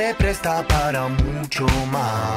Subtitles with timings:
[0.00, 2.29] se presta para mucho más.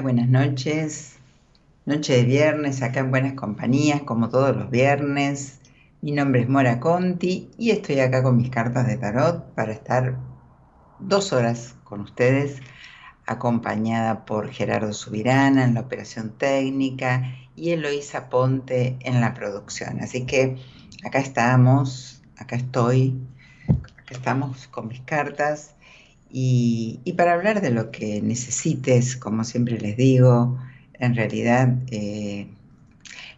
[0.00, 1.16] Buenas noches.
[1.86, 5.60] Noche de viernes, acá en Buenas Compañías, como todos los viernes.
[6.00, 10.18] Mi nombre es Mora Conti y estoy acá con mis cartas de tarot para estar
[10.98, 12.60] dos horas con ustedes,
[13.26, 20.00] acompañada por Gerardo Subirana en la operación técnica y Eloísa Ponte en la producción.
[20.00, 20.56] Así que
[21.04, 23.16] acá estamos, acá estoy,
[23.68, 25.74] acá estamos con mis cartas
[26.36, 30.58] y, para hablar de lo que necesites, como siempre les digo,
[30.94, 32.48] en realidad eh,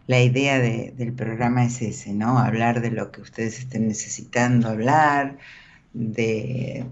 [0.07, 2.39] la idea del programa es ese, ¿no?
[2.39, 5.37] Hablar de lo que ustedes estén necesitando hablar,
[5.93, 6.85] de,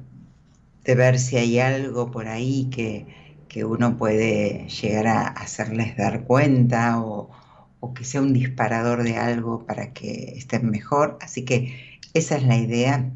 [0.85, 3.25] ver si hay algo por ahí que,
[3.65, 7.31] uno puede llegar a hacerles dar cuenta o,
[7.79, 11.17] o que sea un disparador de algo para que estén mejor.
[11.21, 13.09] Así que esa es la idea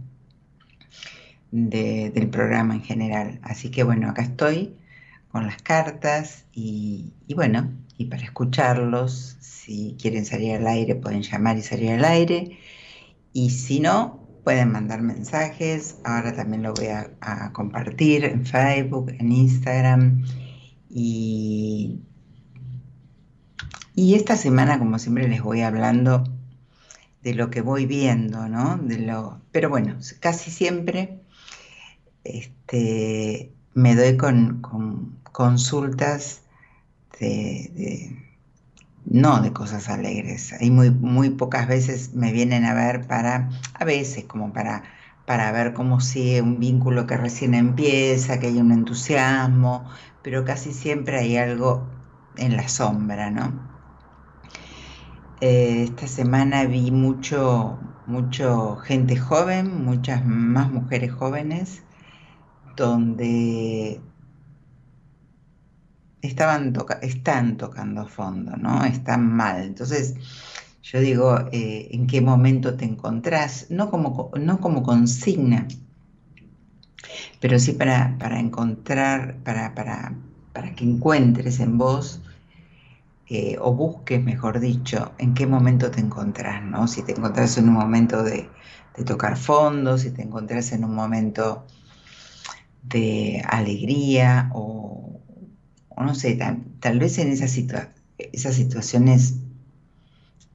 [1.51, 3.40] del programa en general.
[3.44, 4.75] Así que bueno, acá estoy
[5.31, 11.57] con las cartas y, bueno, y para escucharlos, si quieren salir al aire pueden llamar
[11.57, 12.57] y salir al aire
[13.34, 15.98] y si no, pueden mandar mensajes.
[16.04, 20.24] Ahora también lo voy a, a compartir en Facebook, en Instagram
[20.90, 22.00] y,
[23.95, 26.24] y esta semana, como siempre, les voy hablando
[27.22, 28.78] de lo que voy viendo, ¿no?
[28.78, 31.19] De lo, pero bueno, casi siempre
[32.34, 34.62] este, me doy con,
[35.31, 36.44] consultas
[39.06, 40.54] no de cosas alegres.
[40.54, 44.84] Hay muy, pocas veces me vienen a ver para, a veces como para,
[45.26, 49.86] para ver cómo sigue un vínculo que recién empieza, que hay un entusiasmo,
[50.22, 51.88] pero casi siempre hay algo
[52.38, 53.52] en la sombra.
[55.42, 61.84] Eh, esta semana vi mucho, mucho gente joven, muchas más mujeres jóvenes,
[62.86, 64.02] donde
[66.22, 68.84] estaban están tocando fondo, ¿no?
[68.86, 69.62] Están mal.
[69.64, 70.16] Entonces,
[70.81, 73.68] yo digo, eh, ¿en qué momento te encontrás?
[73.70, 75.68] No como, no como consigna,
[77.40, 80.16] pero sí para, para encontrar, para, para,
[80.54, 82.22] para que encuentres en vos
[83.31, 86.88] eh, o busques, mejor dicho, en qué momento te encontrás, ¿no?
[86.88, 88.50] Si te encontrás en un momento de,
[89.06, 91.66] tocar fondo, si te encontrás en un momento
[92.84, 95.22] de alegría o,
[95.98, 96.38] no sé,
[96.80, 97.58] tal, vez en esas,
[98.18, 99.36] esas situaciones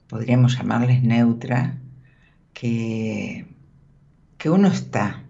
[0.08, 1.80] podríamos llamarles neutra,
[2.52, 3.46] que,
[4.38, 5.24] que uno está,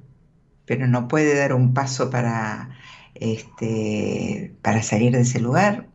[0.66, 2.70] pero no puede dar un paso para,
[3.14, 5.88] este, para salir de ese lugar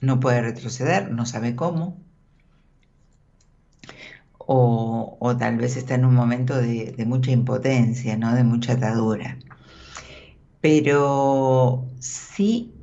[0.00, 1.98] no puede retroceder, no sabe cómo,
[4.38, 8.34] o, tal vez está en un momento de, mucha impotencia, ¿no?
[8.34, 9.38] de mucha atadura.
[10.60, 12.74] Pero sí,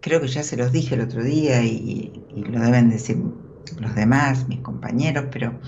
[0.00, 3.18] creo que ya se los dije el otro día y, lo deben decir
[3.78, 5.60] los demás, mis compañeros, pero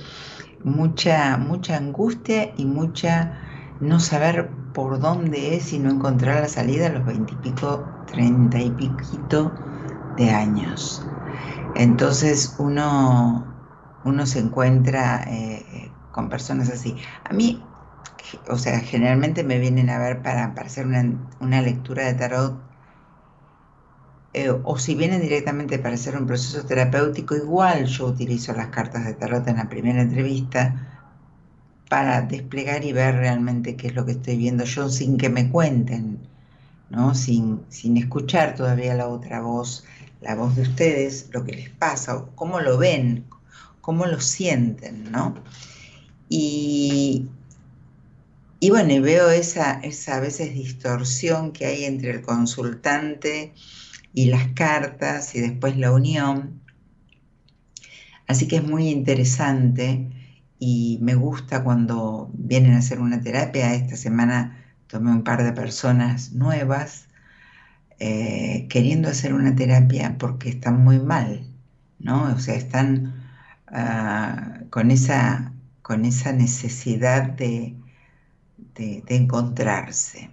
[0.61, 3.41] mucha, mucha angustia y mucha
[3.81, 8.73] no saber por dónde es y no encontrar la salida a los veintipico, treinta y
[8.73, 9.57] piquito
[10.17, 11.13] de años.
[11.75, 13.55] Entonces uno,
[14.03, 16.99] uno se encuentra eh, con personas así.
[17.25, 17.68] A mí,
[18.49, 22.61] o sea, generalmente me vienen a ver para, hacer una, lectura de tarot
[24.35, 29.05] eh, o si vienen directamente para hacer un proceso terapéutico, igual yo utilizo las cartas
[29.05, 31.05] de tarot en la primera entrevista
[31.89, 35.51] para desplegar y ver realmente qué es lo que estoy viendo yo sin que me
[35.51, 36.21] cuenten,
[36.91, 37.15] ¿no?
[37.15, 39.85] sin, sin escuchar todavía la otra voz
[40.21, 43.25] la voz de ustedes, lo que les pasa, cómo lo ven,
[43.81, 45.35] cómo lo sienten, ¿no?
[46.29, 47.29] Y,
[48.61, 53.55] y bueno, y veo esa, esa a veces distorsión que hay entre el consultante
[54.13, 56.61] y las cartas y después la unión.
[58.27, 60.11] Así que es muy interesante
[60.59, 63.75] y me gusta cuando vienen a hacer una terapia.
[63.75, 67.07] Esta semana tomé un par de personas nuevas
[68.01, 71.47] eh, queriendo hacer una terapia porque están muy mal,
[71.99, 72.25] ¿no?
[72.35, 73.15] O sea, están
[73.69, 77.77] ah, con, esa, con esa necesidad de,
[78.79, 80.31] de, encontrarse.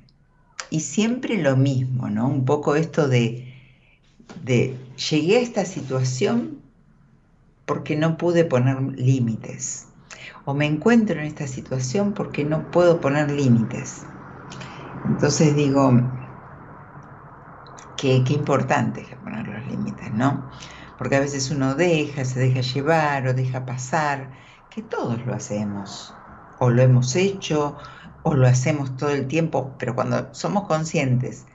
[0.70, 2.28] Y siempre lo mismo, ¿no?
[2.28, 3.54] Un poco esto de,
[4.44, 4.78] de
[5.10, 6.60] llegué a esta situación
[7.66, 9.88] porque no pude poner límites.
[10.46, 14.06] O me encuentro en esta situación porque no puedo poner límites.
[15.06, 15.92] Entonces digo,
[17.98, 20.50] qué, importante es poner los límites, ¿no?
[20.98, 24.32] Porque a veces uno deja, se deja llevar o deja pasar,
[24.70, 26.14] que todos lo hacemos,
[26.60, 27.78] o lo hemos hecho,
[28.28, 31.46] o lo hacemos todo el tiempo, pero cuando somos conscientes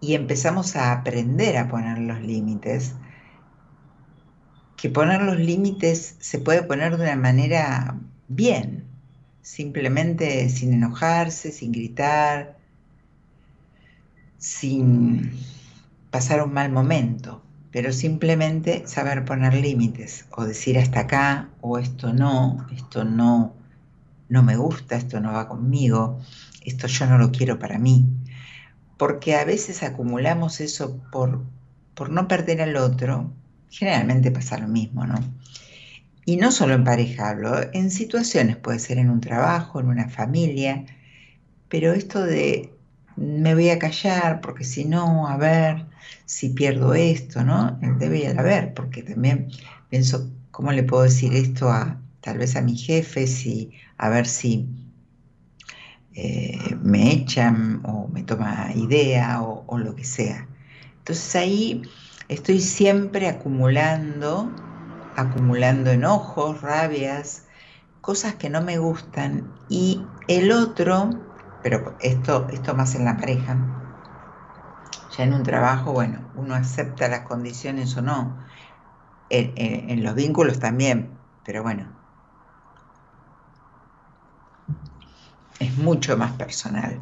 [0.00, 2.96] y empezamos a aprender a poner los límites,
[4.76, 8.86] que poner los límites se puede poner de una manera bien,
[9.40, 12.58] simplemente sin enojarse, sin gritar,
[14.36, 15.30] sin
[16.10, 17.40] pasar un mal momento,
[17.70, 23.59] pero simplemente saber poner límites o decir hasta acá o esto no, esto no,
[24.30, 26.20] no me gusta, esto no va conmigo,
[26.64, 28.06] esto yo no lo quiero para mí.
[28.96, 31.44] Porque a veces acumulamos eso por,
[31.94, 33.32] por no perder al otro,
[33.70, 35.18] generalmente pasa lo mismo, ¿no?
[36.24, 40.08] Y no solo en pareja hablo, en situaciones, puede ser en un trabajo, en una
[40.08, 40.84] familia,
[41.68, 42.72] pero esto de
[43.16, 45.86] me voy a callar porque si no, a ver
[46.24, 47.78] si pierdo esto, ¿no?
[47.82, 49.48] El debe haber, porque también
[49.88, 54.26] pienso ¿cómo le puedo decir esto a tal vez a mis jefes y a ver
[54.26, 54.66] si
[56.14, 60.48] eh, me echan o me toma idea o, lo que sea?
[60.98, 61.82] Entonces ahí
[62.28, 64.56] estoy siempre acumulando,
[65.14, 67.44] acumulando enojos, rabias,
[68.00, 71.10] cosas que no me gustan y el otro,
[71.62, 73.58] pero esto, esto más en la pareja,
[75.10, 78.38] ya en un trabajo, bueno, uno acepta las condiciones o no,
[79.28, 81.99] en, los vínculos también, pero bueno,
[85.60, 86.98] es mucho más personal.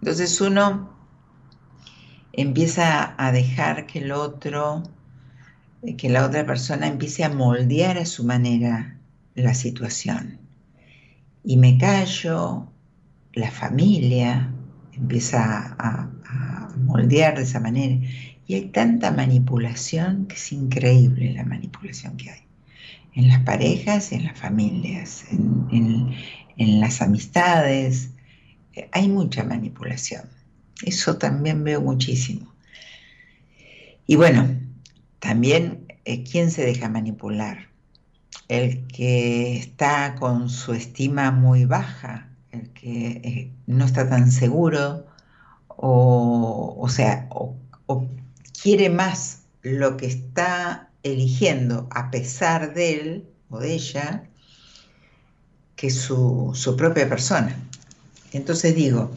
[0.00, 0.90] Entonces uno
[2.32, 4.82] empieza a dejar que el otro,
[5.96, 8.98] que la otra persona empiece a moldear a su manera
[9.34, 10.38] la situación.
[11.42, 12.66] Y me callo,
[13.32, 14.52] la familia
[14.92, 16.10] empieza a,
[16.78, 18.06] moldear de esa manera.
[18.46, 22.40] Y hay tanta manipulación que es increíble la manipulación que hay.
[23.14, 26.14] En las parejas, en las familias, en
[26.56, 28.10] las amistades,
[28.74, 30.28] eh, hay mucha manipulación.
[30.82, 32.52] Eso también veo muchísimo.
[34.06, 34.48] Y bueno,
[35.18, 37.68] también, eh, ¿quién se deja manipular?
[38.48, 45.06] El que está con su estima muy baja, el que eh, no está tan seguro,
[45.68, 47.56] o, o sea, o,
[48.62, 54.28] quiere más lo que está eligiendo a pesar de él o de ella
[55.76, 57.54] que su, propia persona.
[58.32, 59.10] Entonces digo,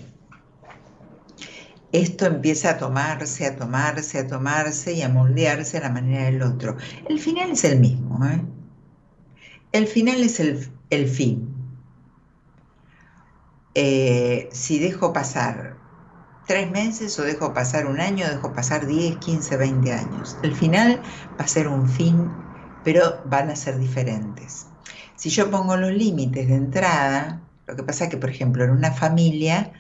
[1.92, 6.44] esto empieza a tomarse, a tomarse, a tomarse y a moldearse a la manera del
[6.44, 6.78] otro.
[7.08, 8.24] El final es el mismo.
[8.26, 8.42] ¿eh?
[9.72, 11.56] El final es el, fin.
[13.74, 15.78] Eh, si dejo pasar
[16.46, 20.38] tres meses o dejo pasar un año, dejo pasar 10, 15, 20 años.
[20.44, 21.02] El final
[21.40, 22.30] va a ser un fin,
[22.84, 24.66] pero van a ser diferentes.
[25.20, 28.70] Si yo pongo los límites de entrada, lo que pasa es que, por ejemplo, en
[28.70, 29.74] una familia,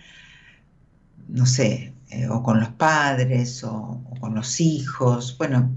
[1.30, 5.74] no sé, eh, o con los padres o, con los hijos, bueno,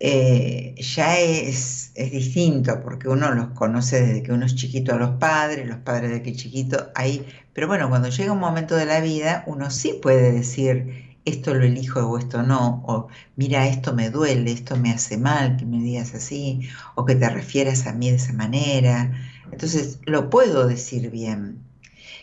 [0.00, 4.98] eh, ya es, es, distinto porque uno los conoce desde que uno es chiquito a
[4.98, 8.86] los padres, los padres de que chiquito, ahí, pero bueno, cuando llega un momento de
[8.86, 13.94] la vida, uno sí puede decir, esto lo elijo o esto no, o mira, esto
[13.94, 17.92] me duele, esto me hace mal que me digas así, o que te refieras a
[17.92, 19.12] mí de esa manera.
[19.50, 21.62] Entonces, lo puedo decir bien.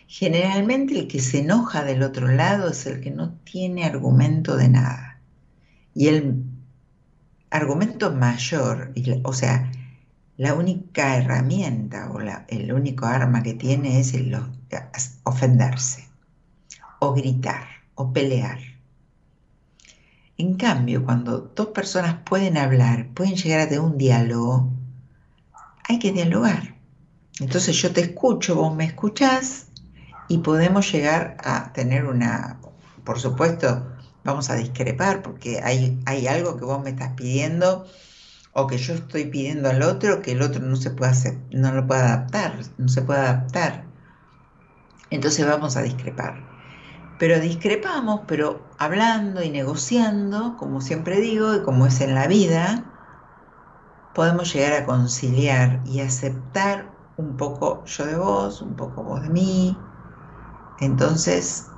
[0.07, 4.69] Generalmente el que se enoja del otro lado es el que no tiene argumento de
[4.69, 5.21] nada.
[5.93, 6.43] Y el
[7.51, 9.71] argumento mayor, o sea,
[10.37, 14.35] la única herramienta o el único arma que tiene es el,
[15.23, 16.07] ofenderse,
[16.99, 18.78] o gritar, o pelear.
[20.39, 24.71] En cambio, cuando dos personas pueden hablar, pueden llegar a tener un diálogo,
[25.83, 26.75] hay que dialogar.
[27.41, 29.67] Entonces yo te escucho, vos me escuchás,
[30.29, 32.61] y podemos llegar a tener una,
[33.03, 33.85] por supuesto,
[34.23, 37.85] vamos a discrepar porque hay, hay algo que vos me estás pidiendo
[38.53, 41.73] o que yo estoy pidiendo al otro que el otro no se puede hacer, no
[41.73, 43.83] lo puede adaptar, no se puede adaptar.
[45.09, 46.48] Entonces vamos a discrepar.
[47.19, 52.91] Pero discrepamos, pero hablando y negociando, como siempre digo, y como es en la vida,
[54.13, 59.29] podemos llegar a conciliar y aceptar un poco yo de vos, un poco vos de
[59.29, 59.91] mí,
[60.77, 61.77] entonces,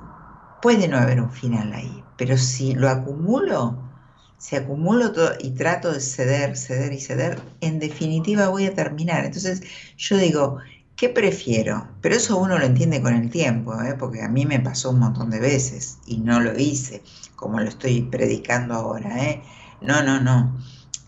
[0.60, 3.90] puede no haber un final ahí, pero si lo acumulo,
[4.38, 9.24] si acumulo todo y trato de ceder, ceder y ceder, en definitiva voy a terminar.
[9.26, 9.62] Entonces,
[9.98, 10.58] yo digo,
[10.96, 11.88] ¿qué prefiero?
[12.00, 13.94] Pero eso uno lo entiende con el tiempo, ¿eh?
[13.98, 17.02] porque a mí me pasó un montón de veces y no lo hice
[17.36, 19.24] como lo estoy predicando ahora.
[19.24, 19.42] ¿eh?
[19.80, 20.56] No, no, no.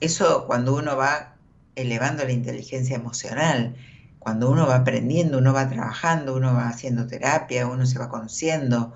[0.00, 1.36] Eso cuando uno va
[1.76, 3.76] elevando la inteligencia emocional,
[4.18, 8.94] cuando uno va aprendiendo, uno va trabajando, uno va haciendo terapia, uno se va conociendo,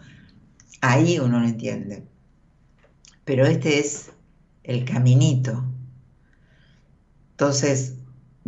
[0.81, 2.07] ahí uno lo entiende.
[3.25, 4.11] Pero este es
[4.65, 5.65] el caminito.
[7.33, 7.98] Entonces,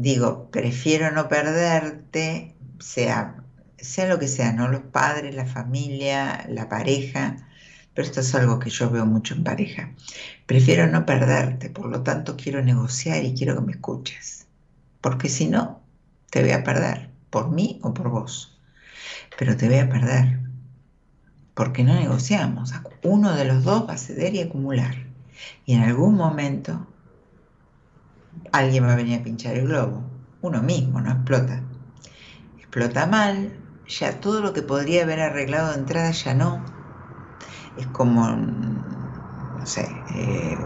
[0.00, 3.36] digo, prefiero no perderte, sea,
[3.76, 4.68] sea lo que sea, ¿no?
[4.68, 7.36] Los padres, la familia, la pareja,
[7.94, 9.92] pero esto es algo que yo veo mucho en pareja.
[10.46, 14.46] Prefiero no perderte, por lo tanto quiero negociar y quiero que me escuches.
[15.00, 15.80] Porque si no,
[16.30, 18.58] te voy a perder, por mí o por vos.
[19.38, 20.40] Pero te voy a perder,
[21.54, 22.72] porque no negociamos.
[23.02, 24.94] Uno de los dos va a ceder y acumular.
[25.66, 26.86] Y en algún momento
[28.52, 30.02] alguien va a venir a pinchar el globo.
[30.42, 31.62] Uno mismo no explota.
[32.58, 33.52] Explota mal,
[33.86, 36.64] ya todo lo que podría haber arreglado de entrada ya no.
[37.76, 40.56] Es como, no sé, eh,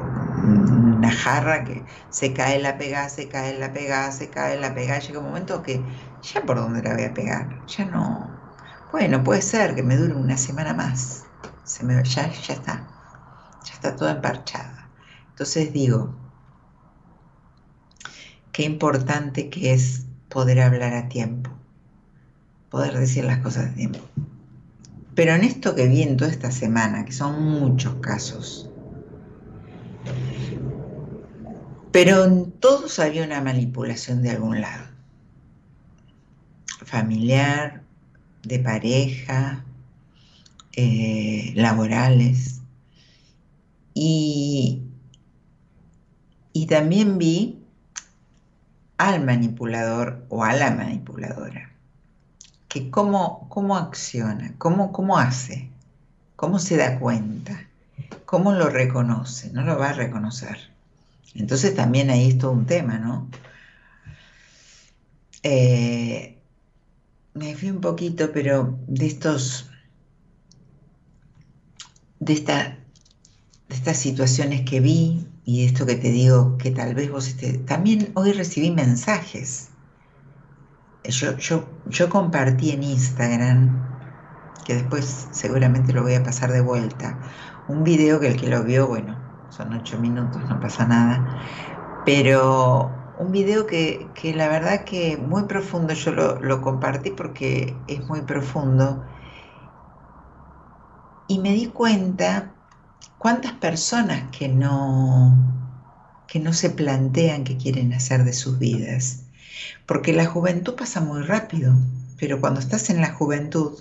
[0.45, 4.99] una jarra que se cae, la pega, se cae, la pega, se cae, la pega.
[4.99, 5.83] Llega un momento que
[6.23, 8.31] ya por dónde la voy a pegar, ya no.
[8.93, 11.25] Bueno, puede ser que me dure una semana más.
[11.65, 12.87] Se me, ya, ya está,
[13.65, 14.89] ya está toda emparchada.
[15.31, 16.24] Entonces digo,
[18.55, 21.51] qué importante que es poder hablar a tiempo,
[22.71, 23.99] poder decir las cosas a tiempo.
[25.17, 28.71] Pero en esto que vi en toda esta semana, que son muchos casos,
[31.91, 34.85] pero en todos había una manipulación de algún lado.
[36.85, 37.83] Familiar,
[38.45, 39.65] de pareja,
[40.77, 42.61] eh, laborales.
[43.95, 44.83] Y,
[46.53, 47.64] y también vi
[48.99, 51.71] al manipulador o a la manipuladora,
[52.69, 55.71] que cómo, cómo acciona, cómo, cómo hace,
[56.37, 57.69] cómo se da cuenta,
[58.25, 60.71] cómo lo reconoce, no lo va a reconocer.
[61.35, 63.29] Entonces también ahí es todo un tema, ¿no?
[65.43, 66.39] Eh,
[67.35, 69.71] me fui un poquito, pero de estos,
[72.21, 72.79] de, esta,
[73.69, 77.65] de estas situaciones que vi, y esto que te digo, que tal vez vos estés...
[77.67, 79.71] También hoy recibí mensajes.
[81.05, 83.85] Yo, yo, yo compartí en Instagram,
[84.65, 87.19] que después seguramente lo voy a pasar de vuelta,
[87.69, 89.19] un video que el que lo vio, bueno,
[89.51, 91.43] son ocho minutos, no pasa nada,
[92.07, 97.77] pero un video que, que la verdad que muy profundo, yo lo, lo compartí porque
[97.87, 99.05] es muy profundo,
[101.29, 102.54] y me di cuenta
[103.19, 109.25] ¿Cuántas personas que no, que no se plantean qué quieren hacer de sus vidas?
[109.87, 111.75] Porque la juventud pasa muy rápido,
[112.19, 113.79] pero cuando estás en la juventud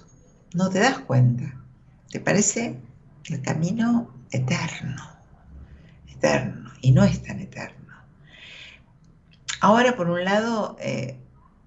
[0.54, 1.56] no te das cuenta.
[2.10, 2.80] ¿Te parece
[3.26, 5.04] el camino eterno?
[6.08, 6.72] Eterno.
[6.82, 7.96] Y no es tan eterno.
[9.62, 11.18] Ahora, por un lado, eh,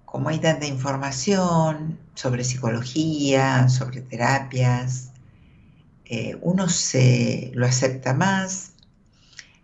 [0.04, 5.12] como hay tanta información sobre psicología, sobre terapias,
[6.08, 8.74] eh, uno se lo acepta más,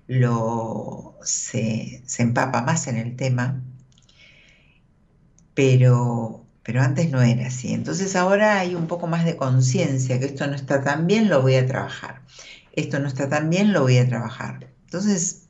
[0.09, 3.63] lo, se, empapa más en el tema,
[5.55, 7.73] pero, pero antes no era así.
[7.73, 11.43] Entonces ahora hay un poco más de conciencia que esto no está tan bien, lo
[11.43, 12.23] voy a trabajar.
[12.73, 14.69] Esto no está tan bien, lo voy a trabajar.
[14.87, 15.49] Entonces,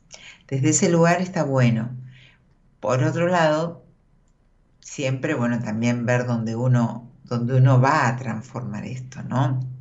[0.49, 1.97] desde ese lugar está bueno.
[2.81, 3.87] Por otro lado,
[4.81, 9.72] siempre, bueno, también ver dónde uno, dónde uno va a transformar esto, ¿no?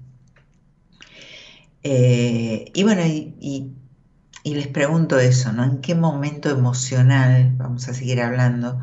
[1.84, 3.76] Eh, y bueno, y,
[4.44, 5.64] les pregunto eso, ¿no?
[5.64, 8.80] ¿En qué momento emocional, vamos a seguir hablando,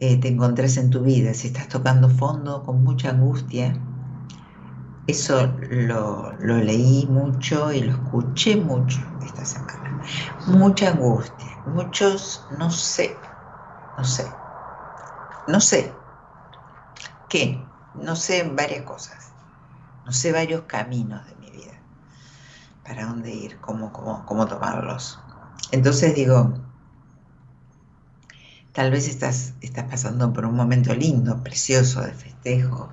[0.00, 1.34] eh, te encontrás en tu vida?
[1.34, 3.80] Si estás tocando fondo con mucha angustia,
[5.06, 9.98] eso lo, lo leí mucho y lo escuché mucho esta semana.
[10.46, 13.22] Mucha angustia, muchos, no sé,
[13.96, 14.40] no sé,
[15.46, 16.00] no sé,
[17.28, 17.72] ¿qué?
[17.94, 19.34] No sé varias cosas,
[20.04, 21.36] no sé varios caminos de
[22.90, 25.20] para dónde ir, cómo, cómo, tomarlos.
[25.70, 26.54] Entonces digo,
[28.72, 32.92] tal vez estás, estás pasando por un momento lindo, precioso, de festejo,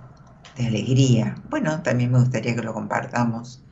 [0.56, 1.42] de alegría.
[1.50, 3.64] Bueno, también me gustaría que lo compartamos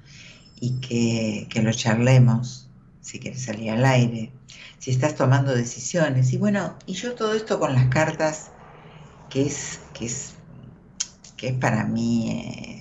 [0.59, 4.31] y que, que lo charlemos, si quieres salir al aire,
[4.79, 6.33] si estás tomando decisiones.
[6.33, 8.49] Y bueno, y yo todo esto con las cartas,
[9.29, 10.33] que es, que es,
[11.37, 12.31] que es para mí...
[12.31, 12.74] Eh,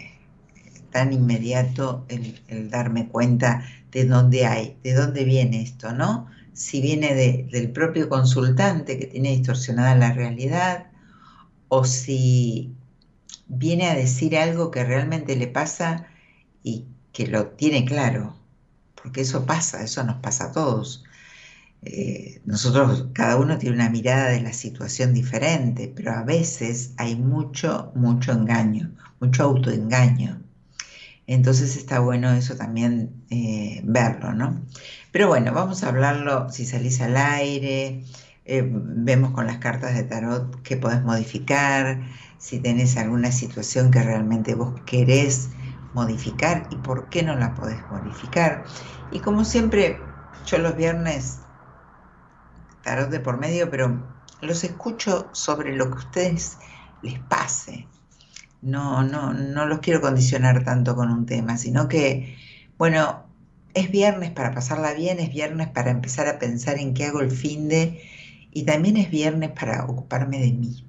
[0.95, 6.29] tan inmediato el, darme cuenta de dónde hay, de dónde viene esto, ¿no?
[6.53, 7.15] Si viene
[7.51, 10.87] del propio consultante que tiene distorsionada la realidad
[11.67, 12.77] o si
[13.49, 16.07] viene a decir algo que realmente le pasa
[16.63, 18.37] y que lo tiene claro,
[18.95, 21.03] porque eso pasa, eso nos pasa a todos.
[21.83, 27.17] Eh, nosotros, cada uno tiene una mirada de la situación diferente, pero a veces hay
[27.17, 30.44] mucho, mucho engaño, mucho autoengaño.
[31.27, 34.63] Entonces está bueno eso también eh, verlo, ¿no?
[35.11, 38.05] Pero bueno, vamos a hablarlo si salís al aire,
[38.45, 42.03] eh, vemos con las cartas de tarot qué podés modificar,
[42.37, 45.49] si tenés alguna situación que realmente vos querés
[45.95, 48.65] modificar y por qué no la podés modificar.
[49.11, 49.99] Y como siempre,
[50.45, 51.39] yo los viernes,
[52.83, 54.03] tarot de por medio, pero
[54.43, 56.59] los escucho sobre lo que a ustedes
[57.01, 57.89] les pase
[58.65, 62.37] no, no, no los quiero condicionar tanto con un tema, sino que,
[62.79, 63.25] bueno,
[63.75, 67.31] es viernes para pasarla bien, es viernes para empezar a pensar en qué hago el
[67.31, 68.03] fin de,
[68.53, 70.85] y también es viernes para ocuparme de mí.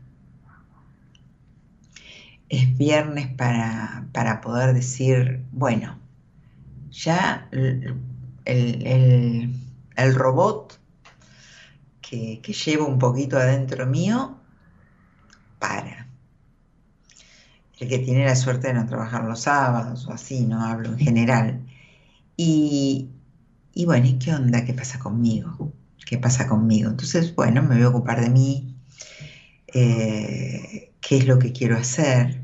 [2.50, 6.00] Es viernes para, para poder decir, bueno,
[6.92, 7.96] ya el,
[8.46, 10.80] el robot
[12.02, 14.38] que, que llevo un poquito adentro mío
[15.60, 16.05] para.
[17.80, 21.00] El que tiene la suerte de no trabajar los sábados o así, no hablo en
[21.00, 21.62] general.
[22.38, 23.10] Y,
[23.86, 24.64] bueno, ¿y qué onda?
[24.64, 25.74] ¿Qué pasa conmigo?
[26.06, 26.90] ¿Qué pasa conmigo?
[26.90, 28.76] Entonces, bueno, me voy a ocupar de mí,
[29.74, 32.42] eh, qué es lo que quiero hacer,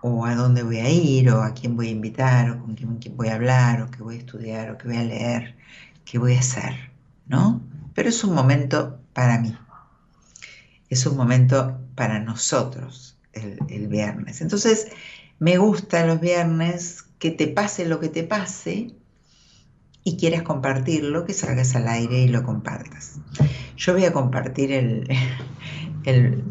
[0.00, 3.16] o a dónde voy a ir, o a quién voy a invitar, o con quién,
[3.16, 5.56] voy a hablar, o qué voy a estudiar, o qué voy a leer,
[6.04, 6.90] qué voy a hacer,
[7.26, 7.60] ¿no?
[7.94, 9.56] Pero es un momento para mí,
[10.88, 13.17] es un momento para nosotros
[13.68, 14.40] el, viernes.
[14.40, 14.88] Entonces,
[15.38, 18.94] me gusta los viernes que te pase lo que te pase,
[20.04, 23.16] y quieres compartirlo, que salgas al aire y lo compartas.
[23.76, 25.06] Yo voy a compartir el,
[26.04, 26.42] el,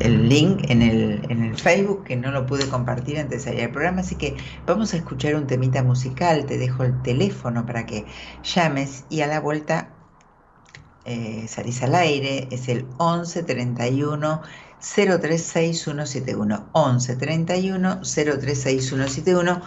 [0.00, 3.64] el, link en el, en el, Facebook, que no lo pude compartir antes de salir
[3.64, 7.86] al programa, así que vamos a escuchar un temita musical, te dejo el teléfono para
[7.86, 8.04] que
[8.42, 9.90] llames y a la vuelta
[11.04, 14.42] eh, salís al aire, es el 11 31
[14.80, 19.62] 036171 11 31 036171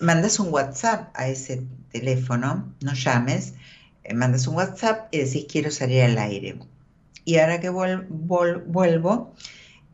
[0.00, 3.54] mandas un WhatsApp a ese teléfono, no llames,
[4.04, 6.58] eh, mandas un WhatsApp y decís quiero salir al aire.
[7.24, 9.34] Y ahora que vuelvo,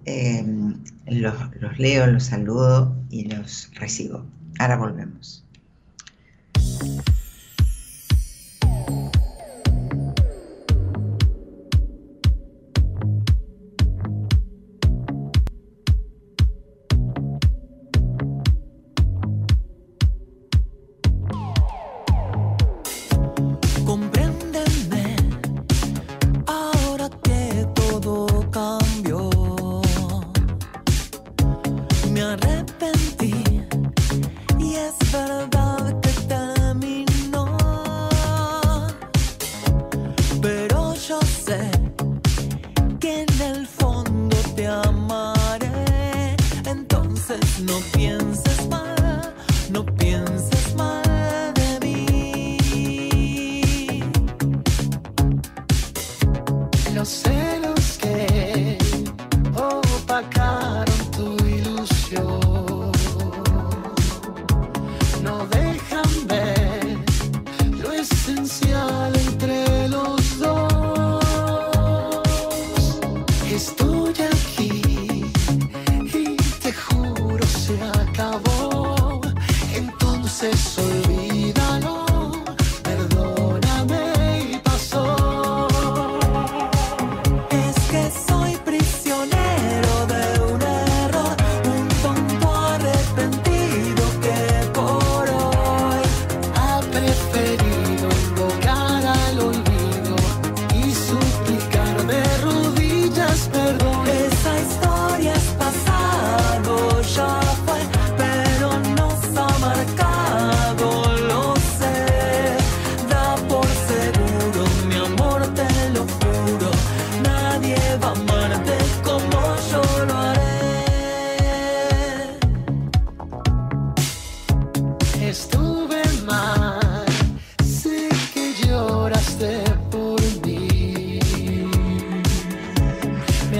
[0.04, 4.24] em, los, los leo, los saludo y los recibo.
[4.58, 5.44] Ahora volvemos.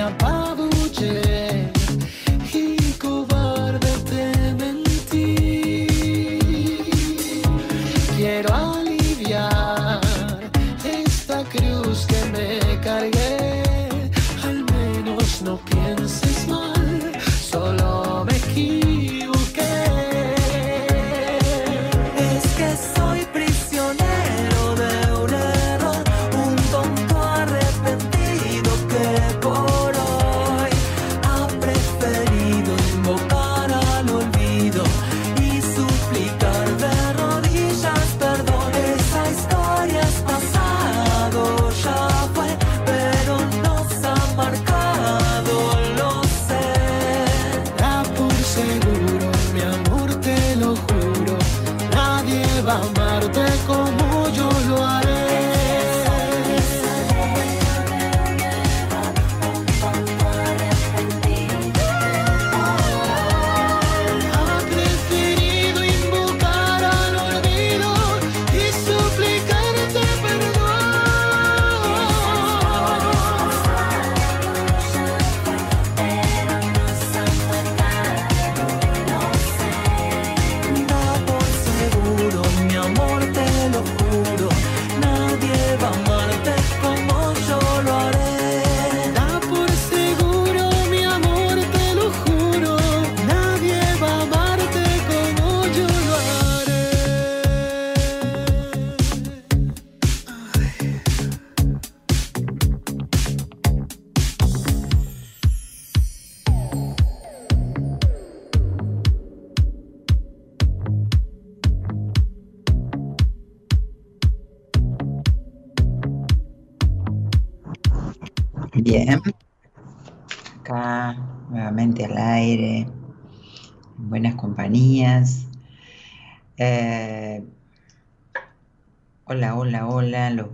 [0.05, 0.34] your.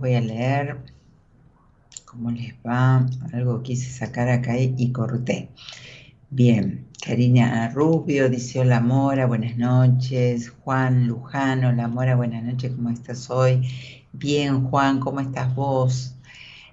[0.01, 0.77] Voy a leer.
[2.05, 3.05] ¿Cómo les va?
[3.31, 5.49] Algo quise sacar acá y corté.
[6.31, 10.49] Bien, Karina Rubio dice hola Mora, buenas noches.
[10.49, 13.61] Juan Lujano, la Mora, buenas noches, ¿cómo estás hoy?
[14.11, 16.15] Bien, Juan, ¿cómo estás vos?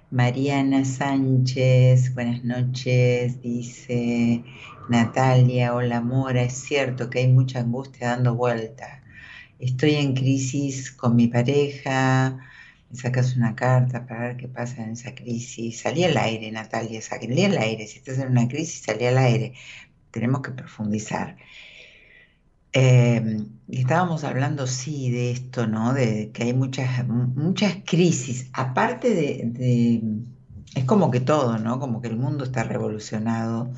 [0.09, 4.43] Mariana Sánchez, buenas noches, dice
[4.89, 9.03] Natalia, hola Mora, es cierto que hay mucha angustia dando vuelta.
[9.59, 12.48] Estoy en crisis con mi pareja,
[12.93, 15.81] sacas una carta para ver qué pasa en esa crisis.
[15.81, 17.87] Salí al aire, Natalia, salí al aire.
[17.87, 19.53] Si estás en una crisis, salí al aire.
[20.11, 21.37] Tenemos que profundizar.
[22.71, 25.93] Em, estábamos hablando, sí, de esto, ¿no?
[25.93, 28.49] De que hay muchas, muchas crisis.
[28.53, 30.01] Aparte de,
[30.75, 31.79] Es como que todo, ¿no?
[31.79, 33.71] Como que el mundo está revolucionado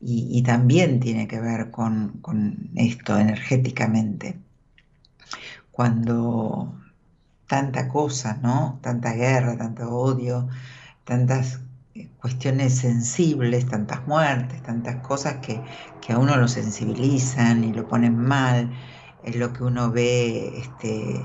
[0.00, 4.38] y, también tiene que ver con esto energéticamente.
[5.70, 6.81] Cuando
[7.52, 8.78] tanta cosa, ¿no?
[8.80, 10.48] Tanta guerra, tanto odio,
[11.04, 11.60] tantas
[11.94, 15.62] eh, cuestiones sensibles, tantas muertes, tantas cosas que,
[16.08, 18.72] a uno lo sensibilizan y lo ponen mal,
[19.22, 21.20] es lo que uno ve este,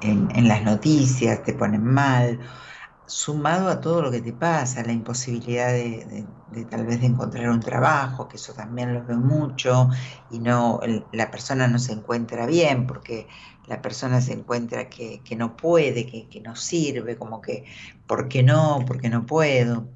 [0.00, 2.40] en, las noticias, te ponen mal,
[3.06, 6.26] sumado a todo lo que te pasa, la imposibilidad de,
[6.68, 9.88] tal vez de encontrar un trabajo, que eso también lo veo mucho,
[10.30, 10.80] y no
[11.12, 13.28] la persona no se encuentra bien porque
[13.66, 17.64] la persona se encuentra que, no puede, que, no sirve, como que,
[18.06, 18.84] ¿por qué no?
[18.86, 19.88] ¿Por qué no puedo?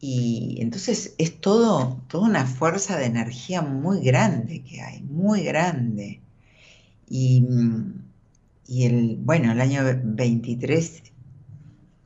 [0.00, 6.20] Y entonces es todo, toda una fuerza de energía muy grande que hay, muy grande.
[7.08, 7.46] Y,
[8.66, 11.12] y el, bueno, el año 23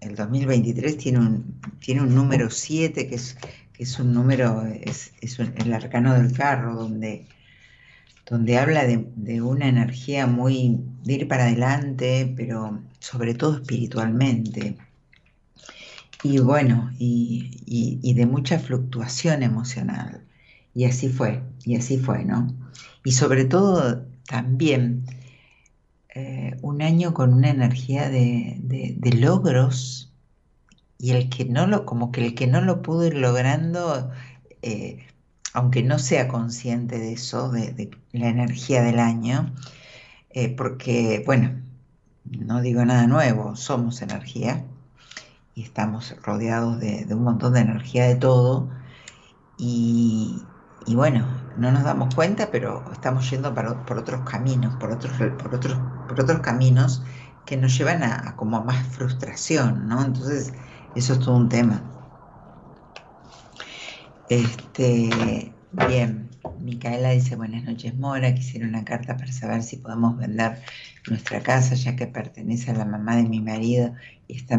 [0.01, 3.37] el 2023 tiene un, tiene un número 7, que es,
[3.73, 7.27] que es un número, es, el arcano del carro, donde,
[8.29, 14.77] donde habla de, una energía muy de ir para adelante, pero sobre todo espiritualmente.
[16.23, 20.23] Y bueno, y, y de mucha fluctuación emocional.
[20.75, 22.49] Y así fue, y así fue, ¿no?
[23.05, 25.05] Y sobre todo también
[26.19, 30.11] eh, un año con una energía de, logros
[30.97, 34.11] y el que no lo, como que el que no lo pudo ir logrando,
[34.63, 35.05] eh,
[35.57, 39.55] aunque no sea consciente de eso, de, la energía del año,
[40.29, 41.63] eh, porque, bueno,
[42.25, 44.67] no digo nada nuevo, somos energía
[45.55, 48.69] y estamos rodeados de, un montón de energía de todo
[49.57, 50.45] y,
[50.89, 55.79] bueno, no nos damos cuenta, pero estamos yendo por otros caminos, por otros, por otros,
[56.07, 57.03] por otros caminos
[57.47, 60.05] que nos llevan a, como a más frustración, ¿no?
[60.05, 60.53] Entonces,
[60.95, 61.81] eso es todo un tema.
[64.29, 70.61] Este, bien, Micaela dice buenas noches Mora, quisiera una carta para saber si podemos vender
[71.09, 73.95] nuestra casa ya que pertenece a la mamá de mi marido
[74.27, 74.59] y está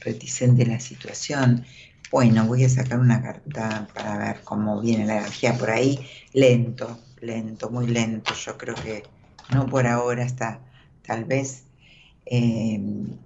[0.00, 1.66] reticente la situación.
[2.10, 5.98] Bueno, voy a sacar una carta para ver cómo viene la energía por ahí.
[6.32, 8.32] Lento, lento, muy lento.
[8.34, 9.02] Yo creo que
[9.52, 10.60] no por ahora, está
[11.06, 11.64] tal vez
[12.24, 13.18] em,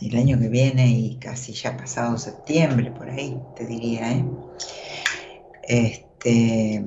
[0.00, 4.12] el año que viene y casi ya pasado septiembre, por ahí te diría.
[4.12, 4.24] ¿eh?
[5.68, 6.82] Este,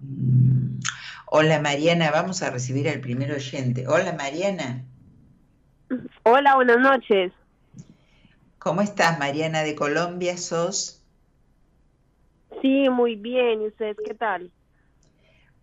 [0.00, 0.80] mm,
[1.26, 3.86] hola Mariana, vamos a recibir al primer oyente.
[3.86, 4.84] Hola Mariana.
[6.24, 7.32] Hola, buenas noches.
[8.58, 10.36] ¿Cómo estás, Mariana de Colombia?
[10.38, 11.04] ¿Sos?
[12.60, 13.62] Sí, muy bien.
[13.62, 14.50] ¿Y ustedes qué tal?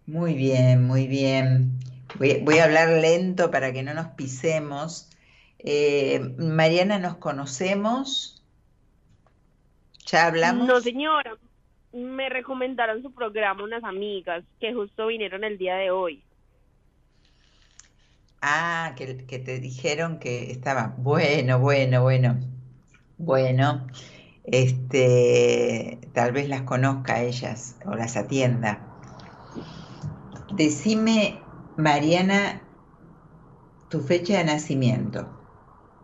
[0.06, 1.80] Muy bien, muy bien.
[2.18, 5.10] Voy, a hablar lento para que no nos pisemos.
[5.60, 8.42] Eh, Mariana, ¿nos conocemos?
[10.06, 10.66] ¿Ya hablamos?
[10.66, 11.38] No, señora.
[11.94, 16.24] Me recomendaron su programa unas amigas que justo vinieron el día de hoy.
[18.42, 20.96] Ah, que, que te dijeron que estaba.
[20.98, 22.40] Bueno, bueno, bueno.
[23.18, 23.88] Bueno,
[24.44, 28.82] este, tal vez las conozca a ellas o las atienda.
[30.54, 31.40] Decime,
[31.78, 32.62] Mariana,
[33.90, 35.28] tu fecha de nacimiento,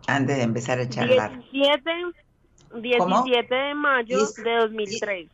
[0.06, 1.38] antes de empezar a charlar.
[1.52, 1.90] 17,
[2.80, 5.28] 17 de mayo de 2003.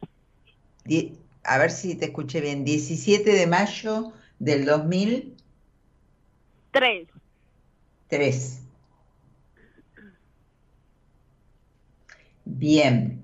[1.44, 2.64] A ver si te escuché bien.
[2.64, 7.08] 17 de mayo del 2003.
[8.08, 8.62] 3.
[12.44, 13.22] Bien.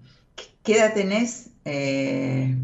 [0.62, 1.50] ¿Qué edad tenés?
[1.64, 2.54] Eh,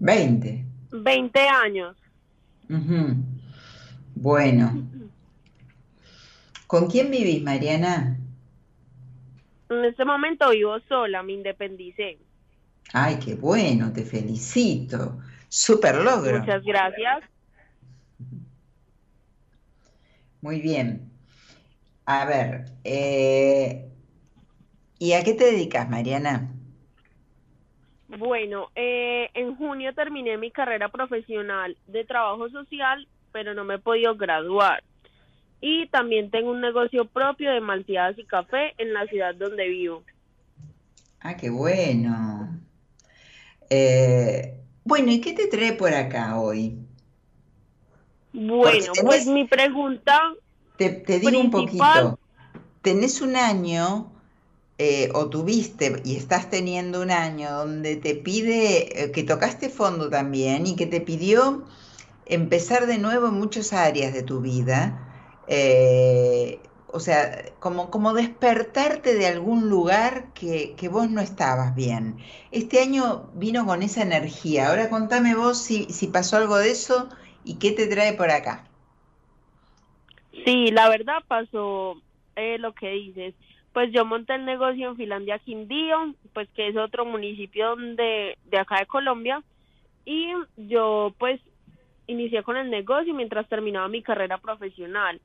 [0.00, 0.64] 20.
[0.90, 1.96] 20 años.
[4.14, 4.88] Bueno.
[6.66, 8.18] ¿Con quién vivís, Mariana?
[9.68, 12.18] En este momento vivo sola, me independicé.
[12.92, 15.18] Ay, qué bueno, te felicito.
[15.48, 16.40] Super logro.
[16.40, 17.24] Muchas gracias.
[20.40, 21.10] Muy bien.
[22.06, 23.88] A ver, eh,
[24.98, 26.50] ¿y a qué te dedicas, Mariana?
[28.08, 33.78] Bueno, eh, en junio terminé mi carrera profesional de trabajo social, pero no me he
[33.78, 34.84] podido graduar.
[35.60, 40.04] Y también tengo un negocio propio de malteadas y café en la ciudad donde vivo.
[41.20, 42.60] Ah, qué bueno.
[43.76, 46.78] Eh, bueno, ¿y qué te trae por acá hoy?
[48.32, 50.20] Bueno, pues mi pregunta.
[50.76, 52.18] Te, te digo un poquito.
[52.82, 54.12] Tenés un año,
[54.78, 60.10] eh, o tuviste y estás teniendo un año donde te pide, eh, que tocaste fondo
[60.10, 61.64] también y que te pidió
[62.26, 65.00] empezar de nuevo en muchas áreas de tu vida.
[65.48, 66.60] Eh,
[66.94, 72.18] o sea, como, como despertarte de algún lugar que, que, vos no estabas bien.
[72.52, 74.68] Este año vino con esa energía.
[74.68, 77.08] Ahora contame vos si, si pasó algo de eso
[77.44, 78.68] y qué te trae por acá.
[80.44, 82.00] Sí, la verdad pasó
[82.36, 83.34] eh, lo que dices.
[83.72, 88.58] Pues yo monté el negocio en Finlandia Quindío, pues que es otro municipio de, de
[88.58, 89.42] acá de Colombia,
[90.04, 91.40] y yo pues
[92.06, 95.20] inicié con el negocio mientras terminaba mi carrera profesional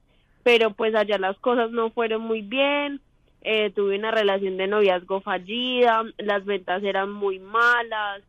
[0.49, 3.01] pero pues allá las cosas no fueron muy bien,
[3.43, 8.23] eh, tuve una relación de noviazgo fallida, las ventas eran muy malas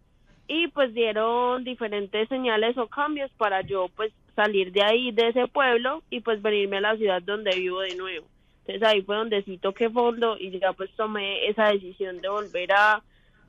[0.47, 5.49] y pues dieron diferentes señales o cambios para yo pues salir de ahí, de ese
[5.49, 8.27] pueblo y pues venirme a la ciudad donde vivo de nuevo.
[8.67, 12.71] Entonces ahí fue donde sí toqué fondo y ya pues tomé esa decisión de volver
[12.73, 13.03] a,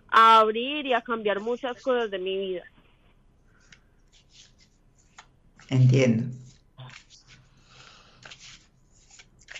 [0.07, 2.63] a abrir y a cambiar muchas cosas de mi vida.
[5.69, 6.23] Entiendo.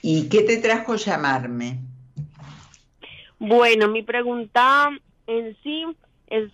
[0.01, 1.79] ¿Y qué te trajo llamarme?
[3.39, 4.89] Bueno, mi pregunta
[5.27, 5.85] en sí
[6.27, 6.51] es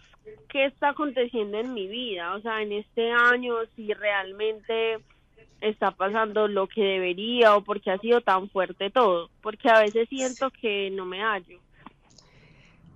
[0.50, 5.00] qué está aconteciendo en mi vida, o sea, en este año, si realmente
[5.62, 10.08] está pasando lo que debería o porque ha sido tan fuerte todo, porque a veces
[10.10, 11.60] siento que no me hallo.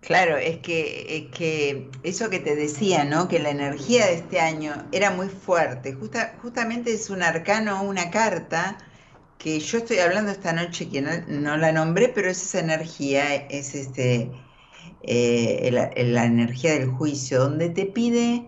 [0.02, 3.28] Claro, es que, es que eso que te decía, ¿no?
[3.28, 5.94] Que la energía de este año era muy fuerte.
[5.94, 8.78] Justa, justamente es un arcano, una carta
[9.42, 13.74] que yo estoy hablando esta noche, que no, la nombré, pero es esa energía, es
[13.74, 14.32] este,
[15.02, 18.46] eh, la, energía del juicio, donde te pide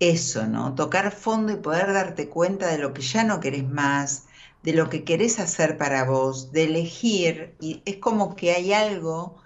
[0.00, 0.74] eso, ¿no?
[0.74, 4.24] Tocar fondo y poder darte cuenta de lo que ya no querés más,
[4.62, 9.36] de lo que querés hacer para vos, de elegir, y es como que hay algo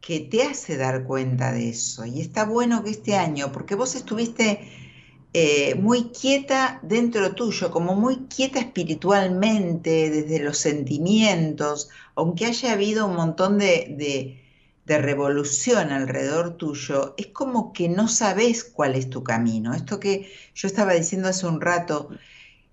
[0.00, 2.06] que te hace dar cuenta de eso.
[2.06, 4.60] Y está bueno que este año, porque vos estuviste
[5.32, 13.06] eh, muy quieta dentro tuyo, como muy quieta espiritualmente, desde los sentimientos, aunque haya habido
[13.06, 14.36] un montón de, de,
[14.98, 19.72] revolución alrededor tuyo, es como que no sabes cuál es tu camino.
[19.72, 22.10] Esto que yo estaba diciendo hace un rato,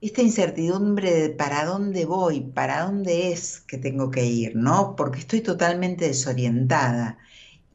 [0.02, 4.96] esta incertidumbre de para dónde voy, para dónde es que tengo que ir, ¿no?
[4.96, 7.20] Porque estoy totalmente desorientada.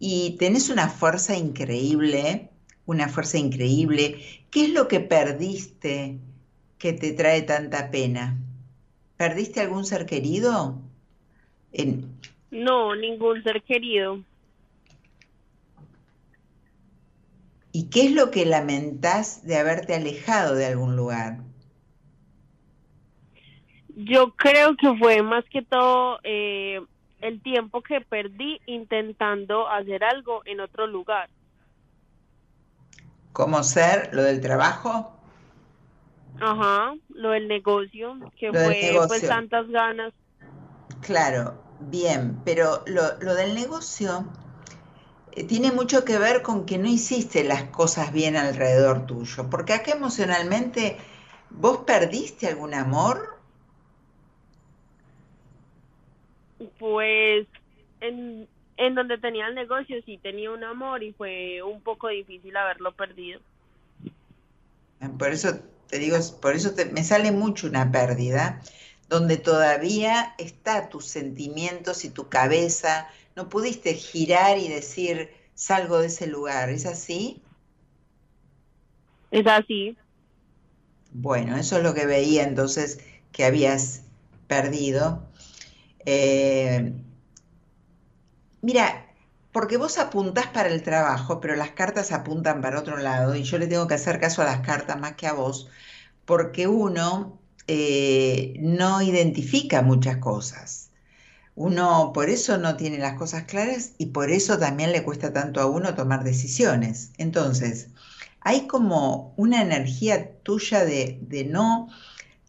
[0.00, 2.51] Y tenés una fuerza increíble
[2.86, 4.16] una fuerza increíble.
[4.50, 6.18] ¿Qué es lo que perdiste
[6.78, 8.38] que te trae tanta pena?
[9.16, 10.80] ¿Perdiste algún ser querido?
[12.50, 14.22] No, ningún ser querido.
[17.72, 21.38] ¿Y qué es lo que lamentás de haberte alejado de algún lugar?
[23.96, 26.80] Yo creo que fue más que todo eh,
[27.20, 31.30] el tiempo que perdí intentando hacer algo en otro lugar.
[33.32, 35.12] ¿Cómo ser lo del trabajo?
[36.40, 40.12] Ajá, lo del negocio, que fue pues tantas ganas.
[41.00, 44.26] Claro, bien, pero lo, lo del negocio
[45.32, 49.72] eh, tiene mucho que ver con que no hiciste las cosas bien alrededor tuyo, porque
[49.72, 50.98] acá emocionalmente
[51.50, 53.38] vos perdiste algún amor.
[56.78, 57.46] Pues
[58.00, 58.48] en,
[58.86, 62.92] en donde tenía el negocio sí tenía un amor y fue un poco difícil haberlo
[62.92, 63.40] perdido.
[65.18, 68.60] Por eso te digo, por eso me sale mucho una pérdida,
[69.08, 76.06] donde todavía está tus sentimientos y tu cabeza, no pudiste girar y decir, salgo de
[76.06, 77.40] ese lugar, ¿es así?
[79.30, 79.96] Es así.
[81.12, 83.00] Bueno, eso es lo que veía entonces
[83.32, 84.02] que habías
[84.48, 85.22] perdido.
[86.04, 86.92] Eh,
[88.62, 89.06] Mira,
[89.52, 93.58] porque vos apuntás para el trabajo, pero las cartas apuntan para otro lado y yo
[93.58, 95.68] le tengo que hacer caso a las cartas más que a vos,
[96.26, 100.90] porque uno eh, no identifica muchas cosas.
[101.56, 105.60] Uno por eso no tiene las cosas claras y por eso también le cuesta tanto
[105.60, 107.12] a uno tomar decisiones.
[107.18, 107.90] Entonces,
[108.40, 111.88] hay como una energía tuya de, no,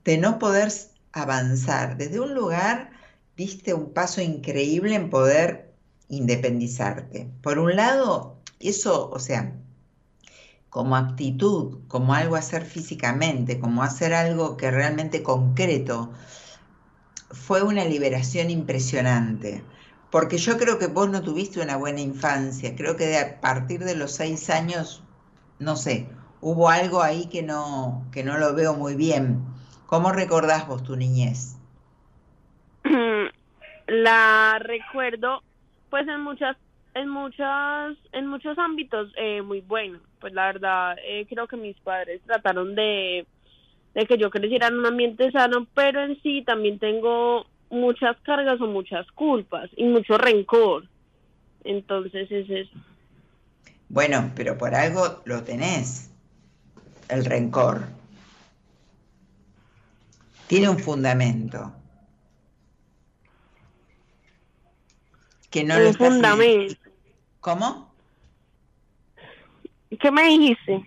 [0.06, 0.72] de no poder
[1.14, 1.98] avanzar.
[1.98, 2.92] Desde un lugar
[3.38, 5.73] diste un paso increíble en poder
[6.18, 7.30] independizarte.
[7.42, 9.54] Por un lado, eso, o sea,
[10.70, 16.12] como actitud, como algo a hacer físicamente, como hacer algo que realmente concreto,
[17.30, 19.64] fue una liberación impresionante.
[20.10, 22.76] Porque yo creo que vos no tuviste una buena infancia.
[22.76, 25.04] Creo que a partir de los seis años,
[25.60, 26.08] no sé,
[26.42, 29.44] hubo algo ahí que no, que no lo veo muy bien.
[29.88, 31.56] ¿Cómo recordás vos tu niñez?
[33.88, 35.44] La recuerdo,
[35.94, 36.58] pues en muchas,
[36.96, 40.00] en muchas, en muchos ámbitos eh, muy bueno.
[40.20, 43.28] Pues la verdad, eh, creo que mis padres trataron de
[43.94, 48.60] de que yo creciera en un ambiente sano, pero en sí también tengo muchas cargas
[48.60, 50.90] o muchas culpas y mucho rencor.
[51.64, 52.76] Entonces es eso.
[53.88, 56.10] Bueno, pero por algo lo tenés,
[57.08, 57.84] el rencor.
[60.48, 61.72] Tiene un fundamento.
[65.54, 66.76] Que no lo fundamento.
[67.40, 67.94] ¿Cómo?
[70.00, 70.84] ¿Qué me dijiste?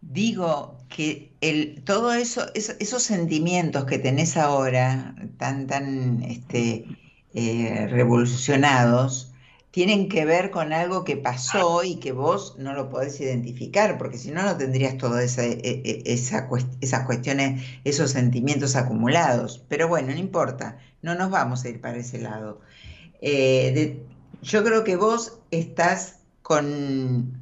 [0.00, 6.84] Digo que el, todo eso, esos sentimientos que tenés ahora, tan, tan este,
[7.34, 9.29] eh, revolucionados,
[9.70, 14.18] tienen que ver con algo que pasó y que vos no lo podés identificar, porque
[14.18, 16.48] si no, no tendrías todas esa, e, e, esa,
[16.80, 19.64] esas cuestiones, esos sentimientos acumulados.
[19.68, 22.60] Pero bueno, no importa, no nos vamos a ir para ese lado.
[23.20, 24.02] Eh,
[24.42, 27.38] yo creo que vos estás con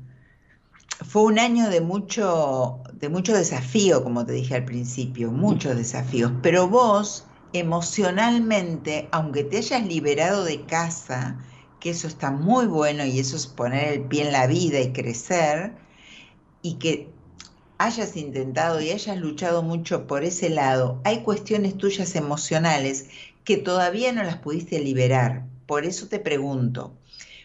[1.06, 6.32] fue un año de mucho, de mucho desafío, como te dije al principio, muchos desafíos,
[6.42, 11.38] pero vos emocionalmente, aunque te hayas liberado de casa,
[11.80, 14.92] que eso está muy bueno y eso es poner el pie en la vida y
[14.92, 15.72] crecer,
[16.62, 17.08] y que
[17.78, 23.08] hayas intentado y hayas luchado mucho por ese lado, hay cuestiones tuyas emocionales
[23.44, 25.46] que todavía no las pudiste liberar.
[25.66, 26.96] Por eso te pregunto,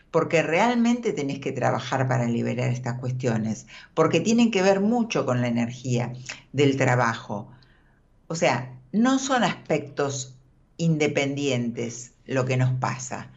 [0.09, 5.41] porque realmente tenés que trabajar para liberar estas cuestiones, porque tienen que ver mucho con
[5.41, 6.13] la energía
[6.51, 7.51] del trabajo.
[8.27, 10.35] O sea, no son aspectos
[10.77, 13.29] independientes lo que nos pasa.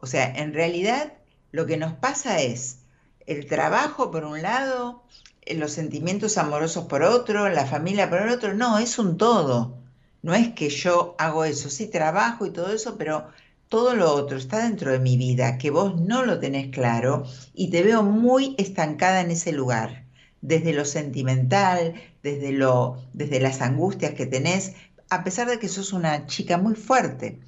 [0.00, 1.14] O sea, en realidad
[1.52, 2.78] lo que nos pasa es
[3.26, 5.02] el trabajo por un lado,
[5.46, 8.54] los sentimientos amorosos por otro, la familia por el otro.
[8.54, 9.78] No, es un todo.
[10.22, 13.28] No es que yo hago eso, sí trabajo y todo eso, pero
[13.68, 17.24] todo lo otro está dentro de mi vida, que vos no lo tenés claro
[17.54, 20.04] y te veo muy estancada en ese lugar,
[20.40, 24.74] desde lo sentimental, desde, lo, desde las angustias que tenés,
[25.10, 27.38] a pesar de que sos una chica muy fuerte,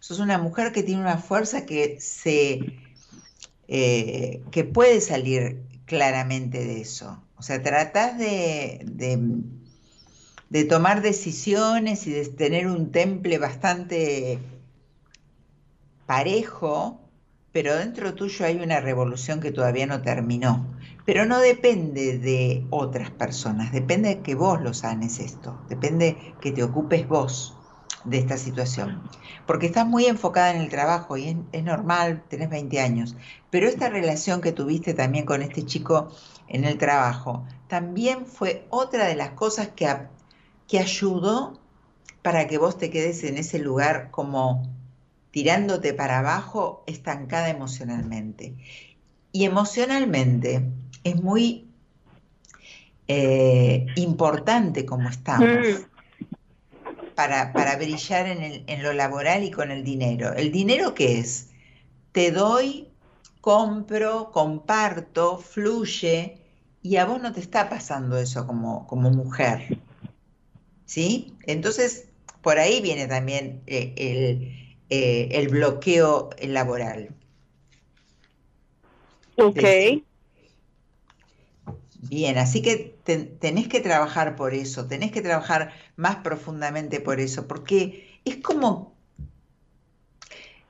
[0.00, 2.60] sos una mujer que tiene una fuerza que se...
[3.70, 7.22] Eh, que puede salir claramente de eso.
[7.36, 8.80] O sea, tratás de,
[10.48, 14.38] de, tomar decisiones y de tener un temple bastante
[16.06, 17.00] parejo,
[17.52, 20.74] pero dentro tuyo hay una revolución que todavía no terminó.
[21.04, 26.52] Pero no depende de otras personas, depende de que vos lo sanes esto, depende que
[26.52, 27.57] te ocupes vos
[28.04, 29.02] de esta situación.
[29.46, 33.16] Porque estás muy enfocada en el trabajo y es, normal, tenés 20 años,
[33.50, 36.10] pero esta relación que tuviste también con este chico
[36.48, 39.88] en el trabajo, también fue otra de las cosas que,
[40.66, 41.60] que ayudó
[42.22, 44.68] para que vos te quedes en ese lugar como
[45.30, 48.54] tirándote para abajo, estancada emocionalmente.
[49.32, 50.64] Y emocionalmente
[51.04, 51.68] es muy
[53.06, 55.87] eh, importante como estamos mm.
[57.18, 60.34] Para, para brillar en, en lo laboral y con el dinero.
[60.34, 61.48] ¿El dinero qué es?
[62.12, 62.86] Te doy,
[63.40, 66.38] compro, comparto, fluye,
[66.80, 69.80] y a vos no te está pasando eso como, como mujer.
[70.84, 71.34] ¿Sí?
[71.42, 72.06] Entonces,
[72.40, 77.16] por ahí viene también eh, el, eh, el bloqueo laboral.
[79.38, 79.58] Ok.
[82.00, 87.48] Bien, así que tenés que trabajar por eso, tenés que trabajar más profundamente por eso,
[87.48, 88.94] porque es como,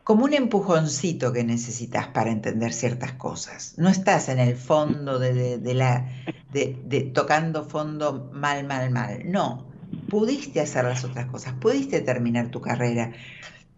[0.04, 3.74] como un empujoncito que necesitas para entender ciertas cosas.
[3.76, 6.08] No estás en el fondo de, de la,
[6.52, 9.30] de, tocando fondo mal, mal, mal.
[9.30, 9.66] No,
[10.08, 13.12] pudiste hacer las otras cosas, pudiste terminar tu carrera,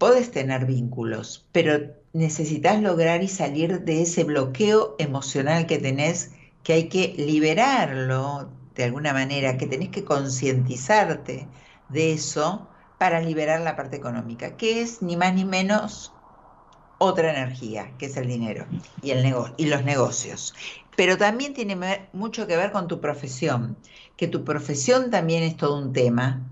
[0.00, 6.30] Puedes tener vínculos, pero necesitas lograr y salir de ese bloqueo emocional que tenés,
[6.70, 11.48] que hay que liberarlo de alguna manera, que tenés que concientizarte
[11.88, 16.12] de eso para liberar la parte económica, que es ni más ni menos
[16.98, 18.66] otra energía, que es el dinero
[19.02, 20.54] y, el y los negocios.
[20.94, 21.76] Pero también tiene
[22.12, 23.76] mucho que ver con tu profesión,
[24.16, 26.48] que tu profesión también es todo un tema,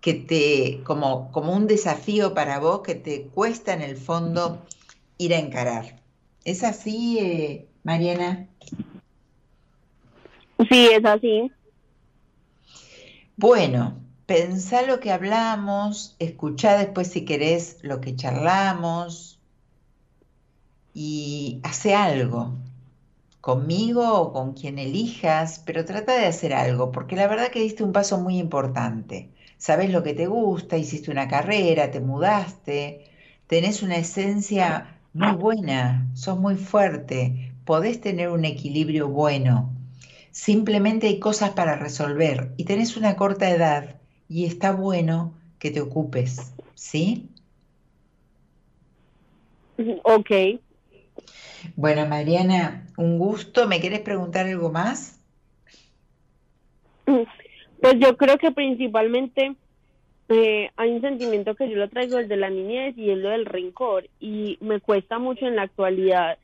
[0.00, 4.66] que te, como, como un desafío para vos que te cuesta en el fondo
[5.16, 6.02] ir a encarar.
[6.44, 8.48] ¿Es así, eh, Mariana?
[10.70, 11.52] Sí, es así.
[13.36, 19.38] Bueno, pensá lo que hablamos, escuchá después si querés lo que charlamos
[20.92, 22.54] y hace algo
[23.40, 27.82] conmigo o con quien elijas, pero trata de hacer algo, porque la verdad que diste
[27.84, 29.30] un paso muy importante.
[29.58, 33.06] Sabes lo que te gusta, hiciste una carrera, te mudaste,
[33.46, 39.77] tenés una esencia muy buena, sos muy fuerte, podés tener un equilibrio bueno.
[40.38, 43.96] Simplemente hay cosas para resolver y tenés una corta edad
[44.28, 47.28] y está bueno que te ocupes, ¿sí?
[50.04, 50.30] Ok.
[51.74, 53.66] Bueno, Mariana, un gusto.
[53.66, 55.18] ¿Me quieres preguntar algo más?
[57.04, 59.56] Pues yo creo que principalmente
[60.28, 63.30] eh, hay un sentimiento que yo lo traigo el de la niñez y es lo
[63.30, 66.38] del rencor y me cuesta mucho en la actualidad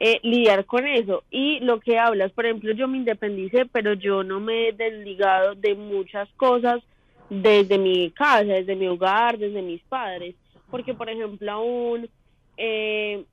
[0.00, 1.24] eh, lidiar con eso.
[1.30, 5.56] Y lo que hablas, por ejemplo, yo me independicé, pero yo no me he desligado
[5.56, 6.80] de muchas cosas
[7.28, 10.34] desde mi casa, desde mi hogar, desde mis padres,
[10.70, 12.08] porque por ejemplo aún
[12.56, 13.24] eh,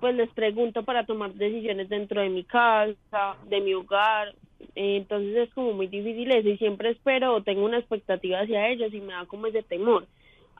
[0.00, 4.34] pues les pregunto para tomar decisiones dentro de mi casa, de mi hogar,
[4.74, 8.94] entonces es como muy difícil eso y siempre espero o tengo una expectativa hacia ellos
[8.94, 10.06] y me da como ese temor.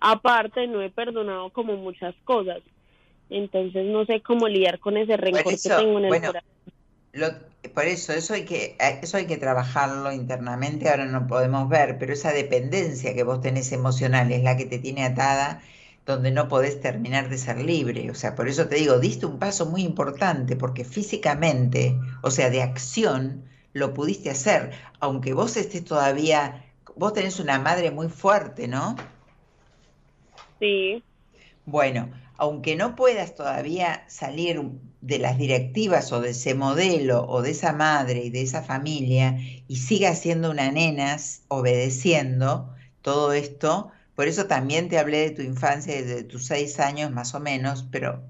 [0.00, 2.60] Aparte, no he perdonado como muchas cosas,
[3.30, 6.42] entonces no sé cómo lidiar con ese rencor que tengo en el corazón.
[7.74, 12.12] por eso, eso hay, que, eso hay que trabajarlo internamente, ahora no podemos ver, pero
[12.12, 15.62] esa dependencia que vos tenés emocional es la que te tiene atada
[16.08, 18.10] donde no podés terminar de ser libre.
[18.10, 22.48] O sea, por eso te digo, diste un paso muy importante, porque físicamente, o sea,
[22.48, 26.64] de acción, lo pudiste hacer, aunque vos estés todavía,
[26.96, 28.96] vos tenés una madre muy fuerte, ¿no?
[30.58, 31.02] Sí.
[31.66, 32.08] Bueno,
[32.38, 34.62] aunque no puedas todavía salir
[35.00, 39.38] de las directivas o de ese modelo o de esa madre y de esa familia
[39.66, 42.72] y sigas siendo una nenas obedeciendo
[43.02, 47.34] todo esto, por eso también te hablé de tu infancia, de tus seis años más
[47.34, 48.22] o menos, pero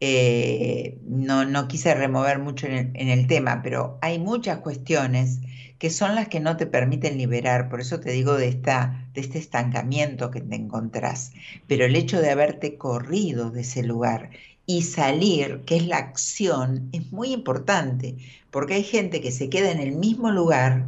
[0.00, 5.40] eh, no, no, quise remover mucho en el, tema, pero hay muchas cuestiones
[5.78, 9.20] que son las que no te permiten liberar, por eso te digo de, esta, de
[9.20, 11.32] este estancamiento que te encontrás.
[11.66, 14.30] Pero el hecho de haberte corrido de ese lugar
[14.66, 18.16] y salir, que es la acción, es muy importante,
[18.50, 20.86] porque hay gente que se queda en el mismo lugar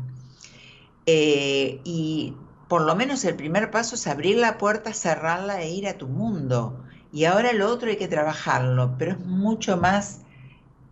[1.06, 2.34] eh, y
[2.68, 6.08] por lo menos el primer paso es abrir la puerta, cerrarla e ir a tu
[6.08, 6.82] mundo.
[7.16, 10.20] Y ahora lo otro hay que trabajarlo, pero es mucho más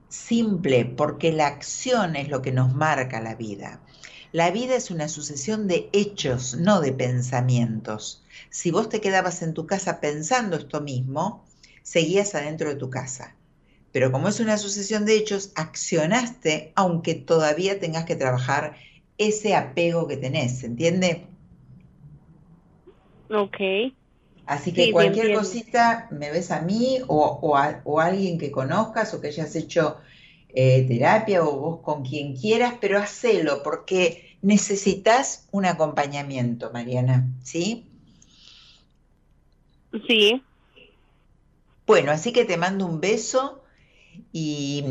[0.09, 3.83] simple porque la acción es lo que nos marca la vida.
[4.33, 8.25] La vida es una sucesión de hechos, no de pensamientos.
[8.49, 11.45] Si vos te quedabas en tu casa pensando esto mismo,
[11.83, 13.35] seguías adentro de tu casa.
[13.93, 18.77] Pero como es una sucesión de hechos, accionaste aunque todavía tengas que trabajar
[19.19, 21.27] ese apego que tenés, ¿se entiende?
[23.29, 23.61] Ok.
[24.47, 29.29] Así que cualquier cosita me ves a mí o, a, alguien que conozcas o que
[29.29, 29.97] hayas hecho
[30.51, 37.87] eh, terapia o vos con quien quieras, pero hacelo porque necesitas un acompañamiento, Mariana, ¿sí?
[40.07, 40.43] Sí.
[41.87, 43.65] Bueno, así que te mando un beso
[44.33, 44.85] y,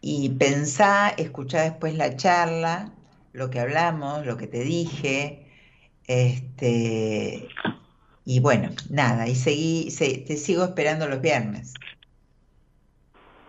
[0.00, 2.92] y pensá, escuchá después la charla,
[3.32, 5.46] lo que hablamos, lo que te dije,
[6.06, 7.48] este,
[8.24, 11.74] y bueno, nada, y seguí, te sigo esperando los viernes.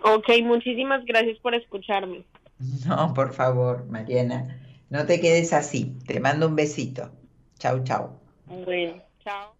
[0.03, 2.25] Ok, muchísimas gracias por escucharme.
[2.85, 4.59] No, por favor, Mariana,
[4.89, 5.97] no te quedes así.
[6.05, 7.11] Te mando un besito.
[7.57, 8.19] Chau, chau.
[8.45, 9.55] Bueno, chao.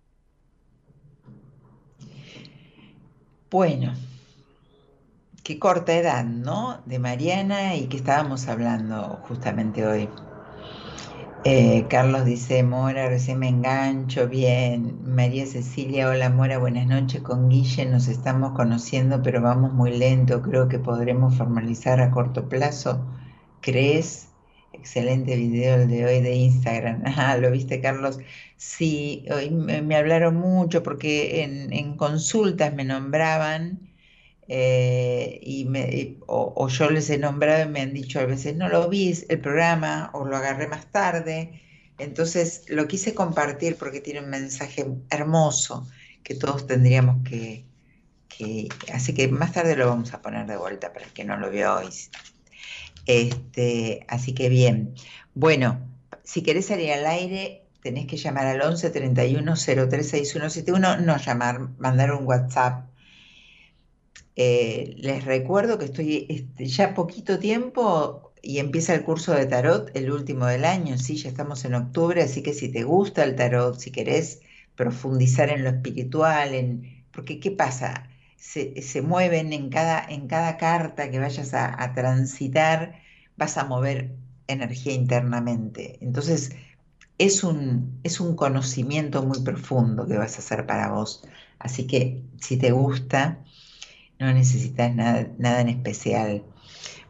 [3.49, 3.93] Bueno,
[5.43, 6.81] qué corta edad, ¿no?
[6.85, 10.09] De Mariana y que estábamos hablando justamente hoy.
[11.43, 14.99] Eh, Carlos dice, Mora, recién me engancho, bien.
[15.03, 17.21] María Cecilia, hola Mora, buenas noches.
[17.21, 20.41] Con Guille nos estamos conociendo, pero vamos muy lento.
[20.43, 23.03] Creo que podremos formalizar a corto plazo.
[23.61, 24.29] ¿Crees?
[24.73, 27.03] Excelente video el de hoy de Instagram.
[27.17, 28.19] Ah, ¿lo viste, Carlos?
[28.57, 33.90] Sí, hoy me, hablaron mucho porque en consultas me nombraban
[34.53, 38.89] eh, y o, yo les he nombrado y me han dicho a veces no lo
[38.89, 41.61] vi el programa o lo agarré más tarde.
[41.97, 45.87] Entonces lo quise compartir porque tiene un mensaje hermoso
[46.21, 47.63] que todos tendríamos que,
[48.91, 51.49] así que más tarde lo vamos a poner de vuelta para el que no lo
[51.49, 51.87] vio hoy.
[53.05, 54.95] Este, así que bien.
[55.33, 55.79] Bueno,
[56.25, 62.11] si querés salir al aire, tenés que llamar al 11 31 036171, no llamar, mandar
[62.11, 62.90] un WhatsApp.
[64.43, 69.91] Eh, les recuerdo que estoy este, ya poquito tiempo y empieza el curso de tarot,
[69.95, 73.35] el último del año, sí, ya estamos en octubre, así que si te gusta el
[73.35, 74.41] tarot, si querés
[74.75, 78.09] profundizar en lo espiritual, en, porque ¿qué pasa?
[78.37, 82.95] Se, se mueven en cada, en cada carta que vayas a, a transitar,
[83.37, 84.15] vas a mover
[84.47, 85.99] energía internamente.
[86.01, 86.51] Entonces,
[87.17, 91.23] es un, es un conocimiento muy profundo que vas a hacer para vos.
[91.59, 93.43] Así que si te gusta,
[94.21, 96.43] no necesitas nada, nada en especial.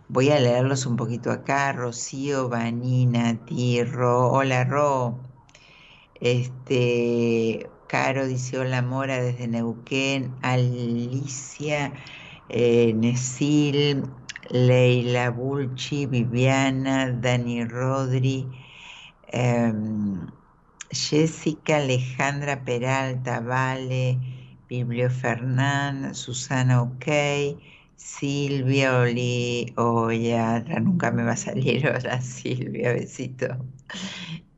[0.07, 1.74] Voy a leerlos un poquito acá.
[1.74, 4.32] Rocío, Vanina, Tirro.
[4.32, 5.20] Hola, Ro.
[6.16, 10.38] Este, Caro dice hola, Mora desde Neuquén.
[10.41, 11.93] Alicia,
[12.49, 14.05] eh, Nesil,
[14.49, 18.47] Leila Bulchi, Viviana, Dani Rodri,
[19.28, 20.28] em,
[20.91, 24.40] Jessica Alejandra Peralta, Vale,
[24.72, 27.05] Biblio Fernán, Susana OK,
[27.97, 33.47] Silvia Oli, Oya, nunca me va a salir ahora Silvia, besito.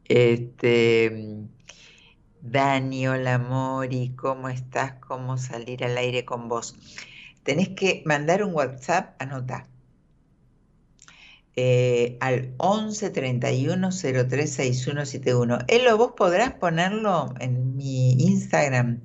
[0.05, 1.47] Este,
[2.41, 4.93] Dani, hola Mori, ¿cómo estás?
[4.99, 6.75] ¿Cómo salir al aire con vos?
[7.41, 9.67] Tenés que mandar un WhatsApp, anota,
[11.55, 15.57] eh, al 11 31 03 6171.
[15.67, 19.01] Elo, vos podrás ponerlo en mi Instagram.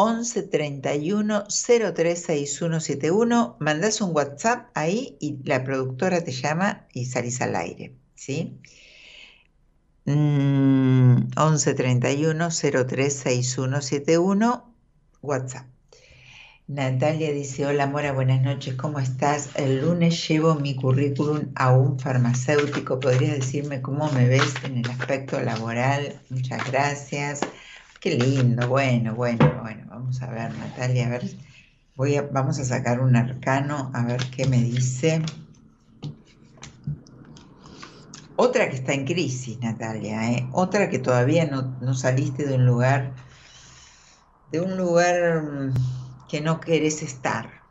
[0.00, 3.56] 11 31 03 6171.
[3.58, 7.96] Mandás un WhatsApp ahí y la productora te llama y salís al aire.
[8.14, 8.60] ¿Sí?
[10.06, 12.48] 11 31
[12.86, 14.72] 03 6171.
[15.20, 15.66] WhatsApp.
[16.68, 19.50] Natalia dice, hola Mora, buenas noches, ¿cómo estás?
[19.56, 23.00] El lunes llevo mi currículum a un farmacéutico.
[23.00, 26.20] ¿Podrías decirme cómo me ves en el aspecto laboral?
[26.30, 27.40] Muchas gracias.
[28.00, 31.24] Qué lindo, bueno, bueno, bueno, vamos a ver, Natalia, a ver,
[31.96, 35.20] voy a, vamos a sacar un arcano, a ver qué me dice.
[38.36, 40.48] Otra que está en crisis, Natalia, ¿eh?
[40.52, 43.14] otra que todavía no, no saliste de un lugar,
[44.52, 45.74] de un lugar mm,
[46.28, 47.64] que no querés estar.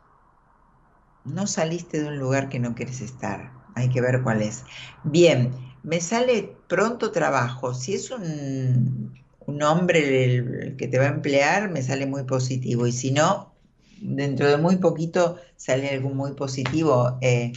[1.24, 3.50] No saliste de un lugar que no querés estar.
[3.74, 4.64] Hay que ver cuál es.
[5.04, 5.52] Bien,
[5.82, 7.72] me sale pronto trabajo.
[7.72, 9.14] Si es un,
[9.48, 12.86] hombre el, que te va a emplear, me sale muy positivo.
[12.86, 13.54] Y si no,
[14.00, 17.18] dentro de muy poquito sale algo muy positivo.
[17.20, 17.52] Eh,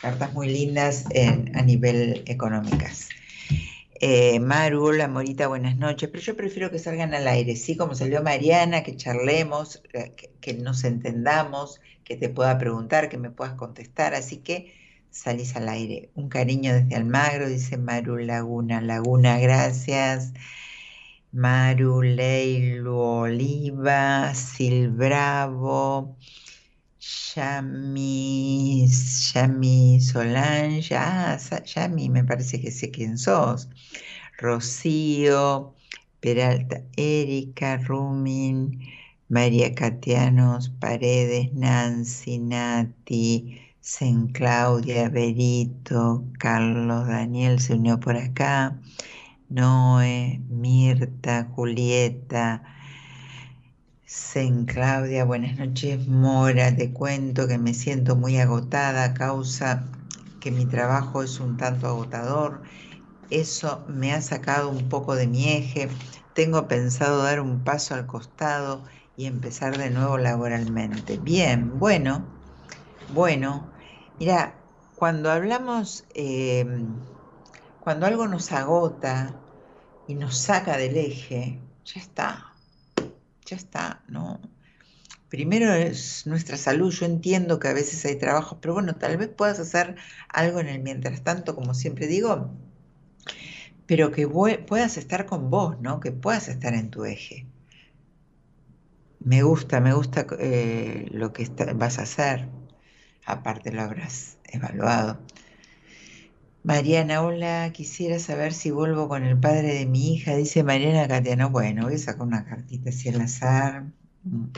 [0.00, 1.04] cartas muy lindas
[1.54, 3.08] a nivel económicas.
[4.00, 4.92] Eh, Maru,
[5.48, 7.76] buenas noches, pero yo prefiero que salgan al aire, ¿sí?
[7.76, 13.30] Como salió Mariana, que charlemos, eh, que, nos entendamos, que te pueda preguntar, que me
[13.30, 14.74] puedas contestar, así que
[15.10, 16.10] salís al aire.
[16.16, 18.80] Un cariño desde Almagro, dice Maru Laguna.
[18.82, 20.34] Laguna, gracias.
[21.34, 26.16] Maru Leilu Oliva, Silbravo,
[27.00, 33.68] Yami, Yami Solange, ah, Yami, me parece que sé quién sos.
[34.38, 35.74] Rocío,
[36.20, 38.80] Peralta, Erika, Rumin,
[39.28, 48.78] María Catianos, Paredes, Nancy, Nati, Sen Claudia, Berito, Carlos, Daniel se unió por acá,
[49.48, 52.62] Noé, Mirta, Julieta,
[54.06, 59.90] Sen Claudia, buenas noches, Mora, te cuento que me siento muy agotada a causa
[60.40, 62.62] que mi trabajo es un tanto agotador
[63.30, 65.88] eso me ha sacado un poco de mi eje.
[66.34, 68.84] Tengo pensado dar un paso al costado
[69.16, 71.18] y empezar de nuevo laboralmente.
[71.18, 72.32] Bien, bueno,
[73.06, 73.72] bueno.
[74.18, 74.64] Mira,
[74.94, 77.06] cuando hablamos, em,
[77.84, 79.38] cuando algo nos agota
[80.08, 82.54] y nos saca del eje, ya está,
[83.44, 84.40] ya está, ¿no?
[85.28, 86.90] Primero es nuestra salud.
[86.92, 89.96] Yo entiendo que a veces hay trabajos, pero bueno, tal vez puedas hacer
[90.30, 92.50] algo en el mientras tanto, como siempre digo,
[93.86, 96.00] pero que puedas estar con vos, ¿no?
[96.00, 97.46] Que puedas estar en tu eje.
[99.20, 102.48] Me gusta, me gusta eh, lo que vas a hacer.
[103.26, 105.18] Aparte lo habrás evaluado.
[106.64, 110.34] Mariana, hola, quisiera saber si vuelvo con el padre de mi hija.
[110.34, 113.84] Dice Mariana Catiano, bueno, voy a sacar una cartita así al azar.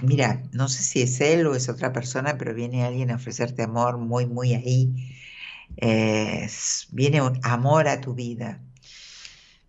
[0.03, 3.63] Mira, no sé si es él o es otra persona, pero viene alguien a ofrecerte
[3.65, 4.95] amor muy, muy ahí.
[6.93, 8.61] viene un amor a tu vida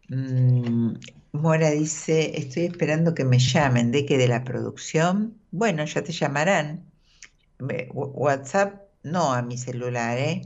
[0.09, 0.95] Mm,
[1.33, 5.37] Mora dice, estoy esperando que me llamen, de que de la producción.
[5.51, 6.85] Bueno, ya te llamarán.
[7.93, 10.41] WhatsApp, no a mi celular, ¿eh?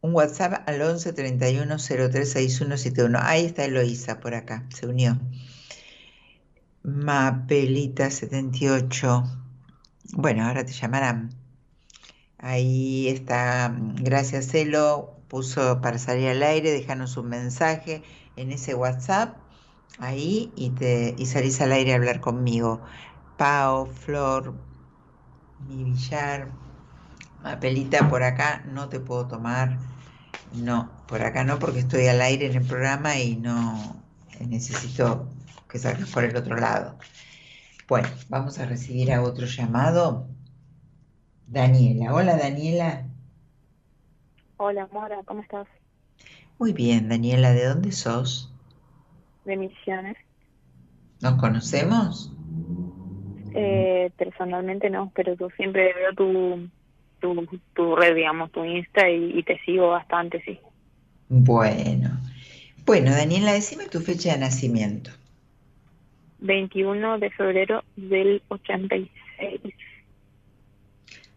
[0.00, 3.18] Un WhatsApp al 11 31 03 6171.
[3.20, 5.18] Ahí está Eloísa por acá, se unió.
[6.82, 9.24] Mapelita 78.
[10.12, 11.30] Bueno, ahora te llamarán.
[12.38, 18.02] Ahí está, gracias Elo, puso para salir al aire, déjanos un mensaje
[18.36, 19.36] en ese WhatsApp,
[19.98, 22.80] ahí, y, te, y salís al aire a hablar conmigo.
[23.38, 24.54] Pau, Flor,
[25.66, 26.50] mi billar,
[27.46, 29.78] Mapelita, por acá no te puedo tomar.
[30.52, 34.02] No, por acá no, porque estoy al aire en el programa y no
[34.40, 35.28] necesito
[35.68, 36.98] que salgas por el otro lado.
[37.86, 40.26] Bueno, vamos a recibir a otro llamado.
[41.46, 42.12] Daniela.
[42.12, 43.04] Hola, Daniela.
[44.56, 45.68] Hola, Mora, ¿cómo estás?
[46.58, 47.52] Muy bien, Daniela.
[47.52, 48.52] ¿De dónde sos?
[49.44, 50.16] De Misiones.
[51.20, 52.32] ¿Nos conocemos?
[53.54, 56.68] Eh, personalmente no, pero tú siempre veo tu,
[57.34, 60.58] tu, tu red, digamos, tu Insta y, y te sigo bastante, sí.
[61.28, 62.20] Bueno.
[62.84, 65.10] Bueno, Daniela, decime tu fecha de nacimiento.
[66.38, 69.10] 21 de febrero del 86.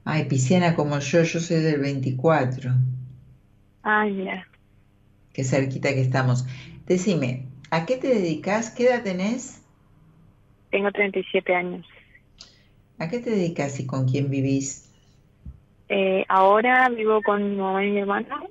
[0.03, 2.71] Ay, pisciana como yo, yo soy del 24.
[3.83, 4.47] Ay, mira.
[5.33, 6.45] Qué cerquita que estamos.
[6.85, 8.71] Decime, ¿a qué te dedicas?
[8.71, 9.61] ¿Qué edad tenés?
[10.69, 11.85] Tengo 37 años.
[12.99, 14.88] ¿A qué te dedicas y con quién vivís?
[15.89, 18.47] Eh, ahora vivo con mi mamá y mi hermano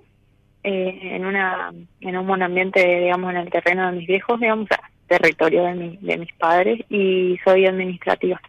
[0.65, 4.65] eh, en una en un buen ambiente, digamos, en el terreno de mis viejos, digamos,
[4.65, 8.41] o sea, territorio de, mi, de mis padres y soy administrativa.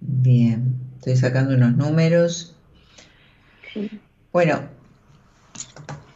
[0.00, 2.56] Bien, estoy sacando unos números.
[3.72, 3.90] Sí.
[4.32, 4.60] Bueno,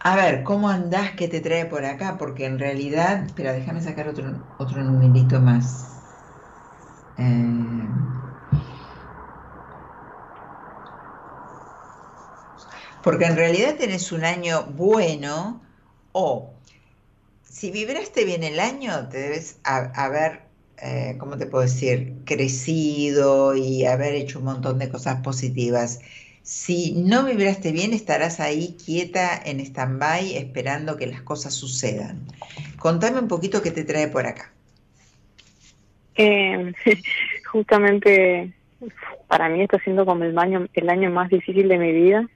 [0.01, 1.13] a ver, ¿cómo andás?
[1.13, 2.17] ¿Qué te trae por acá?
[2.19, 4.25] Porque en realidad, espera, déjame sacar otro,
[4.59, 6.03] otro numerito más.
[7.19, 7.89] Eh,
[13.09, 15.63] porque en realidad tenés un año bueno
[16.13, 16.53] o
[17.43, 20.43] si vibraste bien el año, te debes ha- haber,
[20.83, 26.01] eh, ¿cómo te puedo decir?, crecido y haber hecho un montón de cosas positivas.
[26.43, 32.19] Si no vibraste bien, estarás ahí quieta en stand-by esperando que las cosas sucedan.
[32.79, 34.53] Contame un poquito qué te trae por acá.
[36.15, 36.75] Eh,
[37.51, 38.53] justamente
[39.29, 42.29] para mí está siendo como el año, el año más difícil de mi vida.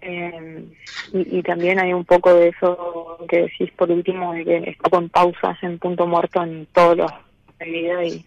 [0.00, 0.64] Eh,
[1.12, 5.08] y, también hay un poco de eso que decís por último, de que estoy con
[5.08, 7.10] pausas en punto muerto en todos los
[7.58, 8.24] de vida y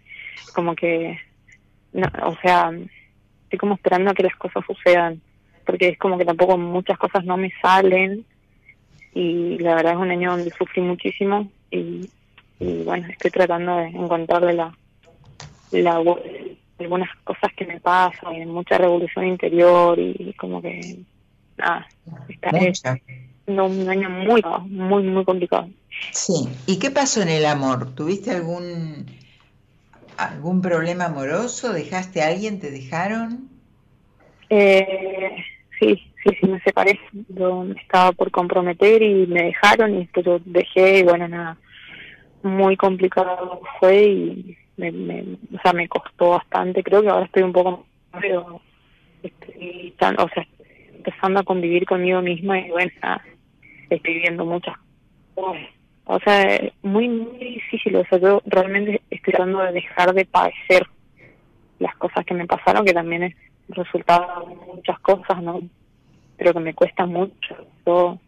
[0.53, 1.18] como que,
[1.93, 2.72] no, o sea,
[3.43, 5.22] estoy como esperando a que las cosas sucedan,
[5.66, 8.26] porque es como que tampoco muchas cosas no me salen
[9.14, 12.09] y la verdad es un año donde sufrí muchísimo y,
[12.59, 14.76] bueno, estoy tratando de encontrarle la,
[15.72, 16.03] la
[16.80, 21.05] algunas cosas que me pasan, y mucha revolución interior y como que
[21.58, 21.88] nada,
[22.30, 22.99] está es Mucha.
[23.47, 25.70] un año muy, muy, muy complicado.
[26.12, 26.49] Sí.
[26.66, 27.93] ¿Y qué pasó en el amor?
[27.95, 29.06] ¿Tuviste algún
[30.18, 31.74] algún problema amoroso?
[31.74, 32.60] ¿Dejaste a alguien?
[32.60, 33.49] ¿Te dejaron?
[34.49, 35.36] Eh,
[35.80, 36.99] sí, sí, sí, me separé.
[37.30, 41.58] Yo me estaba por comprometer y me dejaron y después yo dejé y bueno, nada,
[42.43, 45.22] muy complicado fue y me, me,
[45.56, 46.84] o sea, me costó bastante.
[46.84, 47.86] Creo que ahora estoy un poco,
[48.20, 48.62] pero
[49.24, 50.45] estoy tan, o sea,
[51.04, 52.91] empezando a convivir conmigo misma y bueno,
[53.89, 54.76] estoy viendo muchas
[55.36, 55.62] cosas.
[56.06, 57.95] O sea, muy, muy difícil.
[57.95, 60.86] O sea, yo realmente estoy tratando de dejar de padecer
[61.80, 63.36] las cosas que me pasaron, que también es
[63.70, 65.62] resultado de muchas cosas, ¿no?
[66.38, 67.68] Pero que me cuesta mucho.
[67.86, 68.20] Yo,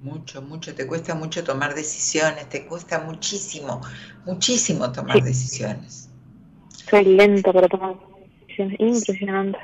[0.00, 0.74] Mucho, mucho.
[0.74, 2.48] Te cuesta mucho tomar decisiones.
[2.48, 3.80] Te cuesta muchísimo,
[4.24, 5.22] muchísimo tomar Sí.
[5.24, 6.06] decisiones.
[6.90, 7.94] soy lenta para tomar
[8.46, 8.80] decisiones.
[8.80, 9.58] Impresionante.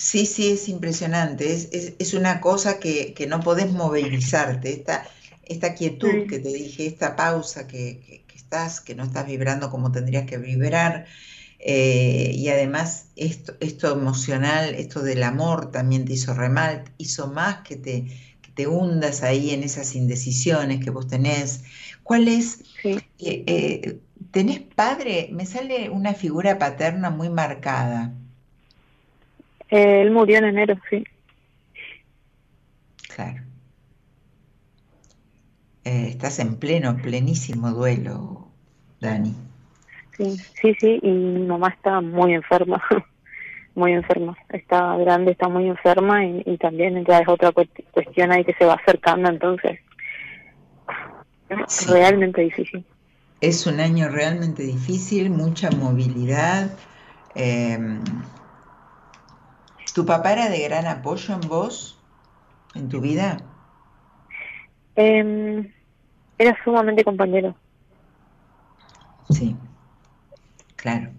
[0.00, 1.52] Sí, sí, es impresionante.
[1.52, 4.72] Es, es, es una cosa que, que no podés movilizarte.
[4.72, 5.06] Esta,
[5.42, 9.70] esta quietud que te dije, esta pausa que, que- que estás, que no estás vibrando
[9.70, 11.06] como tendrías que vibrar.
[11.58, 17.28] eh, y además esto, esto emocional, esto del amor también te hizo re mal, hizo
[17.32, 18.06] más que te,
[18.40, 21.64] que te hundas ahí en esas indecisiones que vos tenés.
[22.02, 22.60] ¿Cuál es?
[22.82, 23.00] Sí.
[23.18, 25.28] eh, eh, ¿tenés padre?
[25.32, 28.14] Me sale una figura paterna muy marcada.
[29.70, 31.04] Eh, él murió en enero, sí.
[33.14, 33.42] Claro.
[35.84, 38.48] Eh, estás en pleno, plenísimo duelo,
[39.00, 39.34] Dani.
[40.16, 40.98] Sí, sí, sí.
[41.02, 42.82] Y mi mamá está muy enferma.
[43.74, 44.36] muy enferma.
[44.48, 48.54] Está grande, está muy enferma y, y también ya es otra cuest- cuestión ahí que
[48.54, 49.30] se va acercando.
[49.30, 49.78] Entonces,
[51.88, 52.84] realmente difícil.
[53.40, 56.70] Es un año realmente difícil, mucha movilidad.
[57.34, 58.00] Em,
[59.94, 61.98] ¿Tu papá era de gran apoyo en vos,
[62.74, 63.38] en tu vida?
[64.94, 65.72] Em,
[66.38, 67.56] era sumamente compañero.
[69.30, 69.56] Sí,
[70.76, 71.10] claro.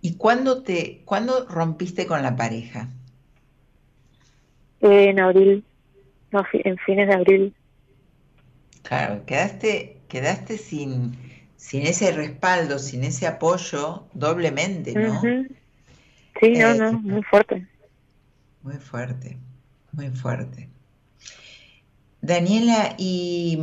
[0.00, 2.88] ¿Y cuándo te, cuándo rompiste con la pareja?
[4.80, 5.64] en abril,
[6.30, 7.54] no, en fines de abril.
[8.82, 11.16] Claro, quedaste, quedaste sin,
[11.56, 15.22] sin ese respaldo, sin ese apoyo doblemente, ¿no?
[16.44, 17.66] Sí, no, no, muy fuerte.
[18.62, 19.38] Muy fuerte,
[19.92, 20.68] muy fuerte.
[22.20, 23.58] Daniela, ¿y,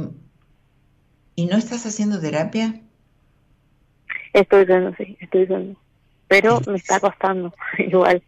[1.36, 2.82] ¿y no estás haciendo terapia?
[4.34, 5.80] Estoy haciendo, sí, estoy haciendo.
[6.28, 8.24] Pero me está costando, igual.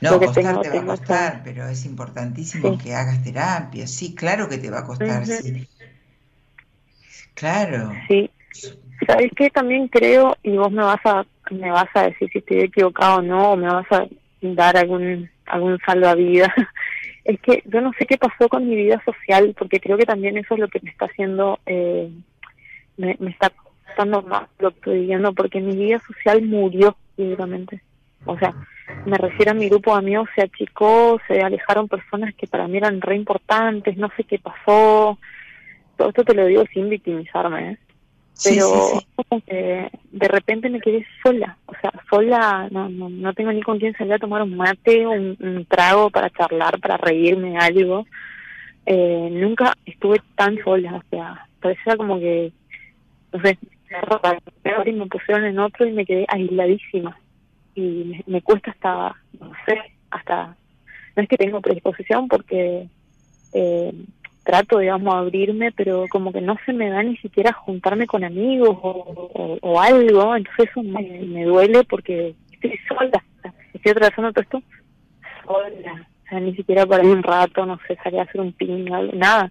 [0.00, 3.86] No, costar te va a costar, pero es importantísimo que hagas terapia.
[3.86, 5.66] Sí, claro que te va a costar, sí.
[7.34, 7.90] Claro.
[8.08, 8.30] Sí.
[9.06, 9.50] ¿Sabes qué?
[9.50, 13.22] También creo, y vos me vas a me vas a decir si estoy equivocado o
[13.22, 14.06] no, o me vas a
[14.40, 16.50] dar algún algún salvavidas.
[17.24, 20.36] es que yo no sé qué pasó con mi vida social, porque creo que también
[20.36, 22.10] eso es lo que me está haciendo, eh,
[22.96, 27.82] me, está costando más lo que estoy viviendo, porque mi vida social murió directamente.
[28.26, 28.54] O sea,
[29.06, 32.76] me refiero a mi grupo de amigos, se achicó, se alejaron personas que para mí
[32.76, 35.18] eran re importantes, no sé qué pasó.
[35.96, 37.78] Todo esto te lo digo sin victimizarme, ¿eh?
[38.42, 39.02] Pero
[40.10, 43.94] de repente me quedé sola, o sea, sola, no, no, no tengo ni con quién
[43.94, 48.06] salir a tomar un mate, un, un trago para charlar, para reírme, algo.
[48.86, 52.52] Eh, nunca estuve tan sola, o sea, parecía como que,
[53.32, 53.58] no sé,
[54.64, 57.16] me, me pusieron en otro y me quedé aisladísima
[57.74, 59.78] y me, cuesta hasta, no sé,
[60.10, 60.56] hasta,
[61.16, 62.88] no es que tengo predisposición porque
[63.52, 63.92] eh,
[64.44, 68.24] trato, digamos, de abrirme, pero como que no se me da ni siquiera juntarme con
[68.24, 73.24] amigos o, algo, entonces eso me, duele porque estoy sola,
[73.72, 74.62] estoy atravesando todo esto
[75.44, 78.86] sola, o sea, ni siquiera para un rato, no sé, salir a hacer un ping,
[79.14, 79.50] nada.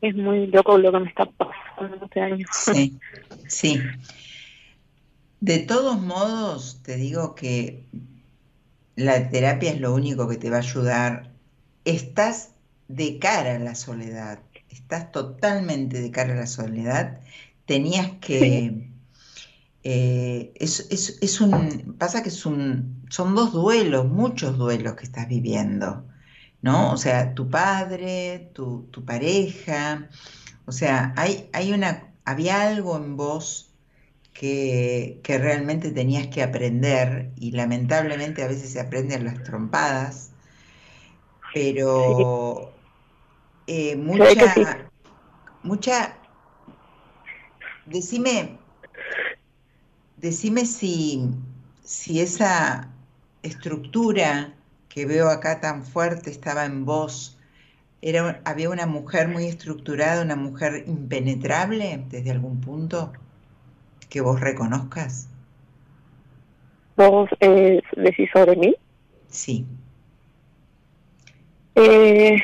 [0.00, 2.46] Es muy loco lo que me está pasando este año.
[2.52, 2.98] Sí,
[3.48, 3.80] sí.
[5.40, 7.84] De todos modos, te digo que
[8.94, 11.30] la terapia es lo único que te va a ayudar.
[11.84, 12.54] Estás
[12.88, 17.20] de cara a la soledad, estás totalmente de cara a la soledad.
[17.66, 18.90] Tenías que...
[19.84, 26.04] Eh, es, un, pasa que es un, son dos duelos, muchos duelos que estás viviendo,
[26.60, 26.92] ¿no?
[26.92, 30.08] O sea, tu padre, tu, tu pareja,
[30.66, 33.68] o sea, hay, hay una, había algo en vos
[34.38, 40.30] que, realmente tenías que aprender y lamentablemente a veces se aprenden las trompadas,
[41.52, 42.72] pero
[43.68, 44.88] eh, mucha,
[45.62, 46.16] mucha,
[47.84, 48.56] decime,
[50.16, 51.30] decime si,
[51.82, 52.88] si esa
[53.42, 54.54] estructura
[54.88, 57.38] que veo acá tan fuerte estaba en vos,
[58.00, 63.12] era, había una mujer muy estructurada, una mujer impenetrable desde algún punto
[64.08, 65.28] que vos reconozcas?
[66.96, 68.74] ¿Vos eh, decís sobre mí?
[69.28, 69.66] Sí.
[71.74, 72.38] Eh,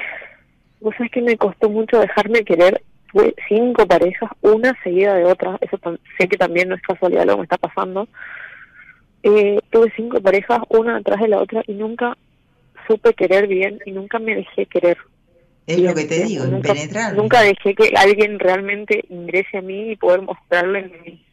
[0.85, 2.83] vos sabés que me costó mucho dejarme querer.
[3.11, 5.57] Fue cinco parejas, una seguida de otra.
[5.61, 5.79] Eso
[6.19, 8.07] sé que también no es casualidad lo que me está pasando.
[9.23, 12.17] Eh, tuve cinco parejas, una atrás de la otra, y nunca
[12.87, 14.99] supe querer bien y nunca me dejé querer.
[15.67, 16.75] Es lo que te digo, nunca,
[17.15, 21.25] Nunca dejé que alguien realmente ingrese a mí y poder mostrarle mi,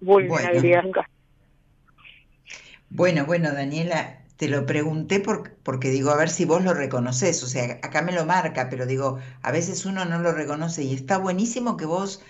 [0.00, 0.84] vulnerabilidad
[2.88, 3.26] bueno.
[3.26, 7.78] Bueno, Daniela, te lo pregunté porque digo, a ver si vos lo reconoces, o sea,
[7.82, 11.76] acá me lo marca, pero digo, a veces uno no lo reconoce y está buenísimo
[11.76, 12.20] que vos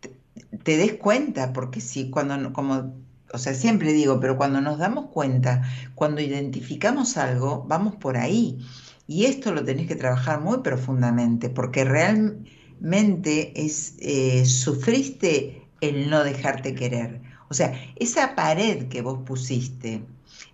[0.00, 2.94] te, des cuenta, porque si cuando, como,
[3.32, 5.62] o sea, siempre digo, pero cuando nos damos cuenta,
[5.94, 8.58] cuando identificamos algo, vamos por ahí.
[9.06, 16.22] Y esto lo tenés que trabajar muy profundamente, porque realmente es, eh, sufriste el no
[16.24, 17.20] dejarte querer.
[17.48, 20.02] O sea, esa pared que vos pusiste,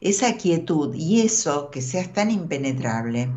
[0.05, 3.31] esa quietud y eso que seas tan impenetrable,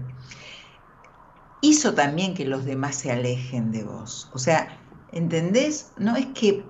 [1.61, 4.29] hizo también que los demás se alejen de vos.
[4.33, 4.77] O sea,
[5.11, 5.93] ¿entendés?
[5.97, 6.65] No es que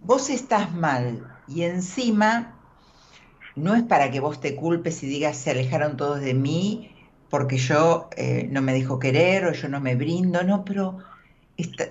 [0.00, 2.58] vos estás mal y encima
[3.54, 6.96] no es para que vos te culpes y digas se alejaron todos de mí
[7.30, 10.98] porque yo eh, no me dejo querer o yo no me brindo, no, pero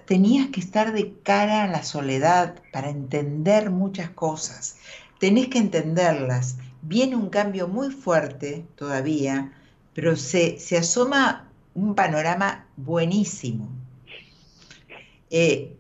[0.05, 4.77] tenías que estar de cara a la soledad para entender muchas cosas.
[5.19, 6.57] Tenés que entenderlas.
[6.82, 9.53] Viene un cambio muy fuerte todavía,
[9.93, 13.69] pero se, se asoma un panorama buenísimo.
[15.29, 15.75] Eh,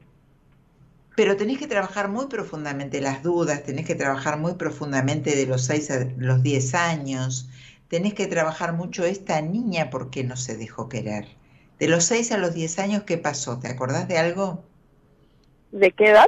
[1.15, 5.65] pero tenés que trabajar muy profundamente las dudas, tenés que trabajar muy profundamente de los
[5.65, 7.49] 6 a los 10 años,
[7.89, 11.27] tenés que trabajar mucho esta niña porque no se dejó querer.
[11.79, 13.59] De los 6 a los 10 años, ¿qué pasó?
[13.59, 14.63] ¿Te acordás de algo?
[15.71, 16.27] ¿De qué edad?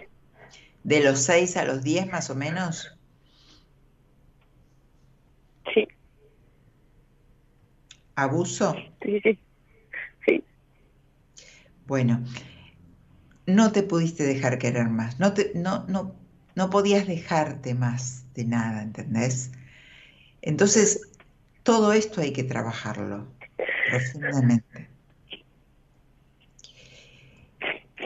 [0.84, 2.92] De los 6 a los 10 más o menos.
[5.74, 5.88] Sí.
[8.16, 8.76] ¿Abuso?
[9.02, 9.40] Sí, sí.
[10.26, 10.44] Sí.
[11.86, 12.24] Bueno,
[13.46, 16.16] no te pudiste dejar querer más, no, te, no, no,
[16.56, 19.52] no podías dejarte más de nada, ¿entendés?
[20.42, 21.12] Entonces,
[21.64, 23.28] todo esto hay que trabajarlo
[23.90, 24.90] profundamente.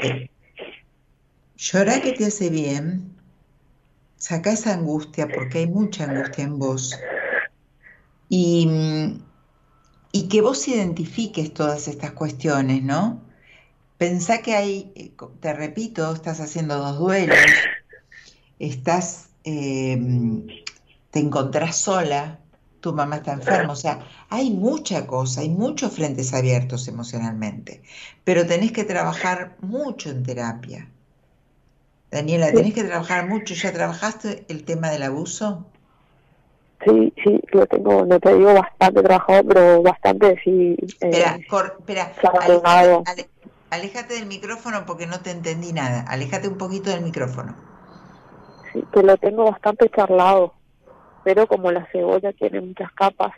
[0.02, 0.30] Eh,
[1.56, 3.16] llorar que te hace bien,
[4.18, 6.98] saca esa angustia, porque hay mucha angustia en vos,
[8.30, 9.20] y,
[10.18, 13.22] y que vos identifiques todas estas cuestiones, ¿no?
[14.00, 17.38] Pensá que hay, eh, te repito, estás haciendo dos duelos,
[18.58, 19.96] estás, eh,
[21.12, 22.40] te encontrás sola,
[22.80, 24.00] tu mamá está enferma, o sea,
[24.30, 27.84] hay mucha cosa, hay muchos frentes abiertos emocionalmente,
[28.24, 30.90] pero tenés que trabajar mucho en terapia.
[32.10, 33.54] Daniela, tenés que trabajar mucho.
[33.54, 35.68] ¿Ya trabajaste el tema del abuso?
[36.86, 40.76] Sí, sí, lo tengo, no te digo bastante trabajado, pero bastante sí.
[41.02, 42.14] Eh, espera,
[43.70, 46.06] Aléjate del micrófono porque no te entendí nada.
[46.08, 47.54] Aléjate un poquito del micrófono.
[48.72, 50.54] Sí, que lo tengo bastante charlado,
[51.24, 53.34] pero como la cebolla tiene muchas capas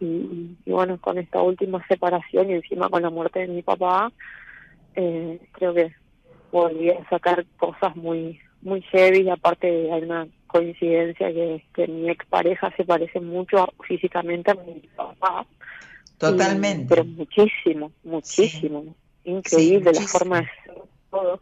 [0.00, 4.10] y, bueno, con esta última separación y encima con la muerte de mi papá,
[4.94, 5.92] eh, creo que
[6.50, 12.10] volví a sacar cosas muy muy heavy y aparte hay una coincidencia que, que mi
[12.10, 15.46] expareja se parece mucho físicamente a mi papá.
[16.18, 16.86] Totalmente.
[16.88, 18.96] pero muchísimo, muchísimo
[19.28, 20.48] increíble la forma de
[21.10, 21.40] todo.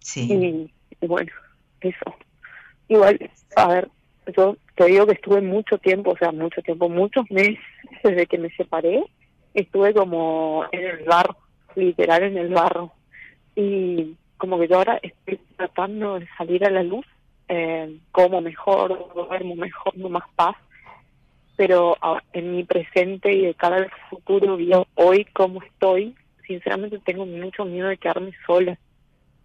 [0.00, 0.70] Sí.
[1.00, 1.30] Y, bueno,
[1.80, 2.14] eso.
[2.88, 3.88] Igual, a ver,
[4.36, 7.58] yo te digo que estuve mucho tiempo, o sea, mucho tiempo, muchos meses
[8.02, 9.04] desde que me separé,
[9.54, 11.36] estuve como en el barro,
[11.76, 12.92] literal en el barro.
[13.54, 17.04] Y como que yo ahora estoy tratando de salir a la luz,
[17.46, 20.56] eh, como mejor, duermo mejor, no más paz,
[21.56, 21.96] pero
[22.32, 26.16] en mi presente y de cara al futuro, yo hoy como estoy,
[26.46, 28.78] sinceramente tengo mucho miedo de quedarme sola,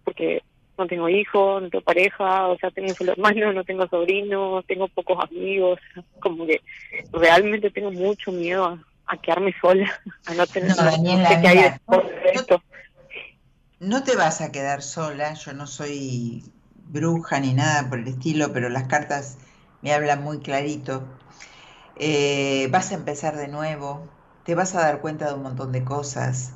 [0.02, 0.42] porque
[0.78, 4.88] no tengo hijos, no tengo pareja, o sea, tengo solo hermano, no tengo sobrinos, tengo
[4.88, 5.78] pocos amigos,
[6.20, 6.62] como que
[7.12, 9.92] realmente tengo mucho miedo a, quedarme sola,
[10.26, 12.62] a no tener no, esto.
[13.80, 18.52] No te vas a quedar sola, yo no soy bruja ni nada por el estilo,
[18.52, 19.38] pero las cartas
[19.82, 21.16] me hablan muy clarito
[21.96, 24.08] eh, vas a empezar de nuevo,
[24.44, 26.52] te vas a dar cuenta de un montón de cosas,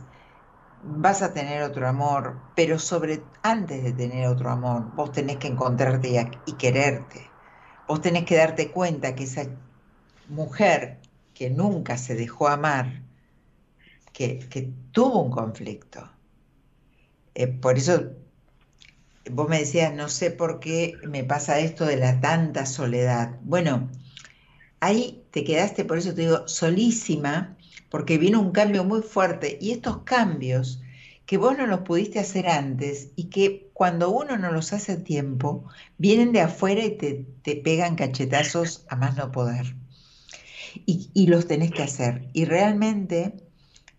[0.82, 5.48] vas a tener otro amor, pero sobre antes de tener otro amor, vos tenés que
[5.48, 6.10] encontrarte
[6.46, 7.32] y, quererte.
[7.86, 9.46] Vos tenés que darte cuenta que esa
[10.28, 11.00] mujer
[11.34, 13.02] que nunca se dejó amar,
[14.12, 16.19] que tuvo un conflicto.
[17.40, 18.12] Eh, por eso
[19.30, 23.38] vos me decías, no sé por qué me pasa esto de la tanta soledad.
[23.42, 23.88] Bueno,
[24.80, 27.56] ahí te quedaste, por eso te digo, solísima,
[27.88, 30.82] porque vino un cambio muy fuerte y estos cambios
[31.24, 35.02] que vos no los pudiste hacer antes y que cuando uno no los hace a
[35.02, 35.64] tiempo,
[35.96, 39.76] vienen de afuera y te, te pegan cachetazos a más no poder.
[40.84, 42.28] Y, y, los tenés que hacer.
[42.34, 43.49] Y realmente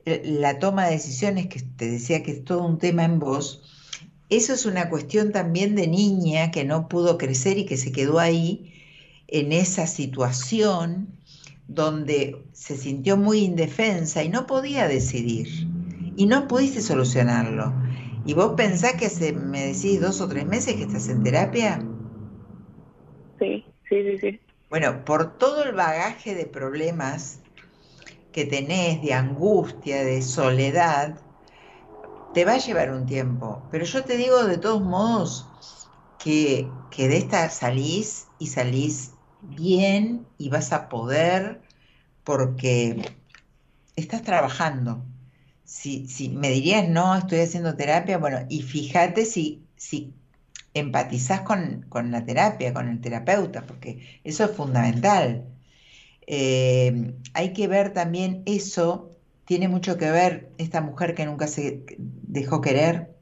[0.05, 3.61] la toma de decisiones, que te decía que es todo un tema en vos,
[4.29, 8.19] eso es una cuestión también de niña que no pudo crecer y que se quedó
[8.19, 8.73] ahí
[9.27, 11.07] en esa situación
[11.67, 15.47] donde se sintió muy indefensa y no podía decidir
[16.15, 17.73] y no pudiste solucionarlo.
[18.25, 21.81] ¿Y vos pensás que hace, me decís, dos o tres meses que estás en terapia?
[23.39, 24.39] Sí, sí, sí, sí.
[24.69, 27.40] Bueno, por todo el bagaje de problemas
[28.31, 31.19] que tenés, de angustia, de soledad,
[32.33, 33.61] te va a llevar un tiempo.
[33.71, 35.45] Pero yo te digo de todos modos
[36.17, 39.11] que, que de esta salís y salís
[39.41, 41.61] bien y vas a poder
[42.23, 43.01] porque
[43.95, 45.03] estás trabajando.
[45.63, 50.13] Si, si me dirías, no, estoy haciendo terapia, bueno, y fíjate si, si
[50.73, 55.50] empatizás con, la terapia, con el terapeuta, porque eso es fundamental.
[56.33, 59.11] Eh, hay que ver también eso,
[59.43, 63.13] tiene mucho que ver esta mujer que nunca se dejó querer,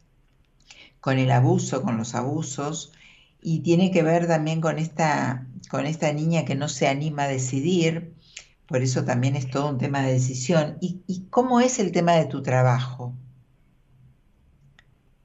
[1.01, 2.93] con el abuso, con los abusos,
[3.41, 7.27] y tiene que ver también con esta, con esta niña que no se anima a
[7.27, 8.13] decidir,
[8.67, 10.77] por eso también es todo un tema de decisión.
[10.79, 13.15] ¿Y, cómo es el tema de tu trabajo?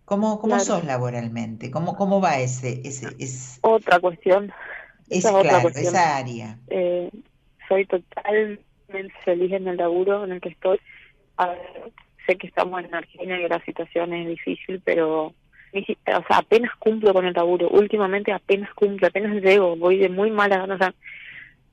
[0.06, 1.70] ¿Cómo, cómo sos laboralmente?
[1.70, 4.50] ¿Cómo, ¿Cómo va ese, ese, es Otra cuestión.
[5.10, 5.84] Es, claro, cuestión.
[5.84, 6.58] esa área.
[6.68, 7.10] Eh,
[7.74, 8.62] soy totalmente
[9.24, 10.78] feliz en el laburo en el que estoy.
[11.36, 11.58] A ver,
[12.26, 15.34] sé que estamos en Argentina y la situación es difícil, pero
[15.72, 17.68] o sea, apenas cumplo con el laburo.
[17.68, 20.74] Últimamente apenas cumplo, apenas llego, voy de muy mala gana.
[20.74, 20.94] O sea,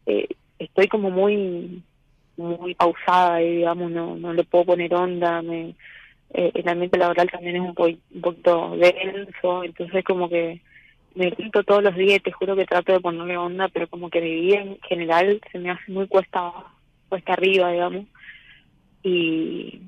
[0.07, 0.27] eh,
[0.57, 1.83] estoy como muy
[2.37, 5.43] muy pausada, y, digamos, no, no le puedo poner onda.
[5.43, 5.75] Me,
[6.33, 10.61] eh, el ambiente laboral también es un poquito denso, entonces como que
[11.15, 14.21] me grito todos los días te juro que trato de ponerle onda, pero como que
[14.21, 16.51] mi vida en general se me hace muy cuesta,
[17.09, 18.05] cuesta arriba, digamos.
[19.03, 19.81] Y,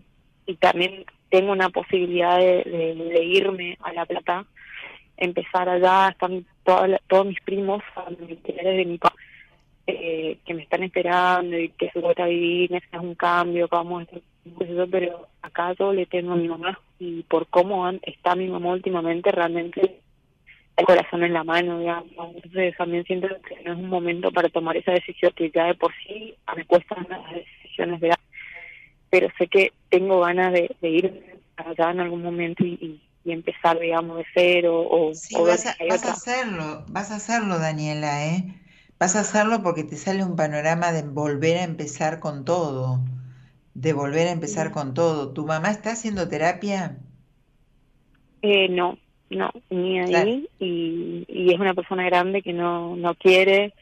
[0.45, 4.45] y también tengo una posibilidad de, de- irme a La Plata,
[5.17, 9.15] empezar allá, están toda todos mis primos, familiares de mi papá,
[9.87, 13.75] eh, que me están esperando y que se vuelve a vivir, necesitas un cambio, que
[13.75, 14.05] vamos
[14.45, 18.69] yo, pero acá yo le tengo a mi mamá y por cómo está mi mamá
[18.71, 20.02] últimamente, realmente
[20.77, 22.11] el corazón en la mano, digamos.
[22.35, 25.75] Entonces también siento que no es un momento para tomar esa decisión que ya de
[25.75, 28.19] por sí me cuestan las decisiones, ¿verdad?
[29.09, 33.31] Pero sé que tengo ganas de, de ir allá en algún momento y, y- y
[33.33, 37.57] empezar, digamos, de cero o, Sí, o vas a, vas a hacerlo, vas a hacerlo,
[37.59, 38.61] Daniela, ¿eh?
[38.99, 43.05] Vas a hacerlo porque te sale un panorama de volver a empezar con todo,
[43.73, 45.33] de volver a empezar con todo.
[45.33, 46.99] ¿Tu mamá está haciendo terapia?
[48.41, 48.97] Eh, no,
[49.35, 50.29] no, ni ahí Claro.
[50.59, 53.73] y, y es una persona grande que no, no quiere,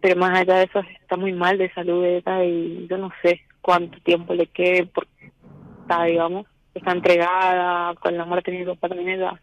[0.00, 3.40] pero más allá de eso está muy mal de salud ella y yo no sé
[3.60, 5.30] cuánto tiempo le quede porque
[5.82, 9.40] está, digamos, está entregada con la muerte de mi papá también ella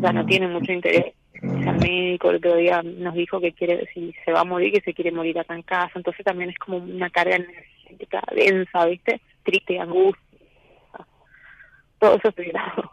[0.00, 1.14] ya no tiene mucho interés.
[1.34, 4.72] Es al médico, el otro día nos dijo que quiere, si se va a morir,
[4.72, 8.84] que se quiere morir acá en casa, entonces también es como una carga energética densa,
[8.86, 9.20] ¿viste?
[9.42, 10.20] Triste, angustia,
[11.98, 12.90] todo eso es peligroso.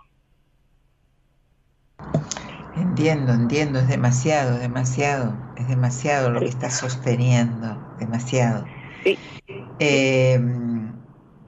[2.75, 8.65] Entiendo, entiendo, es demasiado, es demasiado, es demasiado lo que estás sosteniendo, demasiado.
[9.03, 9.17] Sí.
[9.79, 10.39] Eh,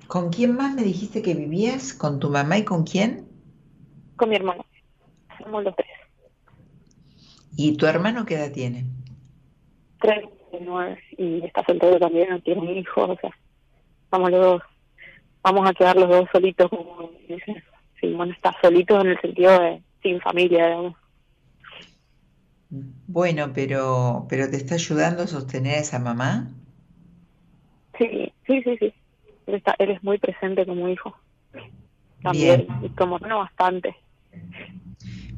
[0.08, 1.93] ¿con quién más me dijiste que vivías?
[1.93, 3.30] ¿Con tu mamá y con quién?
[4.20, 4.64] con mi hermano.
[5.41, 5.88] Somos los tres.
[7.56, 8.86] ¿Y tu hermano qué edad tiene?
[10.00, 11.00] Tres de nueve.
[11.18, 13.10] Y está soltero también, no tiene hijos.
[13.10, 13.32] O sea,
[14.12, 14.62] vamos los dos.
[15.41, 17.64] Vamos a quedar los dos solitos, como dicen.
[18.00, 20.95] Sí, bueno, está solitos en el sentido de sin familia, digamos.
[23.08, 26.50] Bueno, pero, pero ¿te está ayudando a sostener a esa mamá?
[27.97, 28.93] Sí, sí, sí, sí.
[29.47, 31.16] Él, está, él es muy presente como hijo.
[32.22, 32.68] También.
[32.68, 32.84] Bien.
[32.84, 33.95] Y como hermano bastante.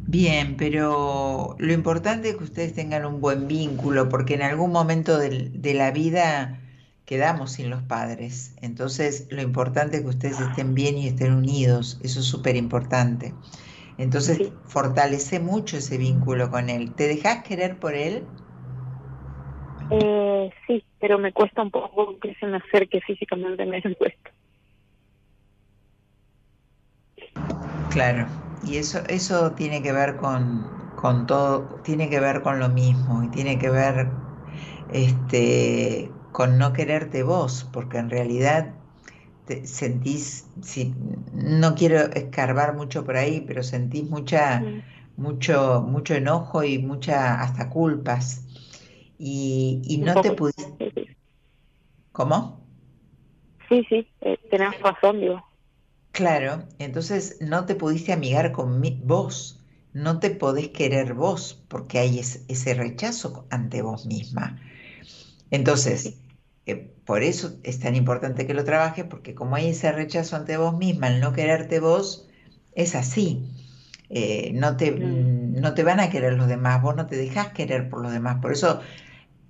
[0.07, 5.17] Bien, pero lo importante es que ustedes tengan un buen vínculo, porque en algún momento
[5.17, 6.59] del- de la vida
[7.05, 8.53] quedamos sin los padres.
[8.61, 11.99] Entonces, lo importante es que ustedes estén bien y estén unidos.
[12.03, 13.33] Eso es súper importante.
[13.97, 14.53] Entonces, Sí.
[14.65, 16.93] fortalece mucho ese vínculo con él.
[16.95, 18.25] ¿Te dejas querer por él?
[19.89, 24.31] Eh, sí, pero me cuesta un poco que se me acerque físicamente, me cuesta.
[27.91, 28.25] Claro,
[28.63, 30.65] y eso, eso tiene que ver con,
[30.95, 34.07] con todo, tiene que ver con lo mismo y tiene que ver
[34.93, 38.73] este, con no quererte vos, porque en realidad
[39.51, 40.93] te sentís, si,
[41.33, 44.81] no quiero escarbar mucho por ahí, pero sentís mucha, Mm.
[45.17, 48.41] mucho, mucho enojo y mucha hasta culpas.
[49.17, 50.73] Y, y no te pudiste.
[52.11, 52.61] ¿cómo?
[53.69, 55.41] Sí, sí, eh, tenés razón, digo.
[56.13, 59.61] Claro, entonces no te pudiste amigar con mi- vos,
[59.93, 64.59] no te podés querer vos, porque hay es- ese rechazo ante vos misma.
[65.51, 66.19] Entonces,
[66.75, 70.77] por eso es tan importante que lo trabajes, porque como hay ese rechazo ante vos
[70.77, 72.29] misma, al no quererte vos,
[72.73, 73.47] es así.
[74.09, 77.89] Eh, no te, no te van a querer los demás, vos no te dejás querer
[77.89, 78.39] por los demás.
[78.41, 78.81] Por eso,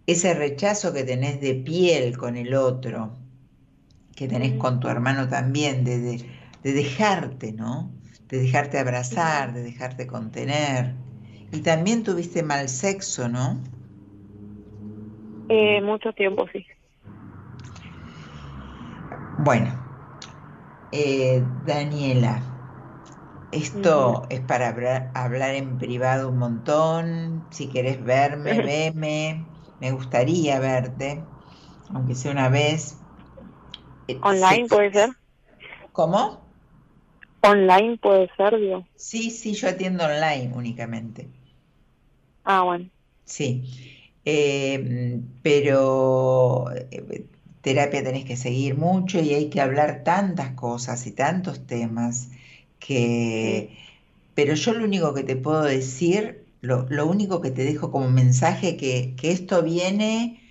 [0.08, 3.18] ese rechazo que tenés de piel con el otro,
[4.16, 6.26] que tenés con tu hermano también, de, de-
[6.64, 7.92] de dejarte, ¿no?
[8.30, 10.96] De dejarte abrazar, de dejarte contener.
[11.52, 13.64] Y también tuviste mal sexo, ¿no?
[15.50, 16.66] Eh, mucho tiempo, sí.
[19.36, 19.78] Bueno,
[20.92, 22.44] eh, Daniela,
[23.52, 27.48] esto es para hablar, hablar en privado un montón.
[27.52, 29.48] Si querés verme, veme.
[29.80, 31.28] Me gustaría verte,
[31.94, 33.00] aunque sea una vez.
[34.08, 35.10] Eh, Online se- puede ser.
[35.92, 36.22] ¿Cómo?
[37.44, 38.88] Online puede ser, digo.
[38.96, 41.30] Sí, sí, yo atiendo online únicamente.
[42.44, 42.92] Ah, bueno.
[43.26, 43.64] Sí,
[44.24, 47.26] Eh, pero eh,
[47.62, 52.30] terapia tenés que seguir mucho y hay que hablar tantas cosas y tantos temas
[52.80, 53.78] que,
[54.36, 58.10] pero yo lo único que te puedo decir, lo, lo único que te dejo como
[58.10, 60.42] mensaje, que, que esto viene,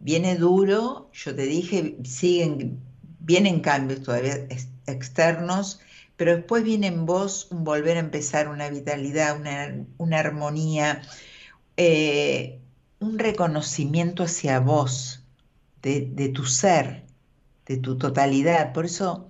[0.00, 2.80] viene duro, yo te dije, siguen,
[3.20, 4.46] vienen cambios todavía
[4.86, 5.80] externos,
[6.16, 11.02] pero después viene en vos volver a empezar una vitalidad, una, una armonía,
[11.76, 12.60] eh,
[13.00, 15.19] un reconocimiento hacia vos,
[15.82, 17.04] de, de, tu ser,
[17.66, 18.72] de tu totalidad.
[18.72, 19.28] Por eso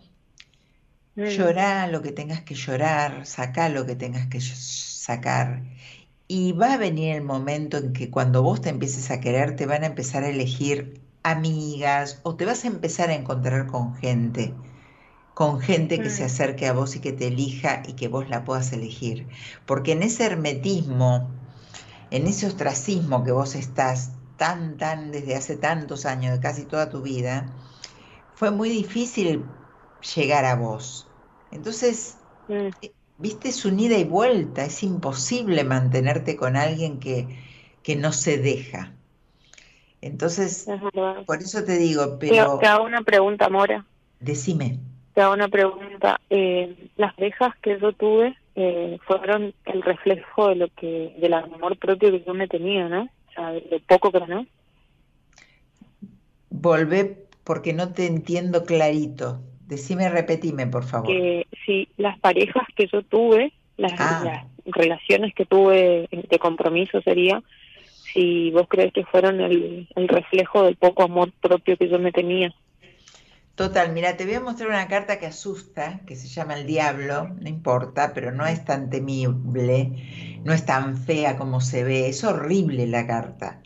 [1.16, 1.24] mm.
[1.24, 5.62] llorá lo que tengas que llorar, sacá lo que tengas que sacar.
[6.28, 9.66] Y va a venir el momento en que cuando vos te empieces a querer, te
[9.66, 14.54] van a empezar a elegir amigas o te vas a empezar a encontrar con gente,
[15.34, 16.26] con gente que se mm.
[16.26, 19.26] acerque a vos y que te elija y que vos la puedas elegir.
[19.66, 21.28] Porque en ese hermetismo,
[22.10, 26.88] en ese ostracismo que vos estás tan, tan desde hace tantos años, de casi toda
[26.88, 27.44] tu vida,
[28.34, 29.44] fue muy difícil
[30.16, 31.06] llegar a vos.
[31.52, 32.16] Entonces,
[32.48, 32.68] mm.
[32.80, 37.28] eh, viste, es un ida y vuelta, es imposible mantenerte con alguien que,
[37.82, 38.94] que no se deja.
[40.00, 40.66] Entonces,
[41.26, 42.58] por eso te digo, pero...
[42.60, 43.84] Te, hago una pregunta, Mora.
[44.20, 44.78] Decime.
[45.12, 46.18] Te hago una pregunta.
[46.30, 51.76] Eh, las dejas que yo tuve eh, fueron el reflejo de lo que del amor
[51.76, 53.10] propio que yo me tenía, ¿no?
[53.86, 54.46] Poco que no.
[56.50, 59.40] Volvé porque no te entiendo clarito.
[59.66, 61.06] Decime, repetime, por favor.
[61.06, 64.22] Que sí, las parejas que yo tuve, las, ah.
[64.24, 67.42] las relaciones que tuve de compromiso sería,
[68.12, 72.12] si vos crees que fueron el, el reflejo del poco amor propio que yo me
[72.12, 72.52] tenía.
[73.54, 77.28] Total, mira, te voy a mostrar una carta que asusta, que se llama el diablo,
[77.40, 80.02] no importa, pero no es tan temible,
[80.44, 83.62] no es tan fea como se ve, es horrible la carta.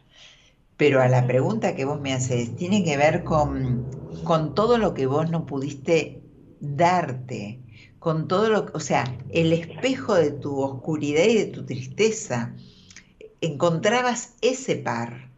[0.77, 3.90] Pero a la pregunta que vos me haces, tiene que ver con,
[4.23, 6.24] con todo lo que vos no pudiste
[6.61, 7.62] darte,
[8.01, 12.55] con todo lo o sea, el espejo de tu oscuridad y de tu tristeza.
[13.40, 15.31] Encontrabas ese par,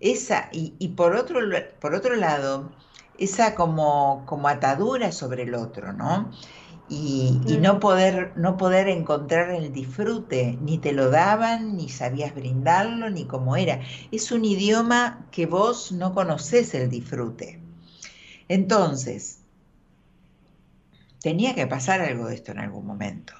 [0.00, 1.40] esa, y, y por, otro,
[1.80, 2.72] por otro lado,
[3.22, 6.30] esa como, como atadura sobre el otro, ¿no?
[6.88, 13.08] Y, no, poder, no poder encontrar el disfrute, ni te lo daban, ni sabías brindarlo,
[13.08, 13.80] ni cómo era.
[14.10, 17.60] Es un idioma que vos no conoces el disfrute.
[18.48, 19.38] Entonces,
[21.22, 23.32] tenía que pasar algo de esto en algún momento.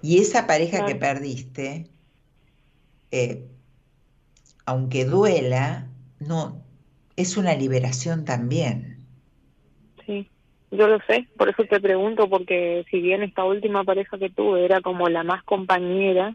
[0.00, 1.90] Y esa pareja que perdiste,
[3.10, 3.48] eh,
[4.66, 5.88] aunque duela,
[6.20, 6.62] no,
[7.16, 8.93] es una liberación también.
[10.06, 10.28] Sí,
[10.70, 14.64] yo lo sé, por eso te pregunto, porque si bien esta última pareja que tuve
[14.64, 16.34] era como la más compañera,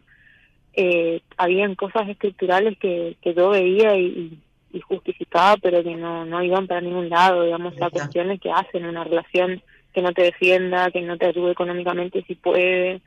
[0.74, 4.40] eh, habían cosas estructurales que, que yo veía y,
[4.72, 8.86] y justificaba, pero que no, no iban para ningún lado, digamos, a cuestiones que hacen
[8.86, 9.62] una relación
[9.94, 13.02] que no te defienda, que no te ayude económicamente si puede,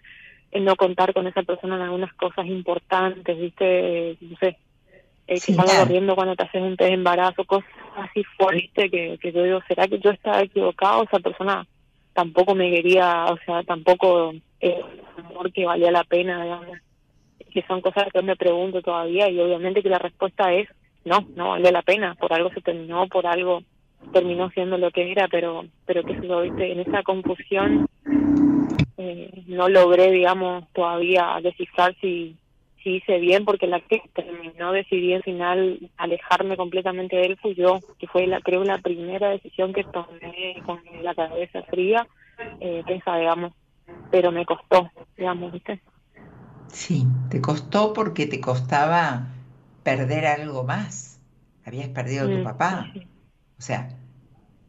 [0.51, 4.17] en no contar con esa persona en algunas cosas importantes, ¿viste?
[4.21, 4.59] No sé,
[5.27, 9.19] eh, que están corriendo cuando te haces un test de embarazo, cosas así fuertes que,
[9.20, 11.05] que yo digo, ¿será que yo estaba equivocado?
[11.05, 11.66] Esa persona
[12.12, 14.43] tampoco me quería, o sea, tampoco un
[15.24, 16.78] amor que valía la pena, digamos,
[17.53, 20.69] que son cosas que me pregunto todavía y obviamente que la respuesta es
[21.05, 23.62] no, no vale la pena, por algo se terminó, por algo
[24.12, 27.86] terminó siendo lo que era, pero pero que se lo viste en esa confusión
[28.97, 32.36] eh, no logré, digamos, todavía descifrar si
[32.83, 37.55] sí hice bien porque la que terminó decidí al final alejarme completamente de él fui
[37.55, 42.07] yo, que fue la creo la primera decisión que tomé con la cabeza fría,
[42.61, 43.53] eh, esa, digamos,
[44.11, 45.81] pero me costó, digamos, ¿viste?
[46.69, 49.27] Sí, te costó porque te costaba
[49.83, 51.21] perder algo más.
[51.65, 52.93] Habías perdido a tu mm, papá.
[53.59, 53.91] O sea,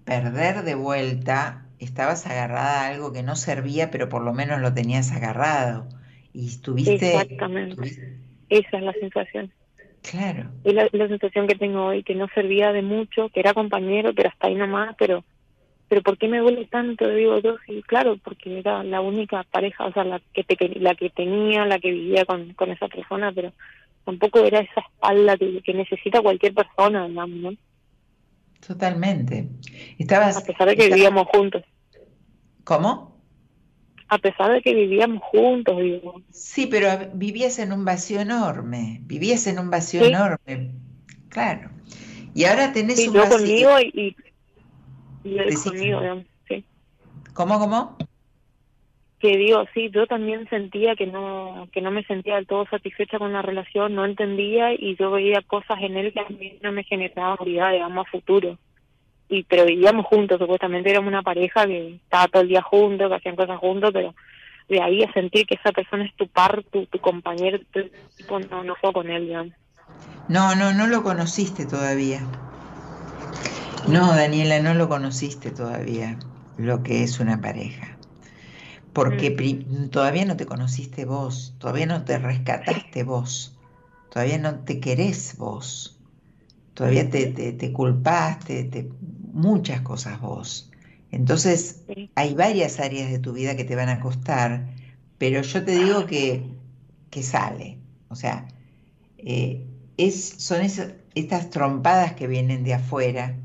[0.06, 4.74] perder de vuelta, estabas agarrada a algo que no servía, pero por lo menos lo
[4.74, 5.88] tenías agarrado
[6.34, 6.96] y estuviste...
[6.96, 8.18] Exactamente.
[8.50, 9.52] Esa es la sensación.
[10.02, 10.50] Claro.
[10.64, 14.30] Es la, sensación que tengo hoy, que no servía de mucho, que era compañero, pero
[14.30, 15.24] hasta ahí nomás, pero
[15.88, 17.08] pero ¿por qué me duele tanto?
[17.08, 20.46] Digo yo, sí, claro, porque era la única pareja, o sea, la que,
[20.80, 23.54] la que tenía, la que vivía con, con esa persona, pero
[24.04, 27.52] tampoco era esa espalda que, que necesita cualquier persona, digamos, ¿no?
[28.66, 29.50] Totalmente.
[30.00, 31.64] Estabas, a pesar de que vivíamos juntos.
[32.64, 33.13] ¿Cómo?
[34.14, 36.22] A pesar de que vivíamos juntos, digo.
[36.30, 40.70] Sí, pero vivías en un vacío enorme, vivías en un vacío enorme,
[41.30, 41.72] claro.
[42.36, 44.16] Y ahora tenés sí, un yo conmigo y,
[45.24, 46.64] y, él conmigo, digamos, sí.
[47.34, 47.98] ¿Cómo, cómo?
[49.18, 53.18] Que digo, sí, yo también sentía que no que no me sentía del todo satisfecha
[53.18, 56.72] con la relación, no entendía y yo veía cosas en él que a mí no
[56.72, 58.60] me generaban seguridad, digamos, a futuro
[59.34, 63.16] y pero vivíamos juntos, supuestamente éramos una pareja que estaba todo el día juntos, que
[63.16, 64.14] hacían cosas juntos, pero
[64.70, 67.60] de ahí a sentir que esa persona es tu par, tu, tu compañero,
[68.18, 69.54] tipo, no, no fue con él, digamos.
[70.28, 72.22] No, no, no lo conociste todavía.
[73.88, 76.18] No, Daniela, no lo conociste todavía,
[76.58, 77.98] lo que es una pareja.
[78.94, 79.90] Porque Mm.
[79.90, 83.58] todavía no te conociste vos, todavía no te rescataste vos,
[84.10, 85.98] todavía no te querés vos,
[86.76, 88.88] todavía te, te, te culpás, te- te-
[89.34, 90.72] muchas cosas vos.
[91.12, 92.10] Entonces, Sí.
[92.16, 94.68] hay varias áreas de tu vida que te van a costar,
[95.20, 96.58] pero yo te digo que,
[97.12, 97.80] que sale.
[98.10, 98.48] O sea,
[99.18, 103.38] eh, es, son esas, estas trompadas que vienen de afuera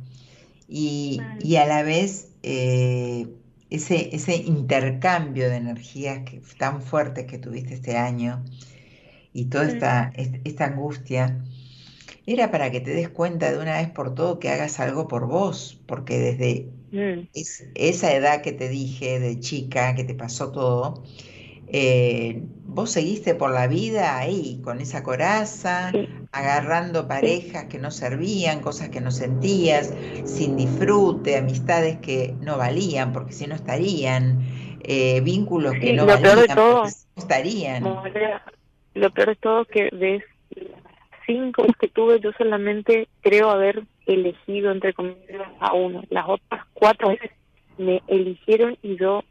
[0.68, 3.28] y, y a la vez eh,
[3.70, 8.44] ese, ese intercambio de energías que, tan fuertes que tuviste este año
[9.32, 11.44] y toda esta, est- esta angustia,
[12.32, 15.26] era para que te des cuenta de una vez por todo que hagas algo por
[15.26, 17.28] vos, porque desde Mm.
[17.34, 21.04] es- esa edad que te dije de chica, que te pasó todo,
[21.68, 26.08] eh, vos seguiste por la vida ahí, con esa coraza, Sí.
[26.32, 29.94] agarrando parejas que no servían, cosas que no sentías,
[30.24, 34.40] sin disfrute, amistades que no valían, porque si no estarían,
[34.80, 38.00] eh, vínculos que Sí, no lo peor de valían, todo, porque si no estarían.
[38.94, 40.22] Lo peor de todo es que las
[41.28, 46.02] cinco que tuve, yo solamente creo haber elegido, entre comillas, a uno.
[46.08, 47.30] Las otras cuatro veces
[47.76, 49.22] me eligieron y yo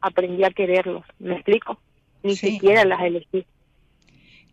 [0.00, 1.04] aprendí a quererlos.
[1.18, 1.78] ¿Me explico?
[2.22, 2.52] Ni Sí.
[2.52, 3.44] siquiera las elegí.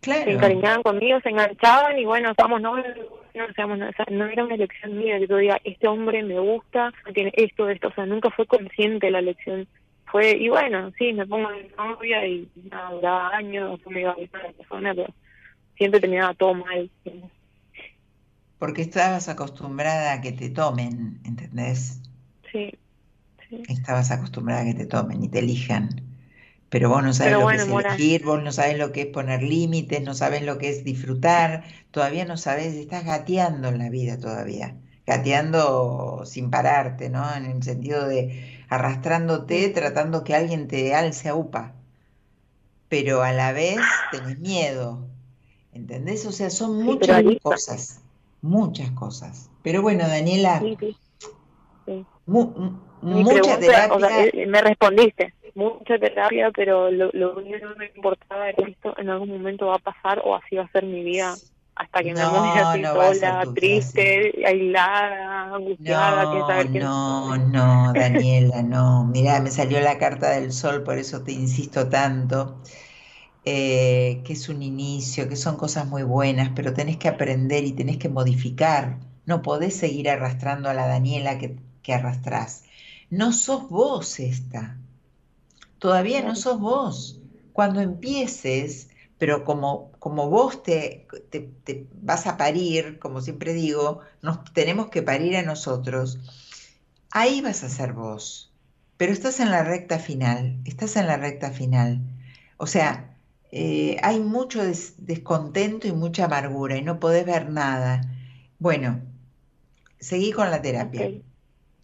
[0.00, 2.88] Claro, encariñaban conmigo, se enganchaban y bueno, estamos novios,
[3.34, 6.24] no, seamos no, o sea, no era una elección mía, que yo diga, este hombre
[6.24, 9.68] me gusta, tiene esto, esto, o sea, nunca fue consciente la elección.
[10.06, 14.16] Fue, y bueno, sí, me pongo de novia y nada, duraba años, me iba a
[14.18, 15.14] la persona, pero
[15.82, 16.90] siempre terminaba todo mal.
[18.58, 22.00] porque estabas acostumbrada a que te tomen, ¿entendés?
[22.50, 22.72] Sí,
[23.48, 23.62] sí.
[23.68, 25.88] Estabas acostumbrada a que te tomen y te elijan.
[26.70, 29.02] Pero vos no sabes Pero lo bueno, que es elegir, vos no sabes lo que
[29.02, 33.78] es poner límites, no sabes lo que es disfrutar, todavía no sabes, estás gateando en
[33.78, 34.76] la vida todavía,
[35.06, 37.34] gateando sin pararte, ¿no?
[37.34, 41.74] En el sentido de arrastrándote, tratando que alguien te alce a upa,
[42.88, 45.08] pero a la vez tenés miedo,
[45.72, 46.26] ¿entendés?
[46.26, 48.02] O sea, son muchas cosas,
[48.42, 49.50] muchas cosas.
[49.62, 50.76] Pero bueno, Daniela, Sí,
[51.86, 52.06] sí.
[52.26, 52.52] mu-
[53.02, 54.24] mucha pregunta, o sea, terapia.
[54.32, 59.10] eh, me respondiste, mucha terapia, pero lo, lo único que me importaba era esto en
[59.10, 61.38] algún momento va a pasar o así va a ser mi vida
[61.74, 66.82] hasta que me No, muera así no sola, triste, aislada, angustiada, quién sabe No, quién
[66.82, 69.04] no, no, Daniela, no.
[69.04, 72.60] Mirá, me salió la carta del sol, por eso te insisto tanto,
[73.44, 77.72] eh, que es un inicio, que son cosas muy buenas, pero tenés que aprender y
[77.72, 79.00] tenés que modificar.
[79.26, 82.64] No podés seguir arrastrando a la Daniela que, que arrastrás.
[83.10, 84.78] No sos vos esta.
[85.78, 87.20] Todavía no sos vos.
[87.52, 88.88] Cuando empieces,
[89.18, 94.88] pero como, como vos te, te- te vas a parir, como siempre digo, nos tenemos
[94.88, 96.18] que parir a nosotros,
[97.10, 98.52] ahí vas a ser vos.
[98.96, 102.00] Pero estás en la recta final, estás en la recta final.
[102.58, 103.11] O sea,
[103.52, 108.02] eh, hay mucho des- descontento y mucha amargura y no podés ver nada.
[108.58, 109.02] Bueno,
[110.00, 111.14] seguí con la terapia.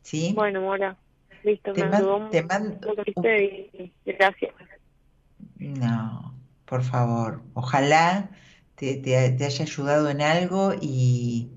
[0.03, 0.36] ¿sí?
[0.36, 0.99] Bueno, Mora,
[1.43, 4.55] listo, Te me man- ayudó te mucho man- lo que viste y y gracias.
[5.59, 8.31] No, por favor, ojalá
[8.74, 11.53] te, te- te haya ayudado en algo y,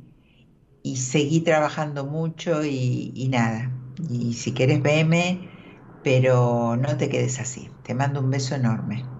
[0.83, 3.77] y seguí trabajando mucho y, y nada.
[4.09, 5.51] Y si querés veme,
[6.03, 7.79] pero no te quedes así.
[7.83, 9.10] Te mando un beso enorme.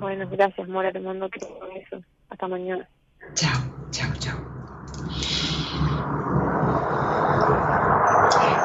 [0.00, 2.04] Bueno, gracias, Mora, te mando todo eso.
[2.28, 2.88] Hasta mañana.
[3.34, 3.60] Chao,
[3.90, 4.38] chao, chao.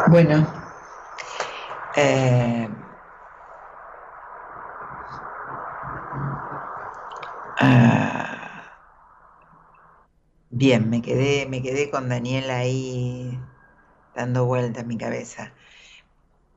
[0.05, 0.45] Bueno,
[1.95, 2.69] eh,
[7.57, 8.79] ah,
[10.49, 13.39] bien, me quedé, me quedé con Daniela ahí
[14.13, 15.53] dando vuelta en mi cabeza.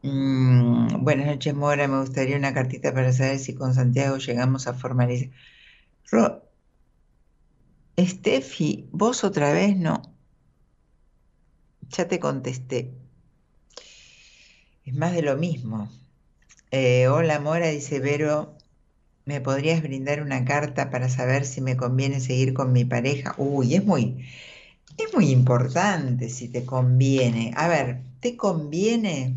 [0.07, 1.87] Mm, buenas noches, Mora.
[1.89, 5.31] Me gustaría una cartita para saber si con Santiago llegamos a formalizar.
[6.11, 6.43] Ro-
[8.13, 10.01] Steffi, vos otra vez no.
[11.97, 12.79] Ya te contesté.
[14.85, 15.91] Es más de lo mismo.
[16.73, 18.59] Eh, hola Mora, dice Vero,
[19.27, 23.35] ¿me podrías brindar una carta para saber si me conviene seguir con mi pareja?
[23.39, 24.27] Uy, es muy,
[24.99, 27.53] es muy importante si te conviene.
[27.57, 29.37] A ver, ¿te conviene?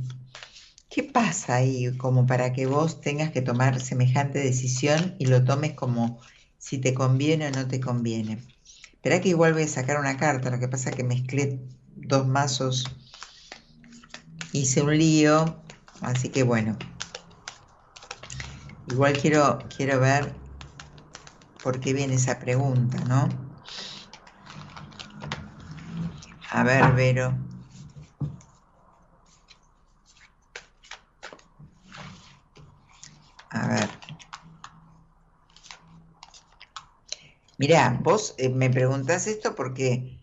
[1.00, 5.72] ¿Qué pasa ahí como para que vos tengas que tomar semejante decisión y lo tomes
[5.72, 6.20] como
[6.58, 8.40] si te conviene o no te conviene?
[8.96, 11.58] Espera que igual voy a sacar una carta, lo que pasa es que mezclé
[11.96, 12.86] dos mazos,
[14.52, 15.64] hice un lío,
[16.02, 16.76] así que bueno.
[18.86, 20.36] igual quiero, quiero ver
[21.64, 23.30] por qué viene esa pregunta, ¿no?
[26.52, 27.49] A ver, Vero.
[33.52, 33.90] A ver.
[37.58, 40.20] Mira, vos eh, me preguntás esto porque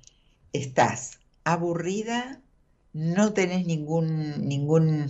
[0.52, 2.42] estás aburrida,
[2.92, 5.08] no tenés ningún, ningún,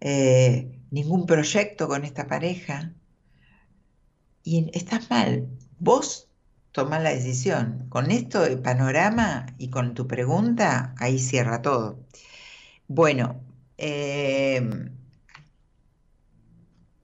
[0.00, 2.94] eh, ningún proyecto con esta pareja
[4.42, 5.48] y estás mal.
[5.78, 6.28] Vos
[6.72, 7.86] tomás la decisión.
[7.88, 11.98] Con esto, el panorama y con tu pregunta, ahí cierra todo.
[12.88, 13.40] Bueno,
[13.78, 14.90] eh,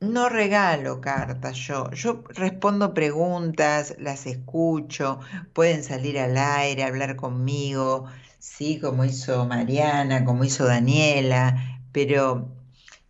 [0.01, 5.21] no regalo cartas yo, yo respondo preguntas, las escucho,
[5.53, 8.07] pueden salir al aire, hablar conmigo,
[8.39, 12.49] sí, como hizo Mariana, como hizo Daniela, pero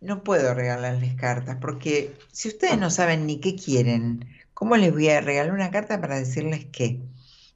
[0.01, 5.09] no puedo regalarles cartas porque si ustedes no saben ni qué quieren, ¿cómo les voy
[5.09, 7.01] a regalar una carta para decirles qué?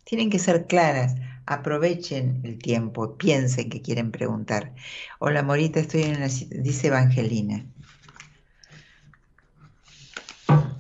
[0.05, 4.73] Tienen que ser claras, aprovechen el tiempo, piensen que quieren preguntar.
[5.19, 7.65] Hola Morita, estoy en una dice Evangelina.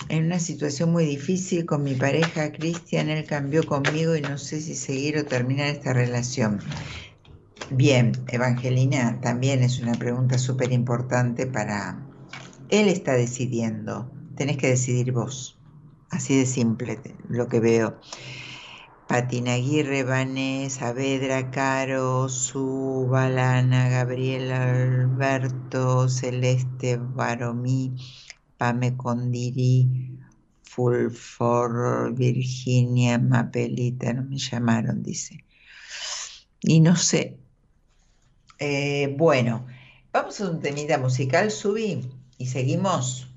[0.09, 4.61] En una situación muy difícil con mi pareja Cristian, él cambió conmigo y no sé
[4.61, 6.59] si seguir o terminar esta relación.
[7.71, 11.99] Bien, Evangelina, también es una pregunta súper importante para...
[12.69, 15.57] Él está decidiendo, tenés que decidir vos,
[16.09, 17.99] así de simple lo que veo.
[19.07, 27.95] Patina Aguirre, Vanessa, Saavedra, Caro, Su, Balana, Gabriela, Alberto, Celeste, Baromí,
[28.57, 29.87] Pame Condiri,
[30.63, 35.43] Fulfor, Virginia, Mapelita, no me llamaron, dice.
[36.61, 37.37] Y no sé.
[38.59, 39.65] Eh, bueno,
[40.11, 43.27] vamos a un temita musical, Subí, y seguimos.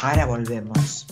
[0.00, 1.06] Ahora volvemos.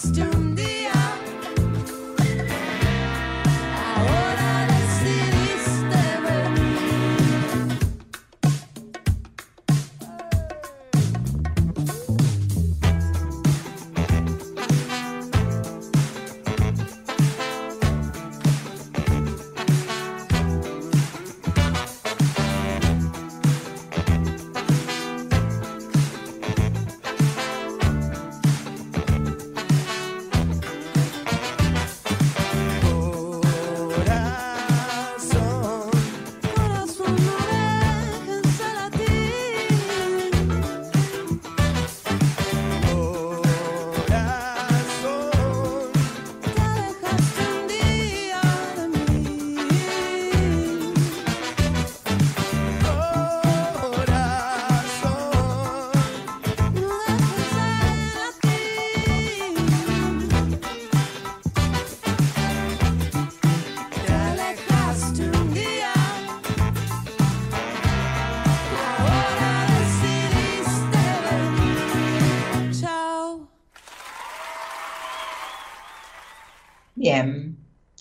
[0.00, 0.69] costumed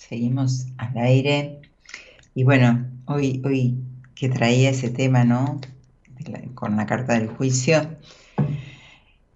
[0.09, 1.61] seguimos al aire.
[2.33, 3.77] Y bueno, hoy, hoy
[4.15, 5.61] que traía ese tema, ¿no?
[6.55, 7.97] con la carta del juicio,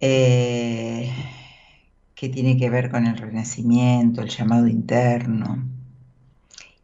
[0.02, 1.10] eh,
[2.14, 5.64] que tiene que ver con el renacimiento, el llamado interno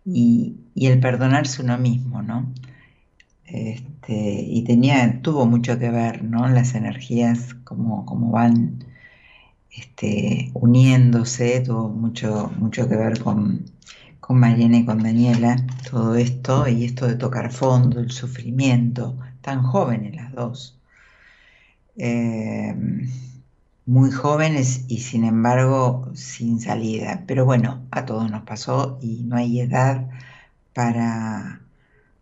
[0.06, 2.48] y, el perdonarse uno mismo, ¿no?
[3.46, 6.48] Este, y tenía, tuvo mucho que ver, ¿no?
[6.48, 8.86] Las energías, como, como van
[9.72, 13.66] este, uniéndose, tuvo mucho, mucho que ver con,
[14.20, 15.56] con Mariana y con Daniela,
[15.90, 20.80] todo esto y esto de tocar fondo, el sufrimiento, tan jóvenes las dos,
[21.98, 22.76] eh,
[23.86, 27.24] muy jóvenes y sin embargo sin salida.
[27.28, 30.08] Pero bueno, a todos nos pasó y no hay edad
[30.74, 31.62] para,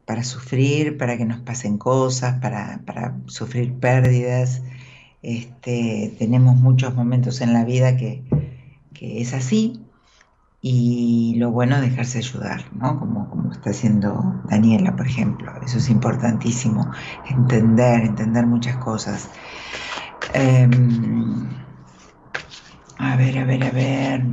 [0.06, 4.61] para sufrir, para que nos pasen cosas, para, para sufrir pérdidas.
[5.28, 8.24] Este, tenemos muchos momentos en la vida que,
[8.94, 9.86] que es así
[10.62, 12.98] y lo bueno es dejarse ayudar, ¿no?
[12.98, 15.52] Como, como está haciendo Daniela, por ejemplo.
[15.62, 16.90] Eso es importantísimo,
[17.30, 19.30] entender, entender muchas cosas.
[20.34, 21.49] Em,
[22.98, 24.24] a ver, a ver, a ver.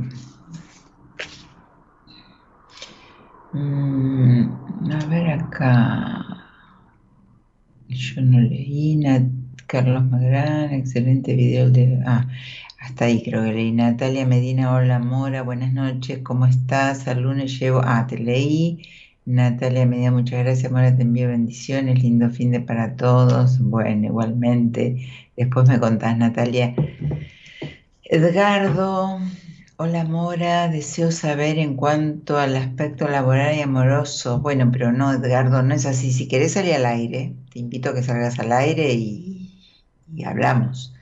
[3.51, 6.25] Mm, a ver acá.
[7.89, 8.95] Yo no leí.
[9.75, 12.01] Carlos Magrán, excelente video de...
[12.05, 12.29] Ah,
[12.79, 13.73] hasta ahí creo que leí.
[13.73, 17.09] Natalia Medina, hola Mora, buenas noches, ¿cómo estás?
[17.09, 18.87] Al lunes llevo, ah, te leí.
[19.25, 23.59] Natalia Medina, muchas gracias, Mora, te envío bendiciones, lindo fin de para todos.
[23.59, 25.09] Bueno, igualmente.
[25.35, 26.73] Después me contás, Natalia.
[28.05, 29.19] Edgardo,
[29.75, 34.39] hola Mora, deseo saber en cuanto al aspecto laboral y amoroso.
[34.39, 36.13] Bueno, pero no, Edgardo, no es así.
[36.13, 39.44] Si querés salir al aire, te invito a que salgas al aire y,
[40.15, 40.95] y hablamos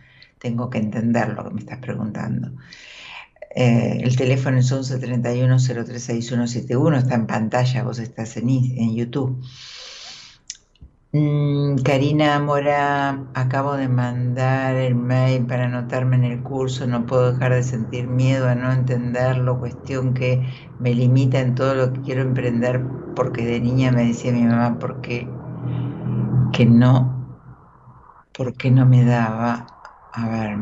[0.44, 2.52] tengo que entender lo que me estás preguntando.
[3.56, 9.42] Eh, el teléfono es 11 31 036171, está en pantalla, vos estás en, YouTube.
[11.14, 17.32] Mm, Karina Mora, acabo de mandar el mail para anotarme en el curso, no puedo
[17.32, 20.42] dejar de sentir miedo a no entenderlo, cuestión que
[20.80, 22.82] me limita en todo lo que quiero emprender,
[23.16, 25.28] porque de niña me decía mi mamá, porque
[26.52, 27.23] que no,
[28.34, 29.68] porque no me daba
[30.16, 30.58] a ver,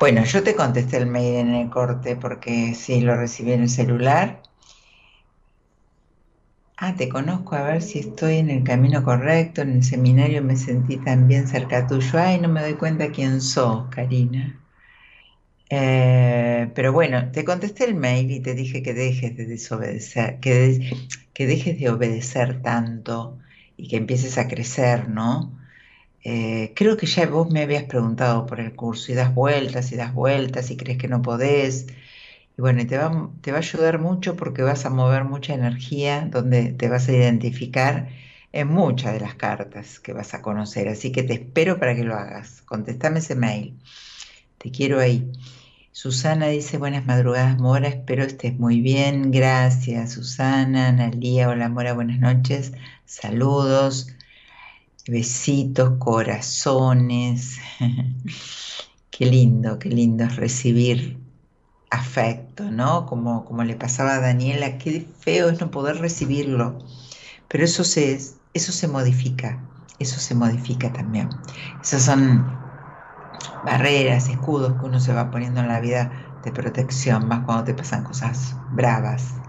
[0.00, 3.68] bueno, yo te contesté el mail en el corte porque sí, lo recibí en el
[3.68, 4.42] celular.
[6.76, 9.62] Ah, te conozco, a ver si estoy en el camino correcto.
[9.62, 12.18] En el seminario me sentí también cerca tuyo.
[12.18, 14.60] Ay, no me doy cuenta quién sos, Karina.
[15.70, 20.90] Eh, pero bueno, te contesté el mail y te dije que dejes de desobedecer, que,
[21.32, 23.38] que dejes de obedecer tanto
[23.76, 25.63] y que empieces a crecer, ¿no?
[26.24, 29.96] Eh, creo que ya vos me habías preguntado por el curso y das vueltas y
[29.96, 31.86] das vueltas y crees que no podés.
[32.56, 36.28] Y bueno, te va, te va a ayudar mucho porque vas a mover mucha energía
[36.30, 38.08] donde te vas a identificar
[38.52, 40.88] en muchas de las cartas que vas a conocer.
[40.88, 42.62] Así que te espero para que lo hagas.
[42.62, 43.78] Contestame ese mail.
[44.58, 45.30] Te quiero ahí.
[45.92, 49.30] Susana dice, buenas madrugadas, Mora, espero estés muy bien.
[49.30, 50.88] Gracias, Susana.
[50.88, 52.72] Analía, hola, Mora, buenas noches.
[53.04, 54.13] Saludos
[55.06, 57.58] besitos, corazones.
[59.10, 61.20] qué lindo, qué lindo es recibir
[61.90, 63.06] afecto, ¿no?
[63.06, 66.78] Como, como le pasaba a Daniela, qué feo es no poder recibirlo.
[67.48, 68.14] Pero eso se,
[68.54, 71.42] eso se modifica, eso se modifica también.
[71.82, 72.64] Esas son
[73.62, 77.74] barreras, escudos que uno se va poniendo en la vida de protección, más cuando te
[77.74, 79.42] pasan cosas bravas.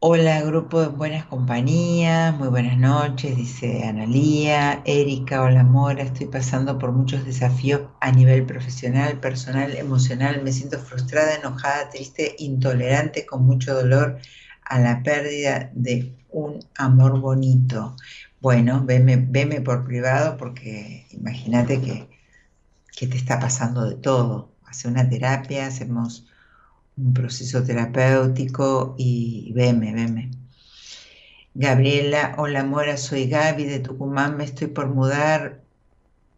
[0.00, 6.78] Hola, grupo de buenas compañías, muy buenas noches, dice Analía, Erika, hola Mora, estoy pasando
[6.78, 13.44] por muchos desafíos a nivel profesional, personal, emocional, me siento frustrada, enojada, triste, intolerante, con
[13.44, 14.18] mucho dolor
[14.64, 17.96] a la pérdida de un amor bonito.
[18.40, 22.08] Bueno, veme, veme por privado porque imagínate que,
[22.96, 24.52] que te está pasando de todo.
[24.64, 26.27] Hace una terapia, hacemos
[26.98, 30.30] un proceso terapéutico y veme, veme.
[31.54, 35.62] Gabriela, hola Mora, soy Gaby de Tucumán, me estoy por mudar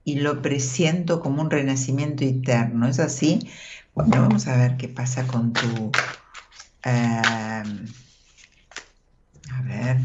[0.04, 3.48] y lo presiento como un renacimiento interno, ¿es así?
[3.94, 5.92] Bueno, vamos a ver qué pasa con tu...
[6.82, 7.62] a
[9.64, 9.98] ver.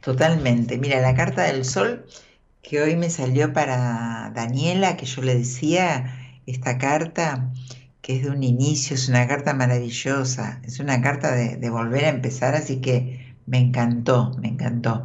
[0.00, 0.78] Totalmente.
[0.78, 2.06] Mira, la carta del sol
[2.62, 7.52] que hoy me salió para Daniela, que yo le decía, esta carta,
[8.00, 12.08] que es de un inicio, es una carta maravillosa, es una carta de, volver a
[12.08, 15.04] empezar, así que me encantó, me encantó.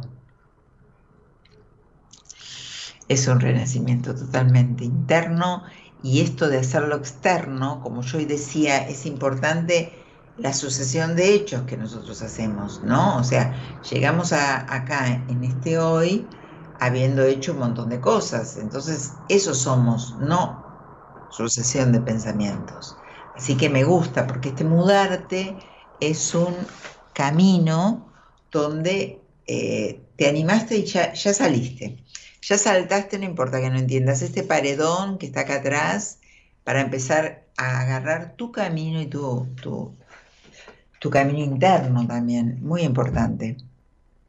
[3.08, 5.62] Es un renacimiento totalmente interno
[6.02, 9.92] y esto de hacerlo externo, como yo hoy decía, es importante
[10.36, 13.16] la sucesión de hechos que nosotros hacemos, ¿no?
[13.16, 13.54] O sea,
[13.90, 16.26] llegamos a, acá en este hoy
[16.80, 20.67] habiendo hecho un montón de cosas, entonces eso somos, no
[21.30, 22.96] sucesión de pensamientos.
[23.36, 25.56] Así que me gusta porque este mudarte
[26.00, 26.54] es un
[27.12, 28.12] camino
[28.50, 32.04] donde eh, te animaste y ya, saliste.
[32.42, 36.18] Ya saltaste, no importa que no entiendas, este paredón que está acá atrás
[36.64, 39.46] para empezar a agarrar tu camino y tu,
[40.98, 43.56] tu camino interno también, muy importante.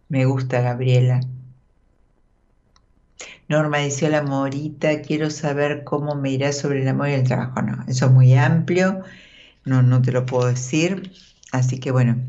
[0.08, 1.22] Me gusta, Gabriela.
[3.50, 7.64] Norma dice, hola Morita, quiero saber cómo me irá sobre el amor y el trabajo.
[7.64, 9.04] No, eso es muy amplio,
[9.66, 11.12] no, no te lo puedo decir.
[11.52, 12.22] Así que bueno,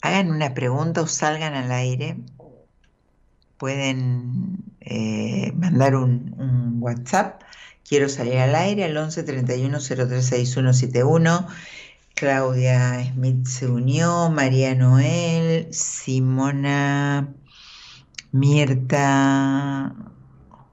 [0.00, 2.16] hagan una pregunta o salgan al aire.
[3.58, 7.42] Pueden eh, mandar un, WhatsApp.
[7.86, 11.46] Quiero salir al aire al 11 31 036171.
[12.14, 17.34] Claudia Smith se unió, María Noel, Simona
[18.32, 19.94] Mirta,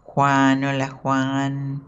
[0.02, 1.86] Juan, hola Juan.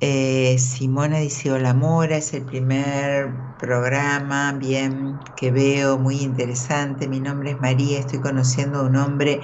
[0.00, 7.08] Eh, Simona dice, hola Mora, es el primer programa, bien, que veo, muy interesante.
[7.08, 9.42] Mi nombre es María, estoy conociendo a un hombre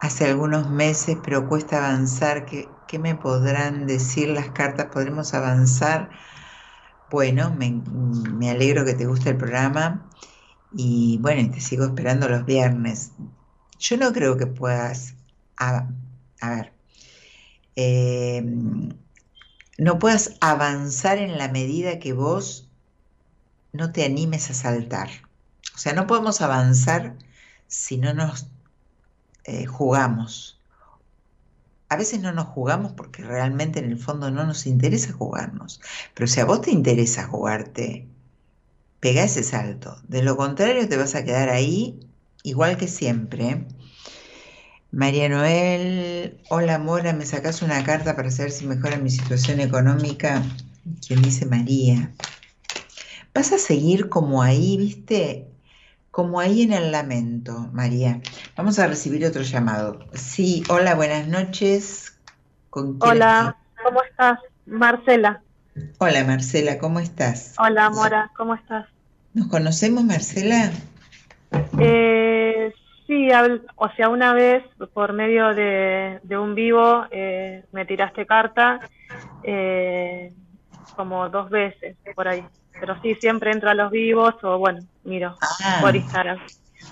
[0.00, 2.46] hace algunos meses, pero cuesta avanzar.
[2.46, 4.86] ¿Qué, qué me podrán decir las cartas?
[4.88, 6.10] ¿Podremos avanzar?
[7.10, 10.08] Bueno, me, me alegro que te guste el programa
[10.72, 13.12] y bueno, te sigo esperando los viernes.
[13.82, 15.16] Yo no creo que puedas,
[15.56, 15.88] a,
[16.40, 16.72] ver,
[17.74, 18.90] em,
[19.76, 22.70] no puedas avanzar en la medida que vos
[23.72, 25.08] no te animes a saltar.
[25.74, 27.16] O sea, no podemos avanzar
[27.66, 28.46] si no nos
[29.42, 30.60] eh, jugamos.
[31.88, 35.80] A veces no nos jugamos porque realmente en el fondo no nos interesa jugarnos.
[36.14, 38.06] Pero si a vos te interesa jugarte,
[39.00, 40.00] pega ese salto.
[40.06, 41.98] De lo contrario te vas a quedar ahí
[42.42, 43.66] igual que siempre.
[44.90, 50.42] María Noel, hola Mora, me sacas una carta para saber si mejora mi situación económica.
[51.06, 52.12] ¿Quién dice María?
[53.34, 55.48] Vas a seguir como ahí, viste,
[56.10, 58.20] como ahí en el lamento, María.
[58.54, 60.00] Vamos a recibir otro llamado.
[60.12, 62.18] Sí, hola, buenas noches.
[62.70, 64.38] hola, ¿cómo estás?
[64.66, 65.42] Marcela.
[65.98, 67.54] Hola, Marcela, ¿cómo estás?
[67.58, 68.86] Hola, Mora, ¿cómo estás?
[69.32, 70.70] ¿Nos conocemos, Marcela?
[71.78, 72.72] Eh,
[73.06, 73.28] sí,
[73.76, 78.80] o sea, una vez por medio de, un vivo eh, me tiraste carta,
[79.42, 80.32] eh,
[80.96, 82.44] como dos veces por ahí.
[82.78, 85.78] Pero sí, siempre entro a los vivos o bueno, miro ah.
[85.80, 86.38] por Instagram.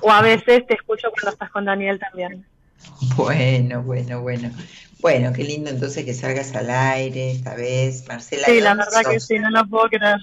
[0.02, 2.46] O a veces te escucho cuando estás con Daniel también.
[3.16, 4.50] Bueno, bueno, bueno.
[5.00, 8.46] Bueno, qué lindo entonces que salgas al aire esta vez, Marcela.
[8.46, 10.18] Sí, la verdad que sí, no lo puedo creer.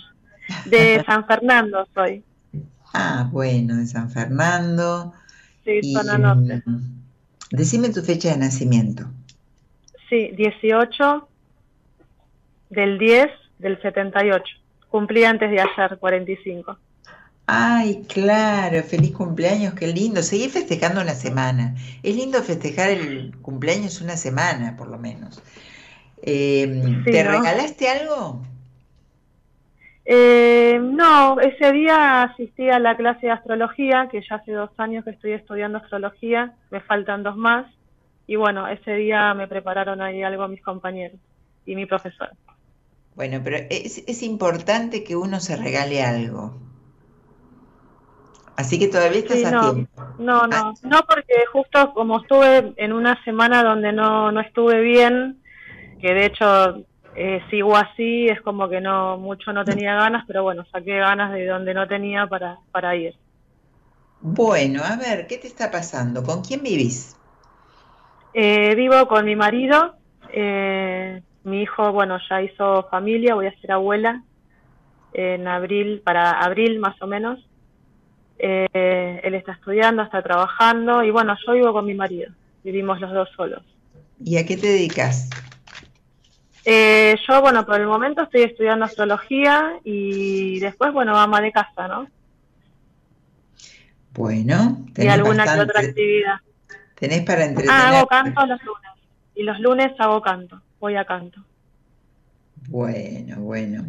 [0.65, 2.23] De San Fernando soy.
[2.99, 5.13] Ah, bueno, de San Fernando.
[5.63, 6.63] Sí, zona norte.
[7.51, 9.05] Decime tu fecha de nacimiento.
[10.09, 11.27] Sí, 18
[12.71, 13.27] del 10
[13.59, 14.43] del 78.
[14.89, 16.77] Cumplí antes de ayer, 45.
[17.45, 20.23] Ay, claro, feliz cumpleaños, qué lindo.
[20.23, 21.75] Seguí festejando una semana.
[22.01, 25.41] Es lindo festejar el cumpleaños una semana, por lo menos.
[26.23, 28.41] Em, ¿Te regalaste algo?
[30.09, 35.03] Eh, no, ese día asistí a la clase de astrología, que ya hace dos años
[35.03, 37.65] que estoy estudiando astrología, me faltan dos más,
[38.25, 41.19] y bueno, ese día me prepararon ahí algo mis compañeros
[41.65, 42.29] y mi profesor.
[43.15, 46.55] Bueno, pero es, es importante que uno se regale algo.
[48.55, 50.03] Así que todavía estás a no, tiempo.
[50.19, 55.41] No, no, no, porque justo como estuve en una semana donde no, no estuve bien,
[55.99, 56.85] que de hecho
[57.19, 61.33] eh, sigo así, es como que no mucho no tenía ganas, pero bueno, saqué ganas
[61.33, 63.15] de donde no tenía para, para ir.
[64.21, 66.21] Bueno, a ver, ¿qué te está pasando?
[66.21, 67.15] ¿Con quién vivís?
[68.35, 69.95] Eh, vivo con mi marido,
[70.31, 74.21] eh, mi hijo, bueno, ya hizo familia, voy a ser abuela
[75.11, 77.39] en abril, para abril más o menos.
[78.37, 82.31] él está estudiando, está trabajando y bueno, yo vivo con mi marido,
[82.63, 83.63] vivimos los dos solos.
[84.23, 85.31] ¿Y a qué te dedicas?
[86.69, 91.87] Eh, yo, bueno, por el momento estoy estudiando astrología y después, bueno, ama de casa,
[91.87, 92.07] ¿no?
[94.11, 96.35] Bueno, y alguna que otra actividad.
[96.95, 97.73] ¿Tenés para entretener?
[97.73, 98.91] Ah, hago canto los lunes.
[99.33, 101.41] Y los lunes hago canto, voy a canto.
[102.67, 103.85] Bueno, bueno.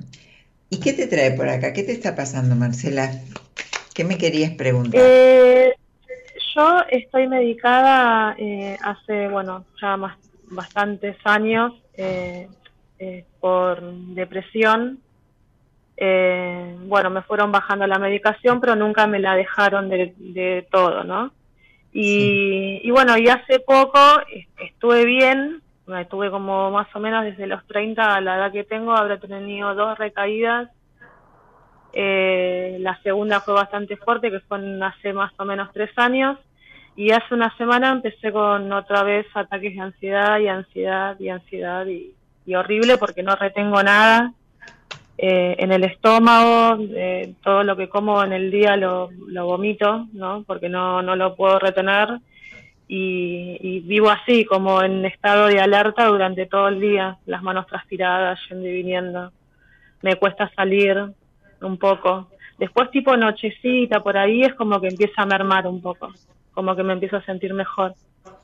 [0.70, 1.72] ¿Y qué te trae por acá?
[1.72, 3.10] ¿Qué te está pasando, Marcela?
[3.92, 5.00] ¿Qué me querías preguntar?
[5.02, 5.74] Eh,
[6.54, 11.72] yo estoy medicada eh, hace, bueno, ya más, bastantes años.
[11.94, 12.48] Eh,
[12.98, 14.98] eh, por depresión.
[15.96, 21.32] Eh, bueno, me fueron bajando la medicación, pero nunca me la dejaron de, todo, ¿no?
[21.92, 23.98] Y, y, bueno, y hace poco
[24.58, 25.62] estuve bien,
[25.96, 29.74] estuve como más o menos desde los 30 a la edad que tengo, habré tenido
[29.74, 30.70] dos recaídas.
[31.92, 36.38] Eh, la segunda fue bastante fuerte, que fue hace más o menos tres años.
[36.94, 41.86] Y hace una semana empecé con otra vez ataques de ansiedad y ansiedad y ansiedad
[41.86, 42.14] y,
[42.48, 44.32] y horrible porque no retengo nada
[45.18, 50.06] eh, en el estómago, eh, todo lo que como en el día lo, lo vomito,
[50.14, 50.44] ¿no?
[50.46, 52.08] Porque no, no lo puedo retener
[52.88, 58.40] y, vivo así, como en estado de alerta durante todo el día, las manos transpiradas,
[58.48, 59.30] yendo y viniendo.
[60.00, 60.96] Me cuesta salir
[61.60, 62.28] un poco.
[62.56, 66.14] Después tipo nochecita, por ahí es como que empieza a mermar un poco,
[66.54, 67.94] como que me empiezo a sentir mejor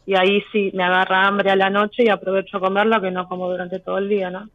[0.07, 3.29] y ahí sí me agarra hambre a la noche y aprovecho a comerlo que no
[3.29, 4.49] como durante todo el día, ¿no?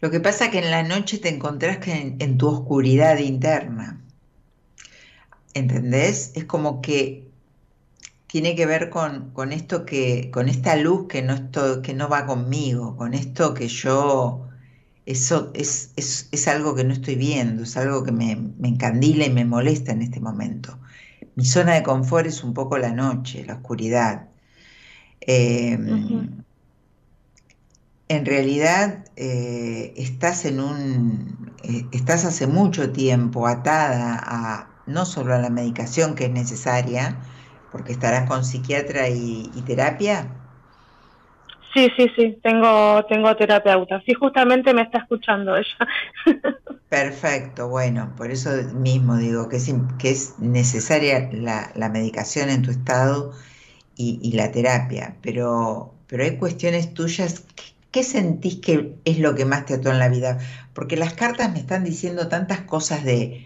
[0.00, 4.02] Lo que pasa es que en la noche te encontrás que en, tu oscuridad interna.
[5.54, 6.32] ¿Entendés?
[6.34, 7.28] Es como que
[8.26, 12.08] tiene que ver con, con esto que, con esta luz que no, estoy, que no
[12.08, 14.48] va conmigo, con esto que yo,
[15.06, 19.24] eso es, es, es algo que no estoy viendo, es algo que me, me encandila
[19.24, 20.78] y me molesta en este momento.
[21.36, 24.28] Mi zona de confort es un poco la noche, la oscuridad.
[25.20, 26.44] Em,
[28.08, 35.34] en realidad eh, estás en un, eh, estás hace mucho tiempo atada a no solo
[35.34, 37.18] a la medicación que es necesaria,
[37.72, 40.43] porque estarás con psiquiatra y, y terapia.
[41.74, 44.00] Sí, sí, sí, tengo, tengo terapeuta.
[44.06, 45.76] Sí, justamente me está escuchando ella.
[46.88, 52.70] Perfecto, bueno, por eso mismo digo que es, que es necesaria la, medicación en tu
[52.70, 53.32] estado
[53.96, 57.44] y, la terapia, pero, pero hay cuestiones tuyas,
[57.90, 60.38] ¿qué sentís que es lo que más te ató en la vida?
[60.72, 63.44] Porque las cartas me están diciendo tantas cosas de,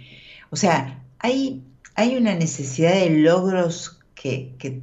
[0.51, 1.63] o sea, hay,
[1.95, 4.83] hay una necesidad de logros que, que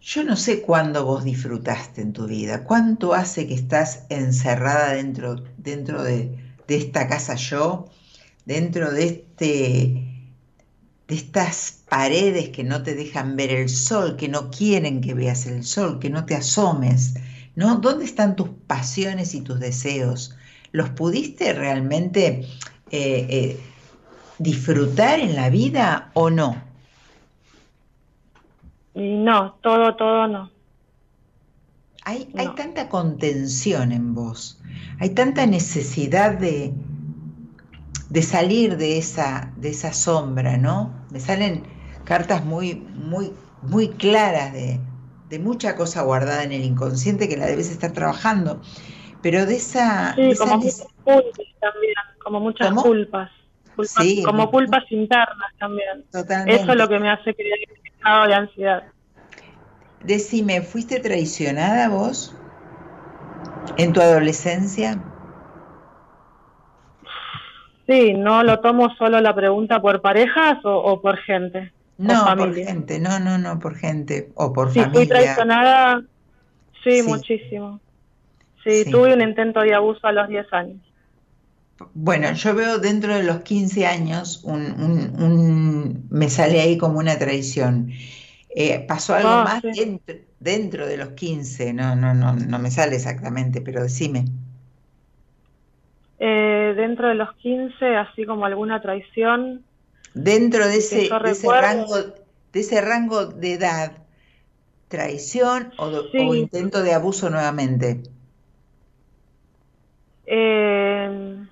[0.00, 5.42] yo no sé cuándo vos disfrutaste en tu vida, cuánto hace que estás encerrada dentro,
[5.58, 7.86] dentro de esta casa yo,
[8.44, 10.10] dentro de este
[11.10, 15.44] de estas paredes que no te dejan ver el sol, que no quieren que veas
[15.46, 17.14] el sol, que no te asomes,
[17.56, 17.78] ¿no?
[17.78, 20.36] ¿Dónde están tus pasiones y tus deseos?
[20.70, 22.46] ¿Los pudiste realmente
[22.92, 23.60] eh, eh,
[24.38, 26.69] disfrutar en la vida o no?
[28.94, 30.50] No, todo, todo no.
[32.04, 32.26] Hay,
[32.56, 34.60] tanta contención en vos,
[34.98, 36.72] hay tanta necesidad de,
[38.08, 40.92] de salir de esa, de esa sombra, ¿no?
[41.10, 41.62] Me salen
[42.04, 44.80] cartas muy, muy, muy claras de,
[45.38, 48.60] mucha cosa guardada en el inconsciente que la debes estar trabajando,
[49.22, 50.16] pero de esa...
[50.16, 51.94] Sí, como muchas culpas también,
[52.24, 53.30] como muchas culpas,
[54.24, 56.04] como culpas internas también.
[56.10, 56.62] Totalmente.
[56.62, 57.58] Eso es lo que me hace creer
[58.00, 58.82] estado de ansiedad.
[60.02, 62.34] Decime, ¿fuiste traicionada vos
[63.76, 64.98] en tu adolescencia?
[67.86, 71.72] Sí, no lo tomo solo la pregunta por parejas o, por gente.
[71.98, 75.00] No, por, gente, no, no, no, por gente o por sí, familia.
[75.00, 76.02] Fui traicionada,
[76.82, 77.80] sí, muchísimo.
[78.64, 80.80] Sí, tuve un intento de abuso a los 10 años.
[81.94, 84.62] Bueno, yo veo dentro de los 15 años, un,
[85.20, 87.90] un, me sale ahí como una traición.
[88.50, 89.68] Eh, ¿Pasó algo Ah, más sí.
[89.74, 91.72] dentro, dentro de los 15?
[91.72, 94.24] No, no, no, no me sale exactamente, pero decime.
[96.18, 99.64] Eh, dentro de los 15, así como alguna traición,
[100.14, 104.06] Dentro de ese, de ese rango, de ese rango de edad,
[104.88, 105.86] traición o,
[106.16, 108.02] o intento de abuso nuevamente.
[110.26, 111.46] Eh,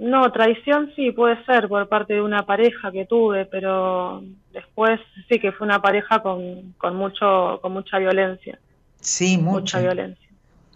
[0.00, 4.22] no, traición sí puede ser por parte de una pareja que tuve, pero
[4.52, 8.60] después sí que fue una pareja con, con mucho, con mucha violencia,
[9.02, 10.28] Sí, mucha mucha, violencia.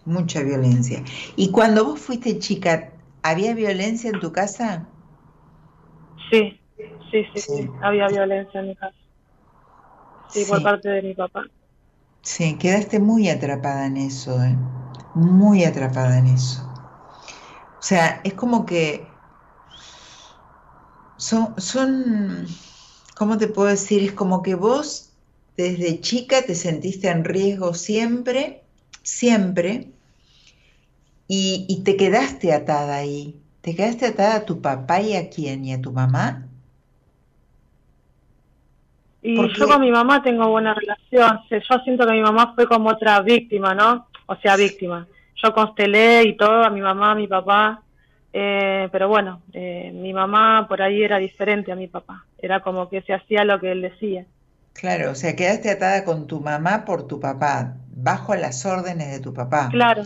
[0.05, 1.03] mucha violencia.
[1.35, 2.91] Y cuando vos fuiste chica,
[3.23, 4.87] ¿había violencia en tu casa?
[6.31, 6.59] Sí,
[7.11, 7.41] sí, sí, Sí.
[7.55, 8.95] sí, había violencia en mi casa.
[10.27, 10.63] Sí, por Sí.
[10.63, 11.45] parte de mi papá.
[12.23, 14.55] Sí, quedaste muy atrapada en eso, ¿eh?
[15.13, 16.61] Muy atrapada en eso.
[17.79, 19.14] O sea, es como que
[21.17, 22.45] son, son,
[23.15, 24.03] ¿cómo te puedo decir?
[24.03, 25.11] Es como que vos
[25.57, 28.63] desde chica te sentiste en riesgo siempre,
[29.03, 29.87] siempre,
[31.27, 33.39] y, y te quedaste atada ahí.
[33.61, 35.65] ¿Te quedaste atada a tu papá y a quién?
[35.65, 36.45] ¿Y a tu mamá?
[39.23, 41.39] Y Porque- yo con mi mamá tengo buena relación.
[41.49, 44.07] Yo siento que mi mamá fue como otra víctima, ¿no?
[44.27, 45.07] O sea, víctima.
[45.43, 47.81] Yo constelé y todo a mi mamá, a mi papá.
[48.37, 52.25] Eh, pero bueno, eh, mi mamá por ahí era diferente a mi papá.
[52.37, 54.25] Era como que se hacía lo que él decía.
[54.73, 59.19] Claro, o sea, quedaste atada con tu mamá por tu papá, bajo las órdenes de
[59.19, 59.71] tu papá.
[59.71, 60.03] Claro.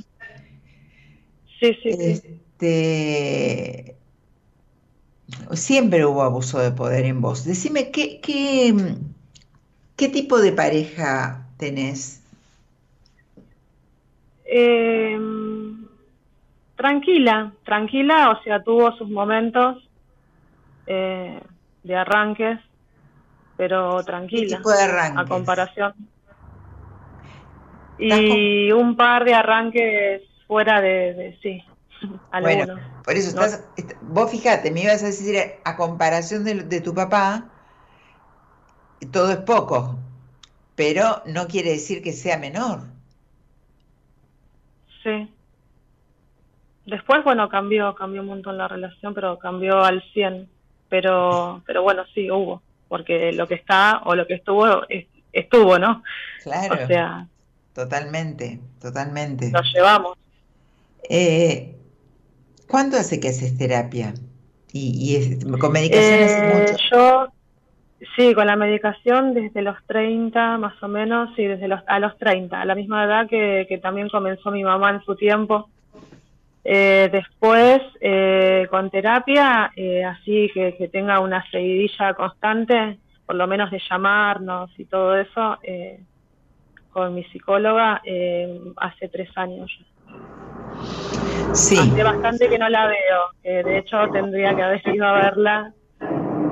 [1.59, 2.23] Sí, sí, Eh, sí.
[2.61, 3.95] Este,
[5.53, 7.45] siempre hubo abuso de poder en vos.
[7.45, 8.73] Decime, ¿qué, qué,
[9.95, 12.21] qué tipo de pareja tenés?
[14.45, 15.17] Eh,
[16.81, 19.77] tranquila, tranquila, o sea, tuvo sus momentos
[20.85, 21.41] eh,
[21.83, 22.59] de arranques,
[23.55, 24.03] pero
[24.33, 24.57] ¿Qué tranquila.
[24.57, 24.83] tipo de
[25.15, 25.27] a arranques?
[25.27, 25.93] comparación.
[28.01, 31.61] Estás Y un par de arranques fuera de, de- sí,
[32.37, 32.65] Bueno,
[33.03, 33.41] por eso No.
[33.41, 37.51] estás, est- vos fíjate, me ibas a decir, a comparación de, de tu papá,
[39.11, 39.99] todo es poco,
[40.75, 42.93] pero no quiere decir que sea menor.
[45.03, 45.38] Sí.
[46.89, 50.49] Después, bueno, cambió, cambió un montón la relación, pero cambió al 100.
[50.89, 55.77] Pero, pero bueno, sí, hubo, porque lo que está o lo que estuvo, es- estuvo,
[55.77, 56.01] ¿no?
[56.43, 57.27] Claro, O sea,
[57.73, 59.51] totalmente, totalmente.
[59.51, 60.17] lo llevamos.
[61.09, 61.75] Eh,
[62.67, 64.13] ¿cuánto hace que haces terapia?
[64.73, 66.75] Y, y es- con medicación hace Eh, mucho.
[66.91, 67.27] yo,
[68.15, 72.17] sí, con la medicación desde los 30 más o menos, sí, desde los, a los
[72.17, 75.69] 30, a la misma edad que, que también comenzó mi mamá en su tiempo.
[76.71, 83.47] Eh, después, eh, con terapia, eh, así que, que tenga una seguidilla constante, por lo
[83.47, 85.99] menos de llamarnos y todo eso, eh,
[86.91, 89.71] con mi psicóloga, eh, hace tres años.
[91.53, 95.73] Sí, Hace bastante que no la veo, de hecho tendría que haber ido a verla,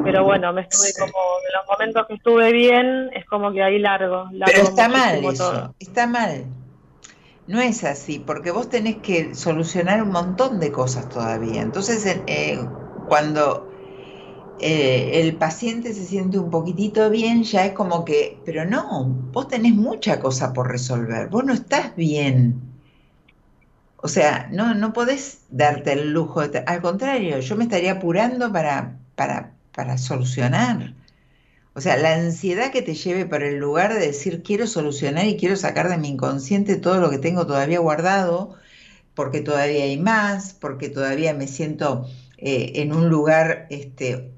[0.04, 3.78] pero bueno, me estuve como, en los momentos que estuve bien, es como que ahí
[3.78, 6.44] largo, largo pero está mal eso, está mal.
[7.48, 11.62] No es así, porque vos tenés que solucionar un montón de cosas todavía.
[11.64, 13.74] Entonces, eh, cuando
[14.60, 19.48] eh, el paciente se siente un poquitito bien, ya es como que, pero no, vos
[19.50, 22.80] tenés mucha cosa por resolver, vos no estás bien.
[23.98, 26.60] O sea, no, no podés darte el lujo de...
[26.66, 30.96] Al contrario, yo me estaría apurando para, para, para solucionar.
[31.78, 35.38] O sea, la ansiedad que te lleve para el lugar de decir quiero solucionar y
[35.38, 38.56] quiero sacar de mi inconsciente todo lo que tengo todavía guardado,
[39.14, 42.08] porque todavía hay más, porque todavía me siento
[42.40, 44.32] eh, en un lugar este,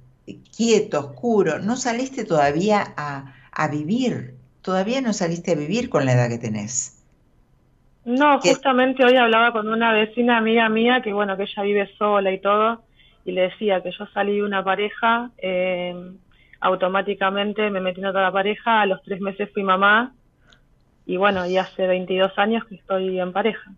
[0.53, 1.59] quieto, oscuro.
[1.59, 6.39] No saliste todavía a, a vivir, todavía no saliste a vivir con la edad que
[6.39, 7.01] tenés.
[8.03, 12.33] No, justamente hoy hablaba con una vecina amiga mía que bueno, que ella vive sola
[12.33, 12.83] y todo,
[13.23, 15.95] y le decía que yo salí de una pareja, eh,
[16.59, 20.13] automáticamente me metí en otra pareja, a los tres meses fui mamá,
[21.05, 23.71] y bueno, y hace 22 años que estoy en pareja.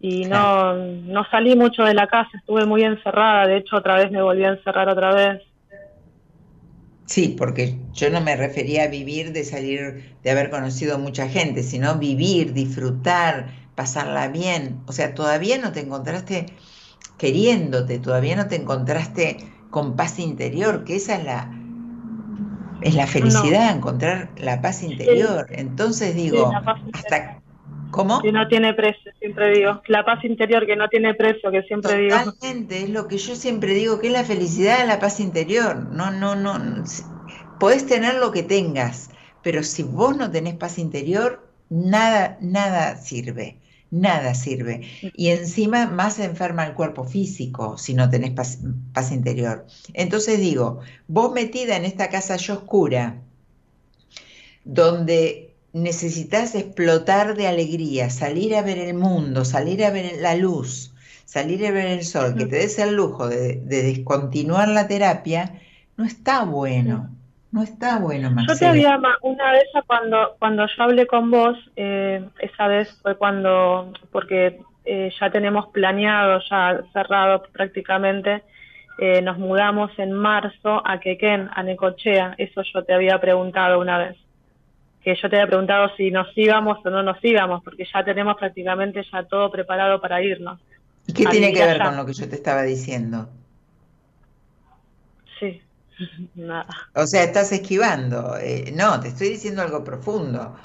[0.00, 4.10] Y no, no salí mucho de la casa, estuve muy encerrada, de hecho otra vez
[4.10, 5.42] me volví a encerrar otra vez.
[7.04, 11.62] Sí, porque yo no me refería a vivir de salir, de haber conocido mucha gente,
[11.62, 14.80] sino vivir, disfrutar, pasarla bien.
[14.86, 16.46] O sea, todavía no te encontraste
[17.18, 19.36] queriéndote, todavía no te encontraste
[19.68, 21.59] con paz interior, que esa es la,
[22.82, 25.46] es la felicidad, encontrar la paz interior.
[25.50, 26.52] Entonces digo,
[26.92, 27.40] hasta,
[27.90, 28.20] ¿Cómo?
[28.22, 29.82] Que no tiene precio, siempre digo.
[29.88, 32.16] La paz interior que no tiene precio, que siempre digo.
[32.16, 35.76] Totalmente, es lo que yo siempre digo, que es la felicidad la paz interior.
[35.90, 36.84] No, no, no.
[37.58, 39.10] Podés tener lo que tengas,
[39.42, 43.59] pero si vos no tenés paz interior, nada, nada sirve.
[43.90, 44.82] Nada sirve.
[45.16, 48.58] Y encima más enferma el cuerpo físico si no tenés paz,
[48.92, 49.66] paz interior.
[49.94, 53.20] Entonces digo, vos metida en esta casa yo oscura,
[54.64, 60.92] donde necesitas explotar de alegría, salir a ver el mundo, salir a ver la luz,
[61.24, 65.60] salir a ver el sol, que te des el lujo de, descontinuar la terapia,
[65.96, 67.16] no está bueno.
[67.52, 68.54] No está bueno, Marcela.
[68.54, 73.16] Yo te había, una vez cuando, cuando yo hablé con vos, eh, esa vez fue
[73.16, 78.44] cuando, porque eh, ya tenemos planeado, ya cerrado prácticamente,
[78.98, 83.98] eh, nos mudamos en marzo a Quequén, a Necochea, eso yo te había preguntado una
[83.98, 84.16] vez
[85.02, 88.36] que yo te había preguntado si nos íbamos o no nos íbamos, porque ya tenemos
[88.36, 90.60] prácticamente ya todo preparado para irnos.
[91.06, 93.28] ¿Y qué tiene que ver con lo que yo te estaba diciendo?
[95.38, 95.62] Sí,
[96.94, 98.36] O sea, estás esquivando.
[98.38, 100.56] Eh, no, te estoy diciendo algo profundo.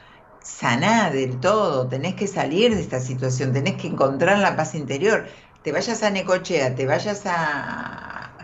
[0.41, 5.27] Saná del todo, tenés que salir de esta situación, tenés que encontrar la paz interior.
[5.63, 8.37] Te vayas a Necochea, te vayas a,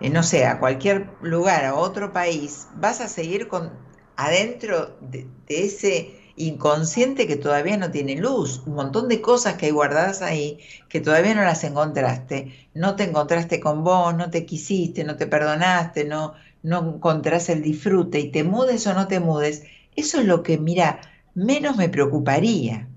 [0.00, 3.78] eh, no sé, a cualquier lugar, a otro país, vas a seguir con
[4.16, 9.72] adentro de, ese inconsciente que todavía no tiene luz, un montón de cosas que hay
[9.72, 10.58] guardadas ahí
[10.88, 15.26] que todavía no las encontraste, no te encontraste con vos, no te quisiste, no te
[15.26, 18.20] perdonaste, no, no encontrás el disfrute.
[18.20, 19.64] Y te mudes o no te mudes,
[19.94, 21.00] eso es lo que, mira,
[21.34, 22.88] menos me preocuparía.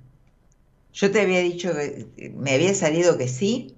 [0.94, 3.76] Yo te había dicho que me había salido que sí,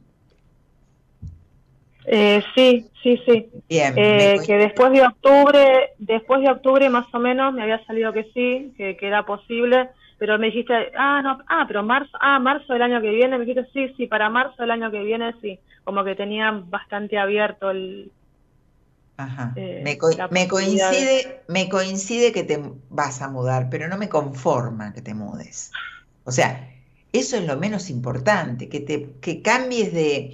[2.06, 3.50] eh, sí, sí, sí.
[3.70, 3.94] Bien.
[3.98, 8.26] Eh, que después de octubre, después de octubre más o menos me había salido que
[8.34, 12.82] sí, que, era posible, pero me dijiste, ah, no, ah, pero marzo, ah, marzo del
[12.82, 16.04] año que viene, me dijiste, sí, sí, para marzo del año que viene, sí, como
[16.04, 18.12] que tenía bastante abierto el...
[19.18, 19.54] Ajá.
[19.56, 19.98] Eh, me,
[20.32, 22.60] me coincide, me coincide que te
[22.90, 25.72] vas a mudar, pero no me conforma que te mudes.
[26.24, 26.72] O sea,
[27.14, 30.34] eso es lo menos importante, que te, que cambies de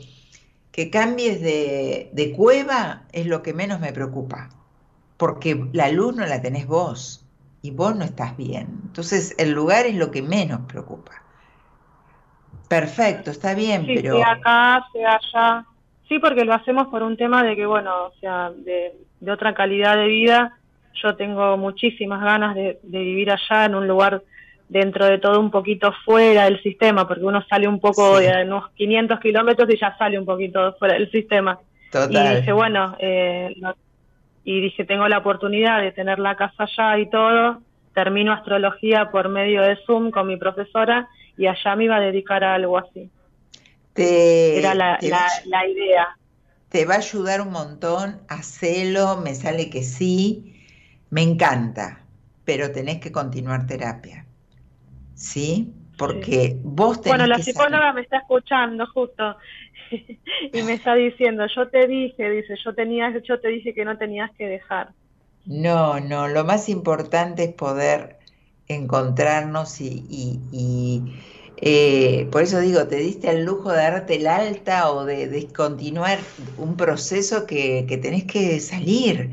[0.78, 4.50] que cambies de, cueva es lo que menos me preocupa,
[5.18, 7.26] porque la luz no la tenés vos
[7.64, 8.68] y vos no estás bien.
[8.86, 11.24] Entonces el lugar es lo que menos preocupa.
[12.70, 14.18] Perfecto, está bien, pero...
[14.18, 15.66] Sea acá, sea allá.
[16.08, 18.94] Sí, porque lo hacemos por un tema de que, bueno, o sea, de,
[19.32, 20.60] otra calidad de vida.
[21.02, 24.22] Yo tengo muchísimas ganas de, de vivir allá en un lugar
[24.70, 28.70] dentro de todo un poquito fuera del sistema, porque uno sale un poco de unos
[28.72, 31.60] 500 kilómetros y ya sale un poquito fuera del sistema.
[32.10, 33.56] Y dije, bueno, eh,
[34.44, 37.62] y dije, tengo la oportunidad de tener la casa allá y todo,
[37.94, 41.08] termino astrología por medio de Zoom con mi profesora
[41.38, 43.10] y allá me iba a dedicar a algo así.
[43.96, 46.18] Era la, la idea.
[46.70, 50.62] Te va a ayudar un montón, hacelo, me sale que sí,
[51.10, 52.02] me encanta,
[52.46, 54.27] pero tenés que continuar terapia.
[55.18, 55.74] ¿Sí?
[55.98, 59.36] Porque vos tenés Bueno, la psicóloga me está escuchando justo
[60.54, 63.98] y me está diciendo, yo te dije, dice, yo, tenía, yo te dije que no
[63.98, 64.90] tenías que dejar.
[65.46, 68.18] No, no, lo más importante es poder
[68.68, 71.04] encontrarnos y, y,
[71.58, 76.20] eh, por eso digo, te diste el lujo de darte el alta o de descontinuar
[76.58, 79.32] un proceso que, que tenés que salir.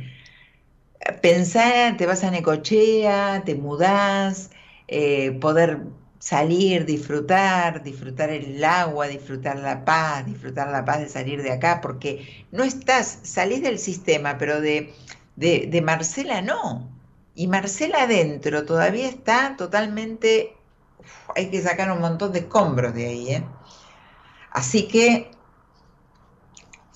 [1.23, 4.51] Pensá, te vas a Necochea, te mudás,
[4.89, 5.81] eh, poder
[6.25, 11.81] salir, disfrutar, disfrutar el agua, disfrutar la paz, disfrutar la paz de salir de acá,
[11.83, 14.95] porque no estás, salís del sistema, pero de,
[15.37, 16.91] de, Marcela no.
[17.35, 20.57] Y Marcela adentro todavía está totalmente,
[21.37, 23.35] hay que sacar un montón de escombros de ahí.
[23.35, 23.45] ¿eh?
[24.51, 25.31] Así que,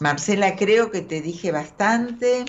[0.00, 2.46] Marcela, creo que te dije bastante.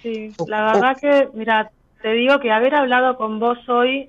[0.00, 1.72] Sí, la verdad que, mira,
[2.02, 4.08] te digo que haber hablado con vos hoy,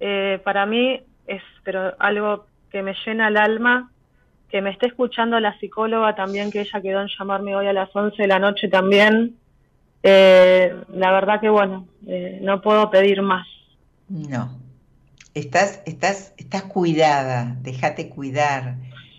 [0.00, 3.90] eh, para mí es pero algo que me llena el alma,
[4.50, 7.94] que me esté escuchando la psicóloga también, que ella quedó en llamarme hoy a las
[7.94, 9.36] 11 de la noche también.
[10.02, 13.46] Eh, la verdad que bueno, eh, no puedo pedir más.
[14.08, 14.58] No,
[15.34, 18.76] estás, estás, estás cuidada, déjate cuidar,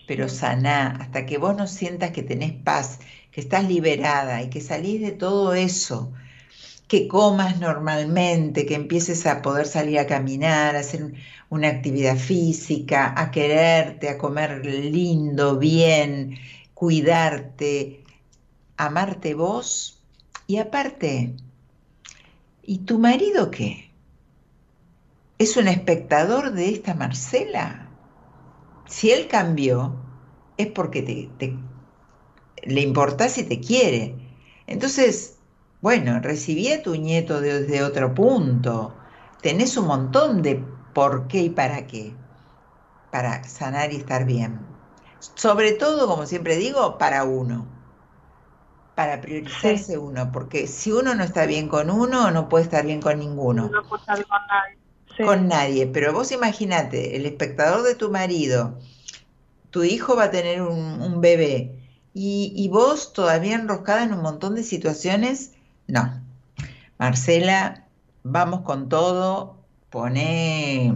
[0.07, 2.99] pero saná, hasta que vos no sientas que tenés paz,
[3.31, 6.11] que estás liberada y que salís de todo eso
[6.91, 11.13] que comas normalmente, que empieces a poder salir a caminar, a hacer
[11.49, 16.37] una actividad física, a quererte, a comer lindo, bien,
[16.73, 18.03] cuidarte,
[18.75, 20.03] amarte vos.
[20.47, 21.33] Y aparte,
[22.61, 23.89] ¿y tu marido qué?
[25.39, 27.87] es un espectador de esta Marcela.
[28.87, 29.95] Si él cambió,
[30.57, 31.55] es porque te,
[32.63, 34.13] le importás y te quiere.
[34.67, 35.37] Entonces,
[35.81, 38.95] bueno, recibí a tu nieto desde otro punto.
[39.41, 40.63] Tenés un montón de
[40.93, 42.13] por qué y para qué.
[43.11, 44.59] Para sanar y estar bien.
[45.19, 47.65] Sobre todo, como siempre digo, para uno.
[48.93, 50.31] Para priorizarse uno.
[50.31, 53.67] Porque si uno no está bien con uno, no puede estar bien con ninguno.
[53.69, 55.25] No puede estar con nadie.
[55.25, 55.87] Con nadie.
[55.87, 58.77] Pero vos imagínate, el espectador de tu marido,
[59.71, 61.79] tu hijo va a tener un, bebé
[62.13, 65.53] y, y, vos todavía enroscada en un montón de situaciones,
[65.91, 66.21] no.
[66.97, 67.85] Marcela,
[68.23, 69.57] vamos con todo,
[69.89, 70.93] poné,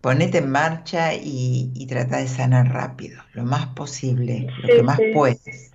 [0.00, 5.72] ponete en marcha y, trata de sanar rápido, lo más posible, lo que más puedes.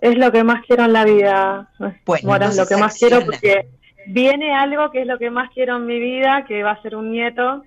[0.00, 1.70] Es lo que más quiero en la vida,
[2.04, 3.68] bueno, lo que más quiero porque
[4.06, 6.94] viene algo que es lo que más quiero en mi vida, que va a ser
[6.96, 7.62] un nieto,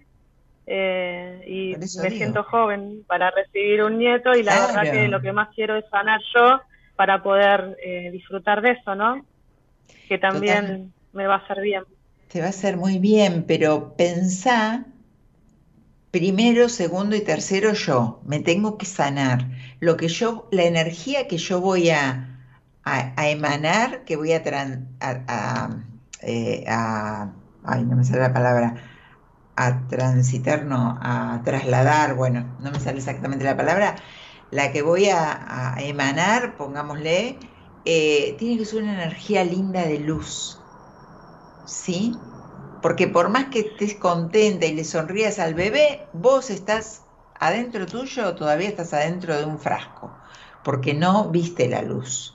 [0.66, 5.32] eh, y me siento joven para recibir un nieto y la verdad que lo que
[5.32, 6.60] más quiero es sanar yo
[6.98, 9.26] para poder eh, disfrutar de eso, ¿no?
[10.10, 11.84] Que también me va a hacer bien.
[12.28, 14.86] Te va a hacer muy bien, pero pensá
[16.12, 19.46] primero, segundo y tercero yo, me tengo que sanar.
[19.80, 22.40] Lo que yo, la energía que yo voy a,
[22.84, 24.42] a, emanar, que voy a,
[25.00, 25.70] a,
[26.24, 27.32] eh, a,
[27.64, 28.76] ay, no me sale la palabra,
[29.56, 33.96] a transitar, no, a trasladar, bueno, no me sale exactamente la palabra,
[34.52, 37.40] la que voy a, emanar, pongámosle,
[37.86, 40.58] eh, tiene que ser una energía linda de luz,
[41.66, 42.14] ¿sí?
[42.82, 47.04] Porque por más que estés contenta y le sonrías al bebé, vos estás
[47.40, 50.10] adentro tuyo todavía estás adentro de un frasco,
[50.64, 52.34] porque no viste la luz.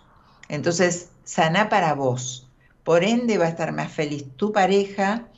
[0.48, 2.50] Entonces, sana para vos.
[2.84, 5.28] Por ende va a estar más feliz tu pareja,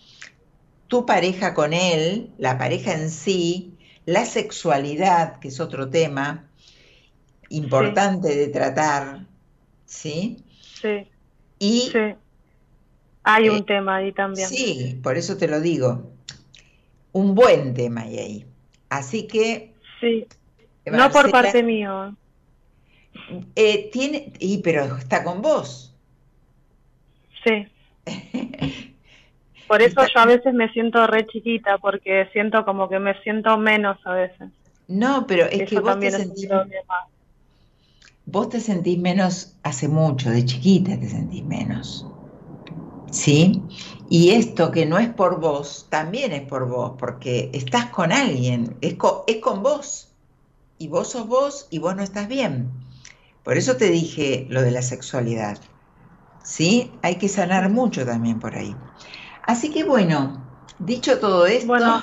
[0.88, 6.50] tu pareja con él, la pareja en sí, la sexualidad, que es otro tema
[7.50, 9.26] importante de tratar,
[9.84, 10.44] ¿sí?
[10.80, 11.08] Sí.
[11.58, 11.92] Y
[13.22, 14.48] hay un eh, tema ahí también.
[14.48, 16.12] Sí, por eso te lo digo.
[17.12, 18.44] Un buen tema ahí.
[18.88, 19.72] Así que.
[20.00, 20.26] Sí.
[20.86, 22.14] no por parte mío.
[23.54, 25.94] Eh, tiene, y pero está con vos.
[27.44, 27.66] Sí.
[29.66, 33.56] Por eso yo a veces me siento re chiquita, porque siento como que me siento
[33.56, 34.50] menos a veces.
[34.88, 36.48] No, pero es que vos te sentís...
[38.26, 42.06] Vos te sentís menos hace mucho, de chiquita te sentís menos.
[43.10, 43.62] ¿Sí?
[44.08, 48.76] Y esto que no es por vos, también es por vos, porque estás con alguien,
[48.80, 50.08] es con, es con vos.
[50.78, 52.70] Y vos sos vos y vos no estás bien.
[53.44, 55.60] Por eso te dije lo de la sexualidad.
[56.42, 56.90] ¿Sí?
[57.02, 58.74] Hay que sanar mucho también por ahí.
[59.46, 60.44] Así que bueno,
[60.78, 62.02] dicho todo esto, bueno,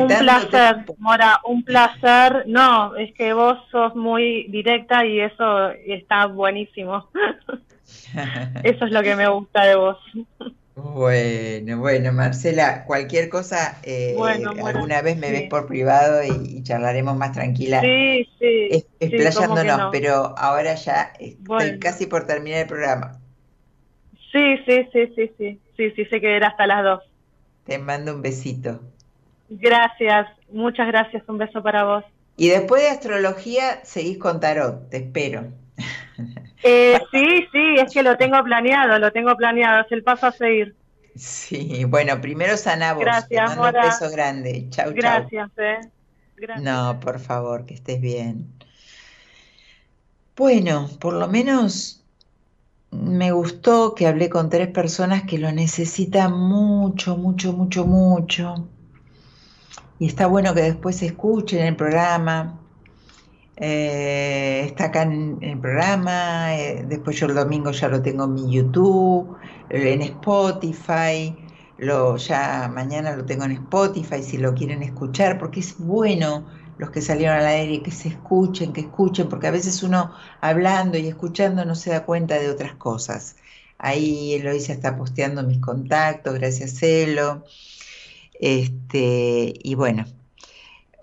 [0.00, 2.44] un placer, Mora, un placer.
[2.46, 7.08] No, es que vos sos muy directa y eso está buenísimo.
[8.62, 9.98] eso es lo que me gusta de vos.
[10.74, 14.16] Bueno, bueno, Marcela, cualquier cosa, eh,
[14.64, 17.80] alguna vez me ves por privado y, charlaremos más tranquila.
[17.82, 18.84] Sí, sí.
[18.98, 23.20] Explayándonos, pero ahora ya estoy casi por terminar el programa.
[24.32, 25.60] Sí, sí, sí, sí, sí.
[25.76, 27.02] Sí, sí, sé que era hasta las dos.
[27.64, 28.80] Te mando un besito.
[29.60, 32.04] Gracias, muchas gracias, un beso para vos.
[32.36, 35.46] Y después de astrología, seguís con tarot, te espero.
[36.64, 40.30] Eh, sí, sí, es que lo tengo planeado, lo tengo planeado, es el paso a
[40.30, 40.76] seguir.
[41.16, 43.02] Sí, bueno, primero sana vos.
[43.02, 44.68] Gracias, un beso grande.
[44.70, 44.94] Chau, chau.
[44.94, 45.78] Gracias, eh.
[46.36, 46.62] Gracias.
[46.62, 48.46] No, por favor, que estés bien.
[50.36, 52.04] Bueno, por lo menos
[52.92, 58.68] me gustó que hablé con tres personas que lo necesitan mucho, mucho, mucho, mucho.
[60.02, 62.58] Y está bueno que después escuchen el programa.
[63.56, 66.58] Eh, está acá en, el programa.
[66.58, 69.36] Eh, después yo el domingo ya lo tengo en mi YouTube,
[69.70, 71.36] en Spotify.
[71.78, 76.48] Lo, ya mañana lo tengo en Spotify si lo quieren escuchar, porque es bueno
[76.78, 80.98] los que salieron al aire, que se escuchen, que escuchen, porque a veces uno hablando
[80.98, 83.36] y escuchando no se da cuenta de otras cosas.
[83.78, 87.44] Ahí Eloisa está posteando mis contactos, gracias Celo.
[88.42, 90.04] Este, y bueno,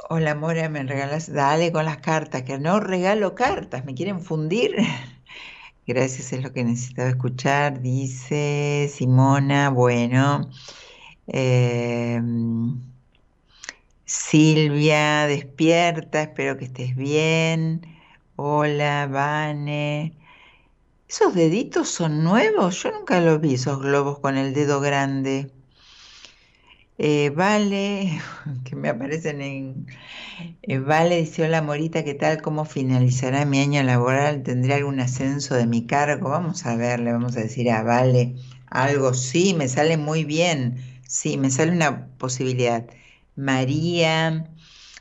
[0.10, 4.76] hola Mora, me regalas, dale con las cartas, que no regalo cartas, me quieren fundir.
[5.88, 10.50] Gracias, es lo que necesitaba escuchar, dice Simona, bueno.
[11.28, 12.22] Eh,
[14.06, 17.82] Silvia, despierta, espero que estés bien.
[18.36, 20.14] Hola, Vane.
[21.08, 22.84] ¿Esos deditos son nuevos?
[22.84, 25.52] Yo nunca los vi, esos globos con el dedo grande.
[27.02, 28.20] Eh, vale,
[28.66, 29.88] que me aparecen en...
[30.86, 32.42] Vale, dice, hola Morita, ¿qué tal?
[32.42, 34.44] ¿Cómo finalizará mi año laboral?
[34.44, 36.30] ¿Tendré algún ascenso de mi cargo?
[36.30, 38.36] Vamos a ver, le vamos a decir a Vale
[38.68, 39.14] algo.
[39.14, 40.78] Sí, me sale muy bien.
[41.08, 42.86] Sí, me sale una posibilidad.
[43.36, 44.50] María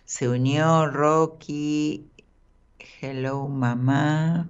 [0.05, 2.07] se unió, Rocky,
[3.01, 4.49] hello mamá,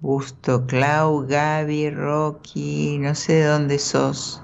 [0.00, 4.43] Gusto, Clau, Gaby, Rocky, no sé de dónde sos.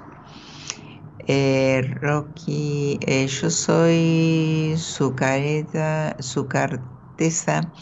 [1.32, 7.72] Eh, Rocky, eh, yo soy su careta, su cartesa,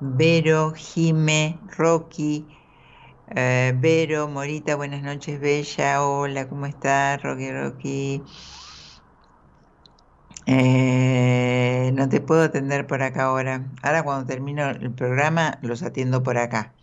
[0.00, 2.48] Vero, Jime, Rocky,
[3.36, 7.22] eh, Vero, Morita, buenas noches, Bella, hola, ¿cómo estás?
[7.22, 8.24] Rocky, Rocky.
[11.92, 13.70] no te puedo atender por acá ahora.
[13.82, 16.74] Ahora cuando termino el programa los atiendo por acá.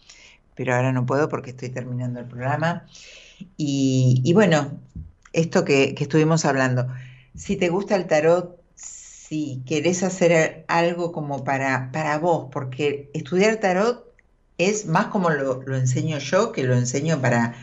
[0.56, 2.86] Pero ahora no puedo porque estoy terminando el programa.
[3.58, 4.80] Y bueno,
[5.34, 6.88] esto que, estuvimos hablando.
[7.36, 13.58] Si te gusta el tarot, si querés hacer algo como para, para vos, porque estudiar
[13.58, 14.06] tarot
[14.58, 17.56] es más como lo, enseño yo, que lo enseño para,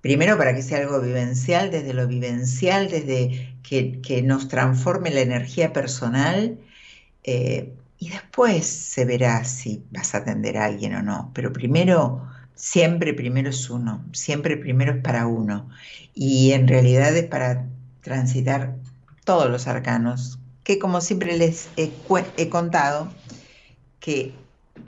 [0.00, 5.72] primero para que sea algo vivencial, desde lo vivencial, desde que, nos transforme la energía
[5.72, 6.58] personal,
[7.24, 11.30] eh, y después se verá si vas a atender a alguien o no.
[11.34, 15.68] Pero primero siempre primero es uno, siempre primero es para uno.
[16.14, 17.66] Y en realidad es para
[18.00, 18.74] transitar
[19.24, 23.08] todos los arcanos, que como siempre les he, contado,
[24.00, 24.34] que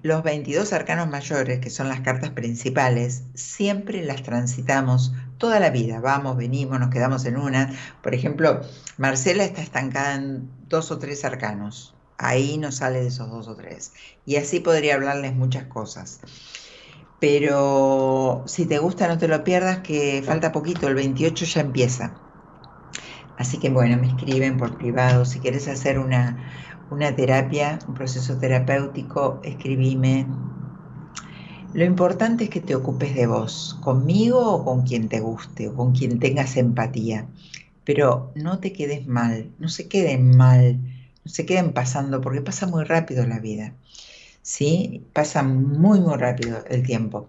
[0.02, 6.00] los 22 arcanos mayores, que son las cartas principales, siempre las transitamos toda la vida.
[6.00, 7.72] Vamos, venimos, nos quedamos en una.
[8.02, 8.60] Por ejemplo,
[8.96, 11.94] Marcela está estancada en dos o tres arcanos.
[12.16, 13.92] Ahí no sale de esos dos o tres.
[14.26, 16.20] Y así podría hablarles muchas cosas.
[17.20, 22.14] Pero si te gusta, no te lo pierdas, que falta poquito, el 28 ya empieza.
[23.36, 25.24] Así que bueno, me escriben por privado.
[25.24, 26.36] Si quieres hacer una,
[26.90, 30.26] una terapia, un proceso terapéutico, escribime.
[31.72, 35.74] Lo importante es que te ocupes de vos, conmigo o con quien te guste, o
[35.74, 37.26] con quien tengas empatía.
[37.84, 40.78] Pero no te quedes mal, no se queden mal,
[41.24, 43.74] no se queden pasando, porque pasa muy rápido la vida.
[44.48, 45.06] ¿Sí?
[45.12, 47.28] Pasa muy, muy rápido el tiempo.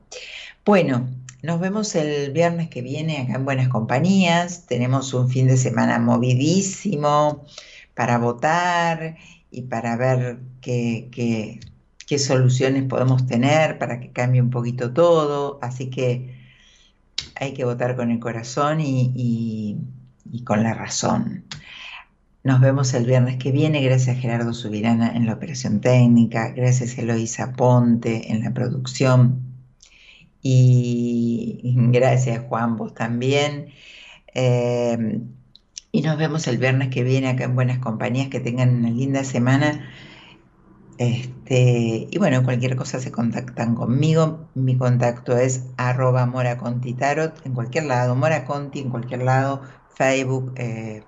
[0.65, 1.09] Bueno,
[1.43, 4.65] nos vemos el viernes que viene acá en Buenas Compañías.
[4.67, 7.45] Tenemos un fin de semana movidísimo
[7.93, 9.17] para votar
[9.51, 11.09] y para ver qué,
[12.07, 15.59] qué, soluciones podemos tener para que cambie un poquito todo.
[15.61, 16.39] Así que
[17.35, 19.75] hay que votar con el corazón y
[20.45, 21.43] con la razón.
[22.43, 23.81] Nos vemos el viernes que viene.
[23.83, 26.49] Gracias Gerardo Subirana en la operación técnica.
[26.49, 29.43] Gracias Eloisa Ponte en la producción.
[30.41, 31.59] Y
[31.91, 33.67] gracias Juan, vos también.
[34.33, 35.21] Eh,
[35.91, 38.29] y nos vemos el viernes que viene acá en Buenas Compañías.
[38.29, 39.89] Que tengan una linda semana.
[40.97, 44.49] Este, y bueno, cualquier cosa se contactan conmigo.
[44.53, 49.61] Mi contacto es arroba moracontitarot en cualquier lado, moraconti en cualquier lado,
[49.95, 51.03] Facebook, eh,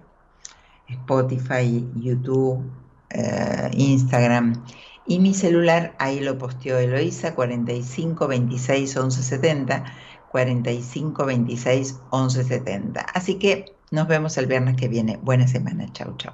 [0.91, 2.63] Spotify, YouTube,
[3.09, 4.63] eh, Instagram.
[5.05, 9.83] Y mi celular, ahí lo posteó Eloisa, 45 26 11 70,
[10.29, 13.01] 45 26 11 70.
[13.01, 15.17] Así que nos vemos el viernes que viene.
[15.21, 15.91] Buena semana.
[15.91, 16.33] Chau, chau.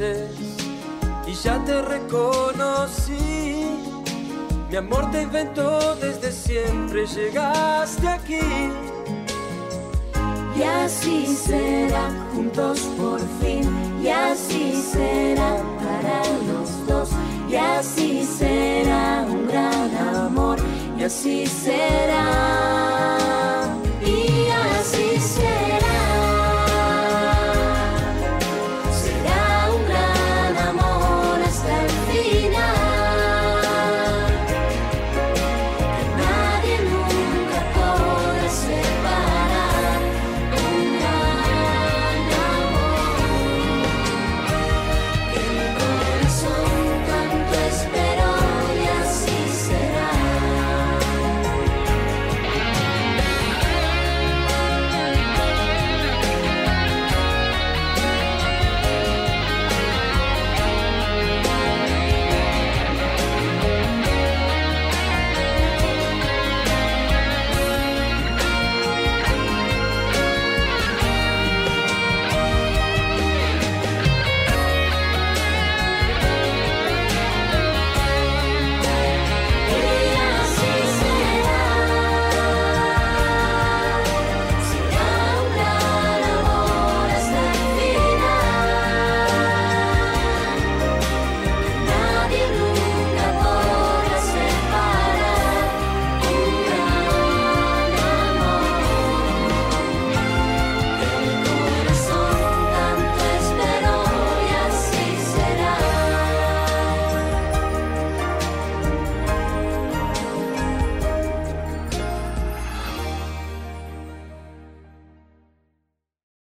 [0.00, 0.29] Tantas